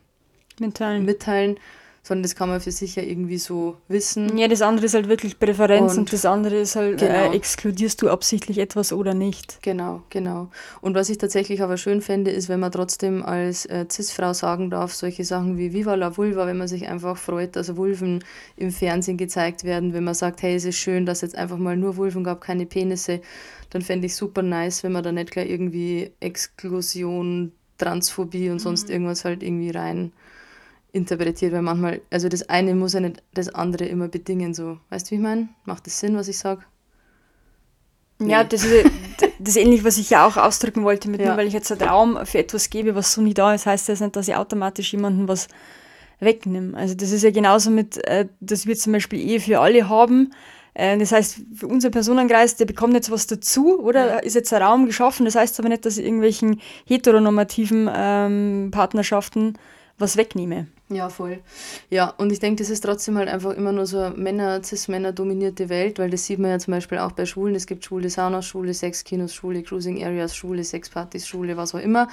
Mitteilen. 0.59 1.05
mitteilen, 1.05 1.57
sondern 2.05 2.23
das 2.23 2.37
kann 2.37 2.51
man 2.51 2.61
für 2.61 2.71
sich 2.71 2.97
ja 2.97 3.03
irgendwie 3.03 3.39
so 3.39 3.79
wissen. 3.89 4.37
Ja, 4.37 4.47
das 4.47 4.61
andere 4.61 4.85
ist 4.85 4.95
halt 4.95 5.09
wirklich 5.09 5.39
Präferenz 5.39 5.93
und, 5.93 6.01
und 6.01 6.13
das 6.13 6.27
andere 6.27 6.57
ist 6.57 6.77
halt, 6.77 7.01
äh, 7.01 7.07
genau. 7.07 7.33
äh, 7.33 7.35
exkludierst 7.35 8.03
du 8.03 8.11
absichtlich 8.11 8.59
etwas 8.59 8.93
oder 8.93 9.15
nicht. 9.15 9.59
Genau, 9.63 10.03
genau. 10.11 10.51
Und 10.83 10.95
was 10.95 11.09
ich 11.09 11.17
tatsächlich 11.17 11.63
aber 11.63 11.79
schön 11.79 12.03
fände, 12.03 12.31
ist, 12.31 12.51
wenn 12.51 12.61
man 12.61 12.71
trotzdem 12.71 13.25
als 13.25 13.65
äh, 13.65 13.87
Cis-Frau 13.91 14.35
sagen 14.35 14.69
darf, 14.69 14.93
solche 14.93 15.25
Sachen 15.25 15.57
wie 15.57 15.73
Viva 15.73 15.95
la 15.95 16.15
Vulva, 16.15 16.47
wenn 16.47 16.59
man 16.59 16.69
sich 16.69 16.87
einfach 16.89 17.17
freut, 17.17 17.57
dass 17.57 17.75
Vulven 17.75 18.23
im 18.57 18.71
Fernsehen 18.71 19.17
gezeigt 19.17 19.65
werden, 19.65 19.95
wenn 19.95 20.05
man 20.05 20.15
sagt, 20.15 20.43
hey, 20.43 20.55
es 20.55 20.67
ist 20.67 20.77
schön, 20.77 21.07
dass 21.07 21.23
jetzt 21.23 21.37
einfach 21.37 21.57
mal 21.57 21.79
nur 21.79 21.97
Vulven 21.97 22.23
gab, 22.23 22.43
keine 22.43 22.67
Penisse, 22.67 23.23
dann 23.71 23.81
fände 23.81 24.07
ich 24.07 24.15
super 24.15 24.43
nice, 24.43 24.85
wenn 24.85 24.93
man 24.93 25.03
da 25.03 25.11
nicht 25.11 25.31
gleich 25.31 25.49
irgendwie 25.49 26.13
Exklusion, 26.21 27.53
Transphobie 27.79 28.51
und 28.51 28.59
sonst 28.59 28.89
mhm. 28.89 28.93
irgendwas 28.93 29.25
halt 29.25 29.43
irgendwie 29.43 29.71
rein 29.71 30.13
interpretiert, 30.95 31.53
weil 31.53 31.63
manchmal, 31.63 32.01
also 32.11 32.29
das 32.29 32.49
eine 32.49 32.75
muss 32.75 32.93
ja 32.93 33.01
nicht 33.01 33.23
das 33.35 33.49
andere 33.49 33.85
immer 33.85 34.09
bedingen, 34.09 34.55
so. 34.55 34.79
Weißt 34.91 35.07
du, 35.07 35.11
wie 35.13 35.15
ich 35.17 35.21
meine? 35.21 35.49
Macht 35.65 35.87
das 35.87 35.99
Sinn, 35.99 36.17
was 36.17 36.29
ich 36.29 36.39
sage? 36.39 36.63
Nee. 38.19 38.33
Ja, 38.33 38.45
das 38.45 38.65
ist, 38.65 38.87
das 39.39 39.49
ist 39.49 39.57
ähnlich, 39.57 39.85
was 39.85 39.99
ich 39.99 40.11
ja 40.11 40.27
auch 40.27 40.37
ausdrücken 40.37 40.85
wollte, 40.85 41.11
mit 41.11 41.21
ja. 41.21 41.29
nur 41.29 41.37
weil 41.37 41.49
ich 41.49 41.53
jetzt 41.53 41.71
einen 41.73 41.83
Raum 41.83 42.19
für 42.25 42.39
etwas 42.39 42.71
gebe, 42.71 42.95
was 42.95 43.13
so 43.13 43.21
nie 43.21 43.35
da 43.35 43.53
ist, 43.53 43.67
heißt 43.67 43.89
das 43.89 44.01
nicht, 44.01 44.15
dass 44.15 44.29
ich 44.29 44.37
automatisch 44.37 44.93
jemanden 44.93 45.27
was 45.27 45.49
wegnehme. 46.21 46.77
Also 46.77 46.95
das 46.95 47.11
ist 47.11 47.23
ja 47.23 47.31
genauso 47.31 47.71
mit, 47.71 48.03
äh, 48.07 48.29
dass 48.41 48.67
wir 48.67 48.77
zum 48.77 48.93
Beispiel 48.93 49.19
Ehe 49.19 49.41
für 49.41 49.61
alle 49.61 49.89
haben. 49.89 50.33
Äh, 50.75 50.97
das 50.99 51.11
heißt, 51.11 51.41
für 51.57 51.67
unser 51.67 51.91
Personenkreis, 51.91 52.55
der 52.55 52.67
bekommt 52.67 52.95
jetzt 52.95 53.11
was 53.11 53.27
dazu, 53.27 53.81
oder 53.81 54.07
ja. 54.07 54.19
ist 54.19 54.35
jetzt 54.35 54.53
ein 54.53 54.63
Raum 54.63 54.87
geschaffen. 54.87 55.25
Das 55.25 55.35
heißt 55.35 55.59
aber 55.59 55.69
nicht, 55.69 55.85
dass 55.85 55.99
ich 55.99 56.05
irgendwelchen 56.05 56.61
heteronormativen 56.87 57.91
ähm, 57.93 58.69
Partnerschaften 58.71 59.55
was 59.99 60.17
wegnehme. 60.17 60.67
Ja, 60.89 61.09
voll. 61.09 61.39
Ja, 61.89 62.11
und 62.19 62.31
ich 62.33 62.41
denke, 62.41 62.63
das 62.63 62.71
ist 62.71 62.83
trotzdem 62.83 63.17
halt 63.17 63.29
einfach 63.29 63.53
immer 63.53 63.73
nur 63.73 63.87
so 63.87 64.01
eine 64.01 64.15
Männer, 64.17 64.63
cis-Männer 64.63 65.13
dominierte 65.13 65.69
Welt, 65.69 65.99
weil 65.99 66.11
das 66.11 66.27
sieht 66.27 66.39
man 66.39 66.51
ja 66.51 66.59
zum 66.59 66.73
Beispiel 66.73 66.99
auch 66.99 67.13
bei 67.13 67.27
Schwulen. 67.27 67.55
Es 67.55 67.67
gibt 67.67 67.85
schwule 67.85 68.11
Saunas, 68.11 68.47
schwule 68.47 68.75
Sexkinos, 68.75 69.33
schwule 69.35 69.63
Cruising 69.63 70.05
Areas, 70.05 70.37
schwule 70.37 70.65
Sexpartys, 70.65 71.27
schwule 71.27 71.57
was 71.57 71.75
auch 71.75 71.81
immer. 71.81 72.09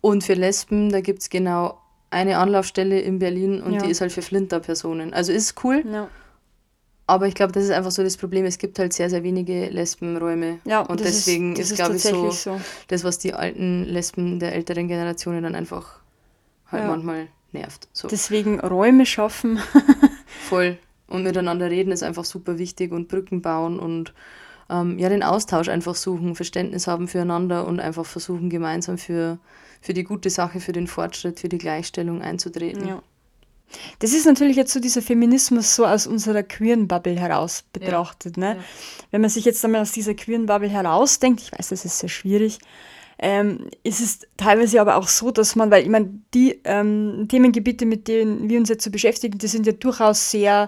Und 0.00 0.22
für 0.22 0.34
Lesben, 0.34 0.90
da 0.90 1.00
gibt 1.00 1.22
es 1.22 1.30
genau 1.30 1.78
eine 2.10 2.38
Anlaufstelle 2.38 3.00
in 3.00 3.18
Berlin 3.18 3.62
und 3.62 3.74
ja. 3.74 3.82
die 3.82 3.90
ist 3.90 4.00
halt 4.00 4.12
für 4.12 4.22
Flinter-Personen. 4.22 5.12
Also 5.12 5.32
ist 5.32 5.64
cool. 5.64 5.82
Ja. 5.90 6.08
Aber 7.06 7.26
ich 7.26 7.34
glaube, 7.34 7.52
das 7.52 7.64
ist 7.64 7.70
einfach 7.70 7.90
so 7.90 8.02
das 8.02 8.16
Problem. 8.16 8.44
Es 8.44 8.56
gibt 8.58 8.78
halt 8.78 8.92
sehr, 8.92 9.10
sehr 9.10 9.22
wenige 9.22 9.66
Lesbenräume. 9.68 10.60
Ja, 10.64 10.80
und 10.80 11.00
deswegen 11.00 11.54
ist, 11.56 11.70
ist 11.70 11.76
glaube 11.76 11.96
ich, 11.96 12.02
so, 12.02 12.30
so, 12.30 12.60
das, 12.88 13.04
was 13.04 13.18
die 13.18 13.34
alten 13.34 13.84
Lesben 13.84 14.38
der 14.38 14.54
älteren 14.54 14.88
Generationen 14.88 15.42
dann 15.42 15.54
einfach 15.54 16.03
halt 16.74 16.84
ja. 16.84 16.90
manchmal 16.90 17.28
nervt. 17.52 17.88
So. 17.92 18.08
Deswegen 18.08 18.60
Räume 18.60 19.06
schaffen. 19.06 19.58
Voll. 20.48 20.78
Und 21.06 21.22
miteinander 21.22 21.70
reden 21.70 21.92
ist 21.92 22.02
einfach 22.02 22.24
super 22.24 22.58
wichtig 22.58 22.92
und 22.92 23.08
Brücken 23.08 23.42
bauen 23.42 23.78
und 23.78 24.14
ähm, 24.70 24.98
ja, 24.98 25.08
den 25.08 25.22
Austausch 25.22 25.68
einfach 25.68 25.94
suchen, 25.94 26.34
Verständnis 26.34 26.86
haben 26.86 27.08
füreinander 27.08 27.66
und 27.66 27.80
einfach 27.80 28.06
versuchen, 28.06 28.48
gemeinsam 28.48 28.98
für, 28.98 29.38
für 29.80 29.92
die 29.92 30.04
gute 30.04 30.30
Sache, 30.30 30.60
für 30.60 30.72
den 30.72 30.86
Fortschritt, 30.86 31.40
für 31.40 31.48
die 31.48 31.58
Gleichstellung 31.58 32.22
einzutreten. 32.22 32.88
Ja. 32.88 33.02
Das 33.98 34.12
ist 34.12 34.26
natürlich 34.26 34.56
jetzt 34.56 34.72
so 34.72 34.80
dieser 34.80 35.02
Feminismus 35.02 35.74
so 35.74 35.86
aus 35.86 36.06
unserer 36.06 36.42
queeren 36.42 36.88
Bubble 36.88 37.18
heraus 37.18 37.64
betrachtet. 37.72 38.36
Ja. 38.36 38.54
Ne? 38.54 38.56
Ja. 38.56 38.64
Wenn 39.10 39.20
man 39.20 39.30
sich 39.30 39.44
jetzt 39.44 39.64
einmal 39.64 39.82
aus 39.82 39.92
dieser 39.92 40.14
queeren 40.14 40.46
Bubble 40.46 40.68
herausdenkt, 40.68 41.40
ich 41.42 41.52
weiß, 41.52 41.68
das 41.68 41.84
ist 41.84 41.98
sehr 41.98 42.08
schwierig, 42.08 42.58
ähm, 43.18 43.68
ist 43.82 44.00
es 44.00 44.20
teilweise 44.36 44.80
aber 44.80 44.96
auch 44.96 45.08
so, 45.08 45.30
dass 45.30 45.56
man, 45.56 45.70
weil 45.70 45.82
ich 45.82 45.88
meine, 45.88 46.10
die 46.34 46.60
ähm, 46.64 47.26
Themengebiete, 47.28 47.86
mit 47.86 48.08
denen 48.08 48.48
wir 48.48 48.58
uns 48.58 48.68
jetzt 48.68 48.84
so 48.84 48.90
beschäftigen, 48.90 49.38
die 49.38 49.46
sind 49.46 49.66
ja 49.66 49.72
durchaus 49.72 50.30
sehr 50.30 50.66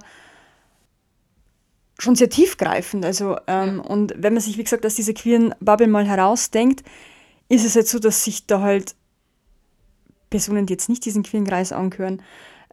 schon 1.99 2.15
sehr 2.15 2.29
tiefgreifend. 2.29 3.05
Also, 3.05 3.39
ähm, 3.47 3.81
und 3.81 4.15
wenn 4.17 4.35
man 4.35 4.43
sich, 4.43 4.59
wie 4.59 4.65
gesagt, 4.65 4.85
aus 4.85 4.95
dieser 4.95 5.15
queeren 5.15 5.55
Bubble 5.61 5.87
mal 5.87 6.07
herausdenkt, 6.07 6.85
ist 7.49 7.65
es 7.65 7.75
halt 7.75 7.89
so, 7.89 7.99
dass 7.99 8.23
sich 8.25 8.47
da 8.47 8.61
halt 8.61 8.95
Personen, 10.29 10.67
die 10.67 10.75
jetzt 10.75 10.89
nicht 10.89 11.05
diesen 11.05 11.23
queeren 11.23 11.47
Kreis 11.47 11.73
angehören, 11.73 12.23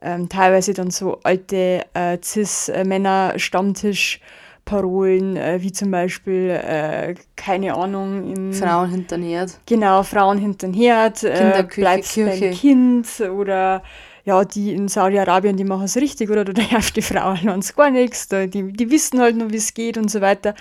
ähm, 0.01 0.27
teilweise 0.27 0.73
dann 0.73 0.91
so 0.91 1.19
alte 1.23 1.85
äh, 1.93 2.17
Cis-Männer-Stammtisch- 2.21 4.19
Parolen, 4.65 5.35
äh, 5.35 5.61
wie 5.61 5.71
zum 5.71 5.91
Beispiel, 5.91 6.49
äh, 6.49 7.15
keine 7.35 7.75
Ahnung, 7.75 8.53
Frauen 8.53 8.89
hinter 8.89 9.17
den 9.17 9.25
Herd. 9.25 9.59
Genau, 9.65 10.03
Frauen 10.03 10.37
hinter 10.37 10.67
den 10.67 10.73
Herd, 10.73 11.23
äh, 11.23 11.65
bleibst 11.75 12.13
Kirche. 12.13 12.47
beim 12.47 12.53
Kind 12.53 13.07
oder 13.21 13.83
ja, 14.25 14.45
die 14.45 14.73
in 14.73 14.87
Saudi-Arabien, 14.87 15.57
die 15.57 15.65
machen 15.65 15.83
es 15.83 15.97
richtig 15.97 16.29
oder 16.29 16.43
da 16.53 16.61
herrscht 16.61 16.95
die 16.95 17.01
Frau 17.01 17.35
halt 17.35 17.75
gar 17.75 17.89
nichts, 17.89 18.27
die, 18.29 18.71
die 18.71 18.89
wissen 18.89 19.19
halt 19.19 19.35
nur, 19.35 19.51
wie 19.51 19.57
es 19.57 19.73
geht 19.73 19.97
und 19.97 20.09
so 20.09 20.21
weiter. 20.21 20.55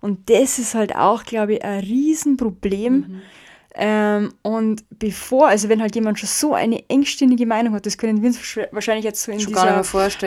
Und 0.00 0.28
das 0.28 0.58
ist 0.58 0.74
halt 0.74 0.94
auch, 0.94 1.24
glaube 1.24 1.54
ich, 1.54 1.64
ein 1.64 1.80
Riesenproblem. 1.80 2.94
Mhm 2.94 3.22
ähm, 3.78 4.32
und 4.42 4.84
bevor, 4.90 5.48
also 5.48 5.68
wenn 5.68 5.82
halt 5.82 5.94
jemand 5.94 6.18
schon 6.18 6.28
so 6.28 6.54
eine 6.54 6.82
engständige 6.88 7.44
Meinung 7.44 7.74
hat, 7.74 7.84
das 7.84 7.98
können 7.98 8.22
wir 8.22 8.28
uns 8.28 8.38
wahrscheinlich 8.72 9.04
jetzt 9.04 9.22
so 9.22 9.30
in 9.30 9.38
schon 9.38 9.52
dieser 9.52 9.82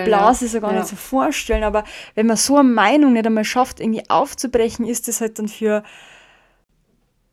Blase 0.05 0.47
so 0.47 0.61
gar 0.61 0.71
ja. 0.71 0.79
nicht 0.79 0.89
so 0.89 0.95
vorstellen, 0.95 1.63
aber 1.63 1.83
wenn 2.13 2.27
man 2.27 2.37
so 2.37 2.57
eine 2.57 2.69
Meinung 2.69 3.13
nicht 3.13 3.25
einmal 3.25 3.43
schafft, 3.43 3.79
irgendwie 3.79 4.07
aufzubrechen, 4.07 4.85
ist 4.85 5.07
das 5.07 5.19
halt 5.19 5.39
dann 5.39 5.47
für 5.47 5.83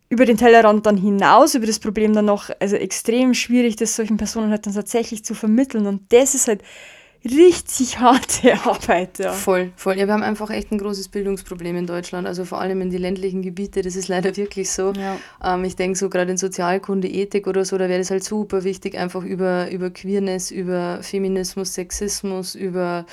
über 0.08 0.24
den 0.24 0.38
Tellerrand 0.38 0.86
dann 0.86 0.96
hinaus, 0.96 1.54
über 1.54 1.66
das 1.66 1.80
Problem 1.80 2.14
dann 2.14 2.26
noch, 2.26 2.48
also 2.60 2.76
extrem 2.76 3.34
schwierig, 3.34 3.76
das 3.76 3.96
solchen 3.96 4.16
Personen 4.16 4.50
halt 4.50 4.66
dann 4.66 4.72
tatsächlich 4.72 5.24
zu 5.24 5.34
vermitteln. 5.34 5.86
Und 5.86 6.12
das 6.12 6.34
ist 6.34 6.48
halt 6.48 6.62
richtig 7.24 7.98
harte 7.98 8.54
Arbeit. 8.64 9.18
Ja. 9.18 9.32
Voll, 9.32 9.72
voll. 9.76 9.98
Ja, 9.98 10.06
wir 10.06 10.14
haben 10.14 10.22
einfach 10.22 10.50
echt 10.50 10.72
ein 10.72 10.78
großes 10.78 11.08
Bildungsproblem 11.08 11.76
in 11.76 11.86
Deutschland, 11.86 12.26
also 12.26 12.44
vor 12.44 12.60
allem 12.60 12.80
in 12.80 12.90
die 12.90 12.98
ländlichen 12.98 13.42
Gebiete, 13.42 13.82
das 13.82 13.96
ist 13.96 14.08
leider 14.08 14.36
wirklich 14.36 14.70
so. 14.70 14.92
Ja. 14.92 15.18
Ähm, 15.42 15.64
ich 15.64 15.76
denke 15.76 15.98
so 15.98 16.08
gerade 16.08 16.30
in 16.30 16.36
Sozialkunde, 16.36 17.08
Ethik 17.08 17.46
oder 17.46 17.64
so, 17.64 17.78
da 17.78 17.88
wäre 17.88 18.00
es 18.00 18.10
halt 18.10 18.24
super 18.24 18.64
wichtig, 18.64 18.96
einfach 18.98 19.24
über, 19.24 19.70
über 19.70 19.90
Queerness, 19.90 20.50
über 20.50 21.00
Feminismus, 21.02 21.74
Sexismus, 21.74 22.54
über 22.54 23.06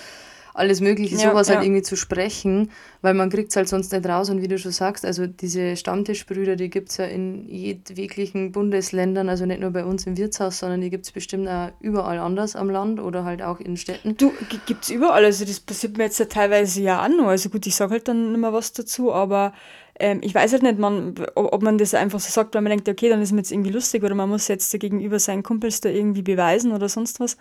alles 0.54 0.82
Mögliche, 0.82 1.16
ja, 1.16 1.22
sowas 1.22 1.48
halt 1.48 1.50
ja. 1.50 1.56
halt 1.56 1.66
irgendwie 1.66 1.82
zu 1.82 1.96
sprechen, 1.96 2.70
weil 3.02 3.14
man 3.14 3.30
kriegt 3.30 3.50
es 3.50 3.56
halt 3.56 3.68
sonst 3.68 3.92
nicht 3.92 4.06
raus. 4.06 4.30
Und 4.30 4.42
wie 4.42 4.48
du 4.48 4.58
schon 4.58 4.72
sagst, 4.72 5.06
also 5.06 5.26
diese 5.26 5.76
Stammtischbrüder, 5.76 6.56
die 6.56 6.70
gibt 6.70 6.90
es 6.90 6.98
ja 6.98 7.06
in 7.06 7.48
jedweglichen 7.50 8.52
Bundesländern, 8.52 9.30
also 9.30 9.46
nicht 9.46 9.62
nur 9.62 9.72
bei 9.72 9.84
uns 9.84 10.06
im 10.06 10.18
Wirtshaus, 10.18 10.60
sondern 10.60 10.82
die 10.82 10.90
gibt 10.90 11.06
es 11.06 11.12
bestimmt 11.12 11.48
auch 11.48 11.72
überall 11.80 12.20
anders 12.20 12.56
am 12.56 12.70
Land 12.70 13.00
oder 13.00 13.24
halt 13.24 13.42
auch 13.42 13.60
in 13.60 13.78
Städten. 13.78 14.16
Du, 14.18 14.32
gibt 14.66 14.84
es 14.84 14.90
überall, 14.90 15.26
also 15.26 15.44
das 15.46 15.60
passiert 15.60 15.98
mir 15.98 16.06
jetzt 16.06 16.20
ja 16.20 16.26
teilweise 16.26 16.82
ja 16.82 17.04
auch 17.04 17.10
noch. 17.10 17.28
Also 17.28 17.50
gut, 17.50 17.66
ich 17.66 17.76
sage 17.76 17.92
halt 17.92 18.08
dann 18.08 18.32
nicht 18.32 18.42
mehr 18.42 18.54
was 18.54 18.74
dazu, 18.74 19.12
aber 19.12 19.54
ähm, 20.00 20.20
ich 20.24 20.34
weiß 20.34 20.52
halt 20.54 20.64
nicht, 20.64 20.78
man, 20.78 21.16
ob, 21.36 21.54
ob 21.54 21.62
man 21.64 21.78
das 21.78 21.94
einfach 21.94 22.20
so 22.20 22.32
sagt, 22.32 22.56
weil 22.56 22.62
man 22.62 22.72
denkt, 22.72 22.90
okay, 22.90 23.10
dann 23.10 23.22
ist 23.22 23.32
mir 23.32 23.40
jetzt 23.40 23.52
irgendwie 23.52 23.72
lustig 23.72 24.04
oder 24.04 24.16
man 24.16 24.30
muss 24.30 24.48
jetzt 24.48 24.72
gegenüber 24.80 25.20
seinen 25.20 25.44
Kumpels 25.44 25.82
da 25.82 25.90
irgendwie 25.90 26.24
beweisen 26.24 26.72
oder 26.72 26.90
sonst 26.90 27.20
was. 27.20 27.38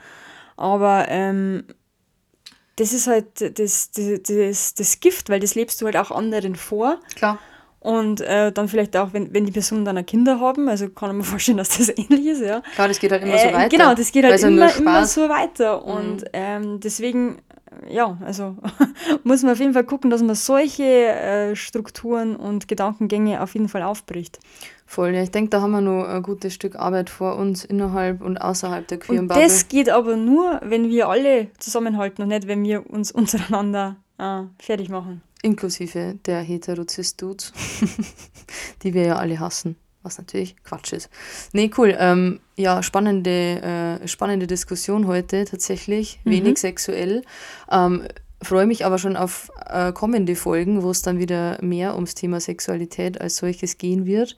Aber 0.56 1.06
ähm, 1.08 1.64
das 2.76 2.92
ist 2.92 3.06
halt 3.06 3.58
das, 3.58 3.90
das, 3.90 4.22
das, 4.22 4.74
das 4.74 5.00
Gift, 5.00 5.28
weil 5.28 5.40
das 5.40 5.54
lebst 5.54 5.80
du 5.80 5.86
halt 5.86 5.96
auch 5.96 6.10
anderen 6.10 6.56
vor. 6.56 6.98
Klar. 7.14 7.38
Und 7.82 8.20
äh, 8.20 8.52
dann 8.52 8.68
vielleicht 8.68 8.96
auch, 8.96 9.12
wenn, 9.12 9.34
wenn 9.34 9.44
die 9.44 9.50
Personen 9.50 9.84
dann 9.84 10.06
Kinder 10.06 10.38
haben, 10.38 10.68
also 10.68 10.88
kann 10.88 11.10
ich 11.10 11.16
mir 11.16 11.24
vorstellen, 11.24 11.58
dass 11.58 11.76
das 11.76 11.88
ähnlich 11.88 12.26
ist, 12.26 12.40
ja. 12.40 12.62
Klar, 12.74 12.88
das 12.88 13.00
geht 13.00 13.10
halt 13.10 13.22
immer 13.22 13.34
äh, 13.34 13.48
so 13.48 13.54
weiter. 13.54 13.68
Genau, 13.68 13.94
das 13.94 14.12
geht 14.12 14.24
halt 14.24 14.42
immer, 14.42 14.76
immer 14.76 15.06
so 15.06 15.28
weiter. 15.28 15.84
Und 15.84 16.22
mhm. 16.22 16.28
ähm, 16.32 16.80
deswegen, 16.80 17.38
ja, 17.88 18.16
also 18.24 18.56
muss 19.24 19.42
man 19.42 19.52
auf 19.52 19.58
jeden 19.58 19.72
Fall 19.72 19.84
gucken, 19.84 20.10
dass 20.10 20.22
man 20.22 20.36
solche 20.36 20.84
äh, 20.84 21.56
Strukturen 21.56 22.36
und 22.36 22.68
Gedankengänge 22.68 23.42
auf 23.42 23.54
jeden 23.54 23.68
Fall 23.68 23.82
aufbricht. 23.82 24.38
Voll, 24.92 25.14
ja, 25.14 25.22
ich 25.22 25.30
denke, 25.30 25.48
da 25.48 25.62
haben 25.62 25.70
wir 25.70 25.80
noch 25.80 26.04
ein 26.04 26.22
gutes 26.22 26.52
Stück 26.52 26.76
Arbeit 26.76 27.08
vor 27.08 27.36
uns 27.36 27.64
innerhalb 27.64 28.20
und 28.20 28.36
außerhalb 28.36 28.86
der 28.86 28.98
queeren 28.98 29.20
und 29.20 29.28
Bubble. 29.28 29.42
Das 29.42 29.68
geht 29.68 29.88
aber 29.88 30.16
nur, 30.18 30.60
wenn 30.62 30.90
wir 30.90 31.08
alle 31.08 31.48
zusammenhalten 31.58 32.20
und 32.20 32.28
nicht, 32.28 32.46
wenn 32.46 32.62
wir 32.62 32.90
uns 32.90 33.10
untereinander 33.10 33.96
äh, 34.18 34.42
fertig 34.58 34.90
machen. 34.90 35.22
Inklusive 35.40 36.18
der 36.26 36.42
Heterozist-Dudes, 36.42 37.54
die 38.82 38.92
wir 38.92 39.06
ja 39.06 39.16
alle 39.16 39.40
hassen, 39.40 39.76
was 40.02 40.18
natürlich 40.18 40.56
Quatsch 40.62 40.92
ist. 40.92 41.08
Nee, 41.54 41.70
cool. 41.78 41.96
Ähm, 41.98 42.40
ja, 42.56 42.82
spannende, 42.82 44.00
äh, 44.02 44.06
spannende 44.06 44.46
Diskussion 44.46 45.06
heute 45.06 45.46
tatsächlich, 45.46 46.20
mhm. 46.24 46.30
wenig 46.32 46.58
sexuell. 46.58 47.22
Ähm, 47.70 48.06
freue 48.42 48.66
mich 48.66 48.84
aber 48.84 48.98
schon 48.98 49.16
auf 49.16 49.50
äh, 49.70 49.90
kommende 49.92 50.36
Folgen, 50.36 50.82
wo 50.82 50.90
es 50.90 51.00
dann 51.00 51.18
wieder 51.18 51.56
mehr 51.62 51.94
ums 51.94 52.14
Thema 52.14 52.40
Sexualität 52.40 53.18
als 53.22 53.38
solches 53.38 53.78
gehen 53.78 54.04
wird. 54.04 54.36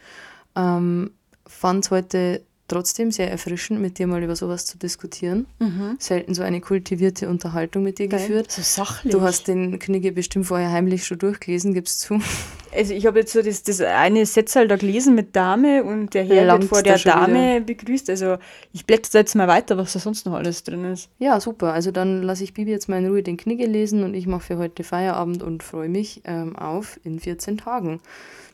Ähm, 0.56 1.10
Fand 1.46 1.84
es 1.84 1.90
heute 1.90 2.42
trotzdem 2.68 3.10
sehr 3.10 3.30
erfrischend, 3.30 3.80
mit 3.80 3.98
dir 3.98 4.06
mal 4.06 4.22
über 4.22 4.36
sowas 4.36 4.64
zu 4.66 4.78
diskutieren. 4.78 5.46
Mhm. 5.58 5.96
Selten 5.98 6.34
so 6.34 6.42
eine 6.42 6.60
kultivierte 6.60 7.28
Unterhaltung 7.28 7.82
mit 7.82 7.98
dir 7.98 8.08
Geil. 8.08 8.20
geführt. 8.20 8.50
So 8.50 8.62
sachlich. 8.62 9.12
Du 9.12 9.20
hast 9.20 9.48
den 9.48 9.78
Knigge 9.78 10.12
bestimmt 10.12 10.46
vorher 10.46 10.70
heimlich 10.70 11.04
schon 11.04 11.18
durchgelesen, 11.18 11.74
gibst 11.74 12.00
zu. 12.00 12.20
also 12.74 12.94
ich 12.94 13.06
habe 13.06 13.18
jetzt 13.18 13.32
so 13.32 13.42
das, 13.42 13.62
das 13.62 13.80
eine 13.82 14.24
Sätzal 14.24 14.66
da 14.66 14.76
gelesen 14.76 15.14
mit 15.14 15.36
Dame 15.36 15.84
und 15.84 16.14
der 16.14 16.24
Herr 16.24 16.52
wird 16.52 16.64
vor 16.64 16.82
der 16.82 16.98
Dame 16.98 17.56
wieder. 17.56 17.60
begrüßt. 17.60 18.08
Also 18.08 18.38
ich 18.72 18.86
blätter 18.86 19.10
da 19.12 19.18
jetzt 19.18 19.34
mal 19.34 19.48
weiter, 19.48 19.76
was 19.76 19.92
da 19.92 19.98
sonst 19.98 20.24
noch 20.24 20.32
alles 20.32 20.64
drin 20.64 20.84
ist. 20.84 21.10
Ja, 21.18 21.38
super. 21.40 21.74
Also 21.74 21.90
dann 21.90 22.22
lasse 22.22 22.44
ich 22.44 22.54
Bibi 22.54 22.70
jetzt 22.70 22.88
mal 22.88 22.98
in 22.98 23.06
Ruhe 23.08 23.22
den 23.22 23.36
Knigge 23.36 23.66
lesen 23.66 24.04
und 24.04 24.14
ich 24.14 24.26
mache 24.26 24.42
für 24.42 24.56
heute 24.58 24.84
Feierabend 24.84 25.42
und 25.42 25.62
freue 25.62 25.90
mich 25.90 26.22
ähm, 26.24 26.56
auf 26.56 26.98
in 27.04 27.20
14 27.20 27.58
Tagen. 27.58 28.00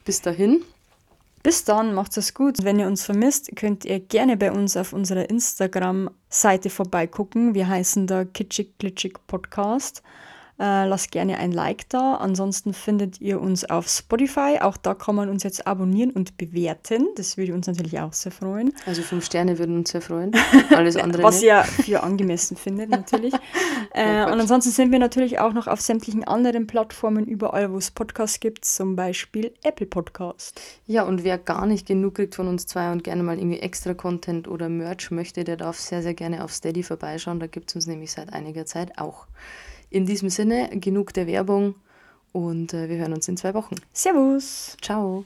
Bis 0.05 0.21
dahin. 0.21 0.63
Bis 1.43 1.65
dann, 1.65 1.95
macht 1.95 2.17
es 2.19 2.35
gut. 2.35 2.65
Wenn 2.65 2.79
ihr 2.79 2.87
uns 2.87 3.05
vermisst, 3.05 3.57
könnt 3.57 3.87
ihr 3.87 3.99
gerne 3.99 4.37
bei 4.37 4.53
uns 4.53 4.77
auf 4.77 4.93
unserer 4.93 5.31
Instagram-Seite 5.31 6.69
vorbeigucken. 6.69 7.55
Wir 7.55 7.69
heißen 7.69 8.07
da 8.07 8.25
Kitschig 8.27 8.77
Glitschig 8.79 9.19
Podcast. 9.27 10.03
Äh, 10.61 10.87
lasst 10.87 11.11
gerne 11.11 11.39
ein 11.39 11.53
Like 11.53 11.89
da. 11.89 12.17
Ansonsten 12.17 12.75
findet 12.75 13.19
ihr 13.19 13.41
uns 13.41 13.65
auf 13.65 13.89
Spotify. 13.89 14.59
Auch 14.61 14.77
da 14.77 14.93
kann 14.93 15.15
man 15.15 15.31
uns 15.31 15.43
jetzt 15.43 15.67
abonnieren 15.67 16.11
und 16.11 16.37
bewerten. 16.37 17.09
Das 17.17 17.39
würde 17.39 17.55
uns 17.55 17.67
natürlich 17.67 17.99
auch 17.99 18.13
sehr 18.13 18.31
freuen. 18.31 18.75
Also 18.85 19.01
fünf 19.01 19.25
Sterne 19.25 19.59
würden 19.59 19.79
uns 19.79 19.91
sehr 19.91 20.03
freuen. 20.03 20.33
Alles 20.77 20.97
andere. 20.97 21.23
Was 21.23 21.43
ihr 21.43 21.63
für 21.63 22.03
angemessen 22.03 22.59
findet, 22.59 22.91
natürlich. 22.91 23.33
äh, 23.95 24.25
und 24.25 24.39
ansonsten 24.39 24.71
sind 24.71 24.93
wir 24.93 24.99
natürlich 24.99 25.39
auch 25.39 25.55
noch 25.55 25.67
auf 25.67 25.81
sämtlichen 25.81 26.25
anderen 26.25 26.67
Plattformen, 26.67 27.25
überall, 27.25 27.73
wo 27.73 27.79
es 27.79 27.91
Podcasts 27.91 28.39
gibt, 28.39 28.67
zum 28.67 28.97
Beispiel 28.97 29.55
Apple 29.63 29.87
Podcast. 29.87 30.61
Ja, 30.87 31.05
und 31.05 31.25
wer 31.25 31.39
gar 31.39 31.65
nicht 31.65 31.87
genug 31.87 32.17
kriegt 32.17 32.35
von 32.35 32.49
uns 32.49 32.67
zwei 32.67 32.93
und 32.93 33.03
gerne 33.03 33.23
mal 33.23 33.39
irgendwie 33.39 33.61
extra 33.61 33.95
Content 33.95 34.47
oder 34.47 34.69
Merch 34.69 35.11
möchte, 35.11 35.43
der 35.43 35.57
darf 35.57 35.79
sehr, 35.79 36.03
sehr 36.03 36.13
gerne 36.13 36.45
auf 36.45 36.53
Steady 36.53 36.83
vorbeischauen. 36.83 37.41
Da 37.41 37.47
gibt 37.47 37.71
es 37.71 37.77
uns 37.77 37.87
nämlich 37.87 38.13
seit 38.13 38.35
einiger 38.35 38.67
Zeit 38.67 38.99
auch. 38.99 39.27
In 39.91 40.07
diesem 40.07 40.31
Sinne, 40.31 40.71
genug 40.73 41.13
der 41.13 41.27
Werbung 41.27 41.75
und 42.33 42.73
äh, 42.73 42.89
wir 42.89 42.99
hören 42.99 43.13
uns 43.13 43.29
in 43.29 43.37
zwei 43.37 43.55
Wochen. 43.55 43.75
Servus. 43.93 44.77
Ciao. 44.81 45.25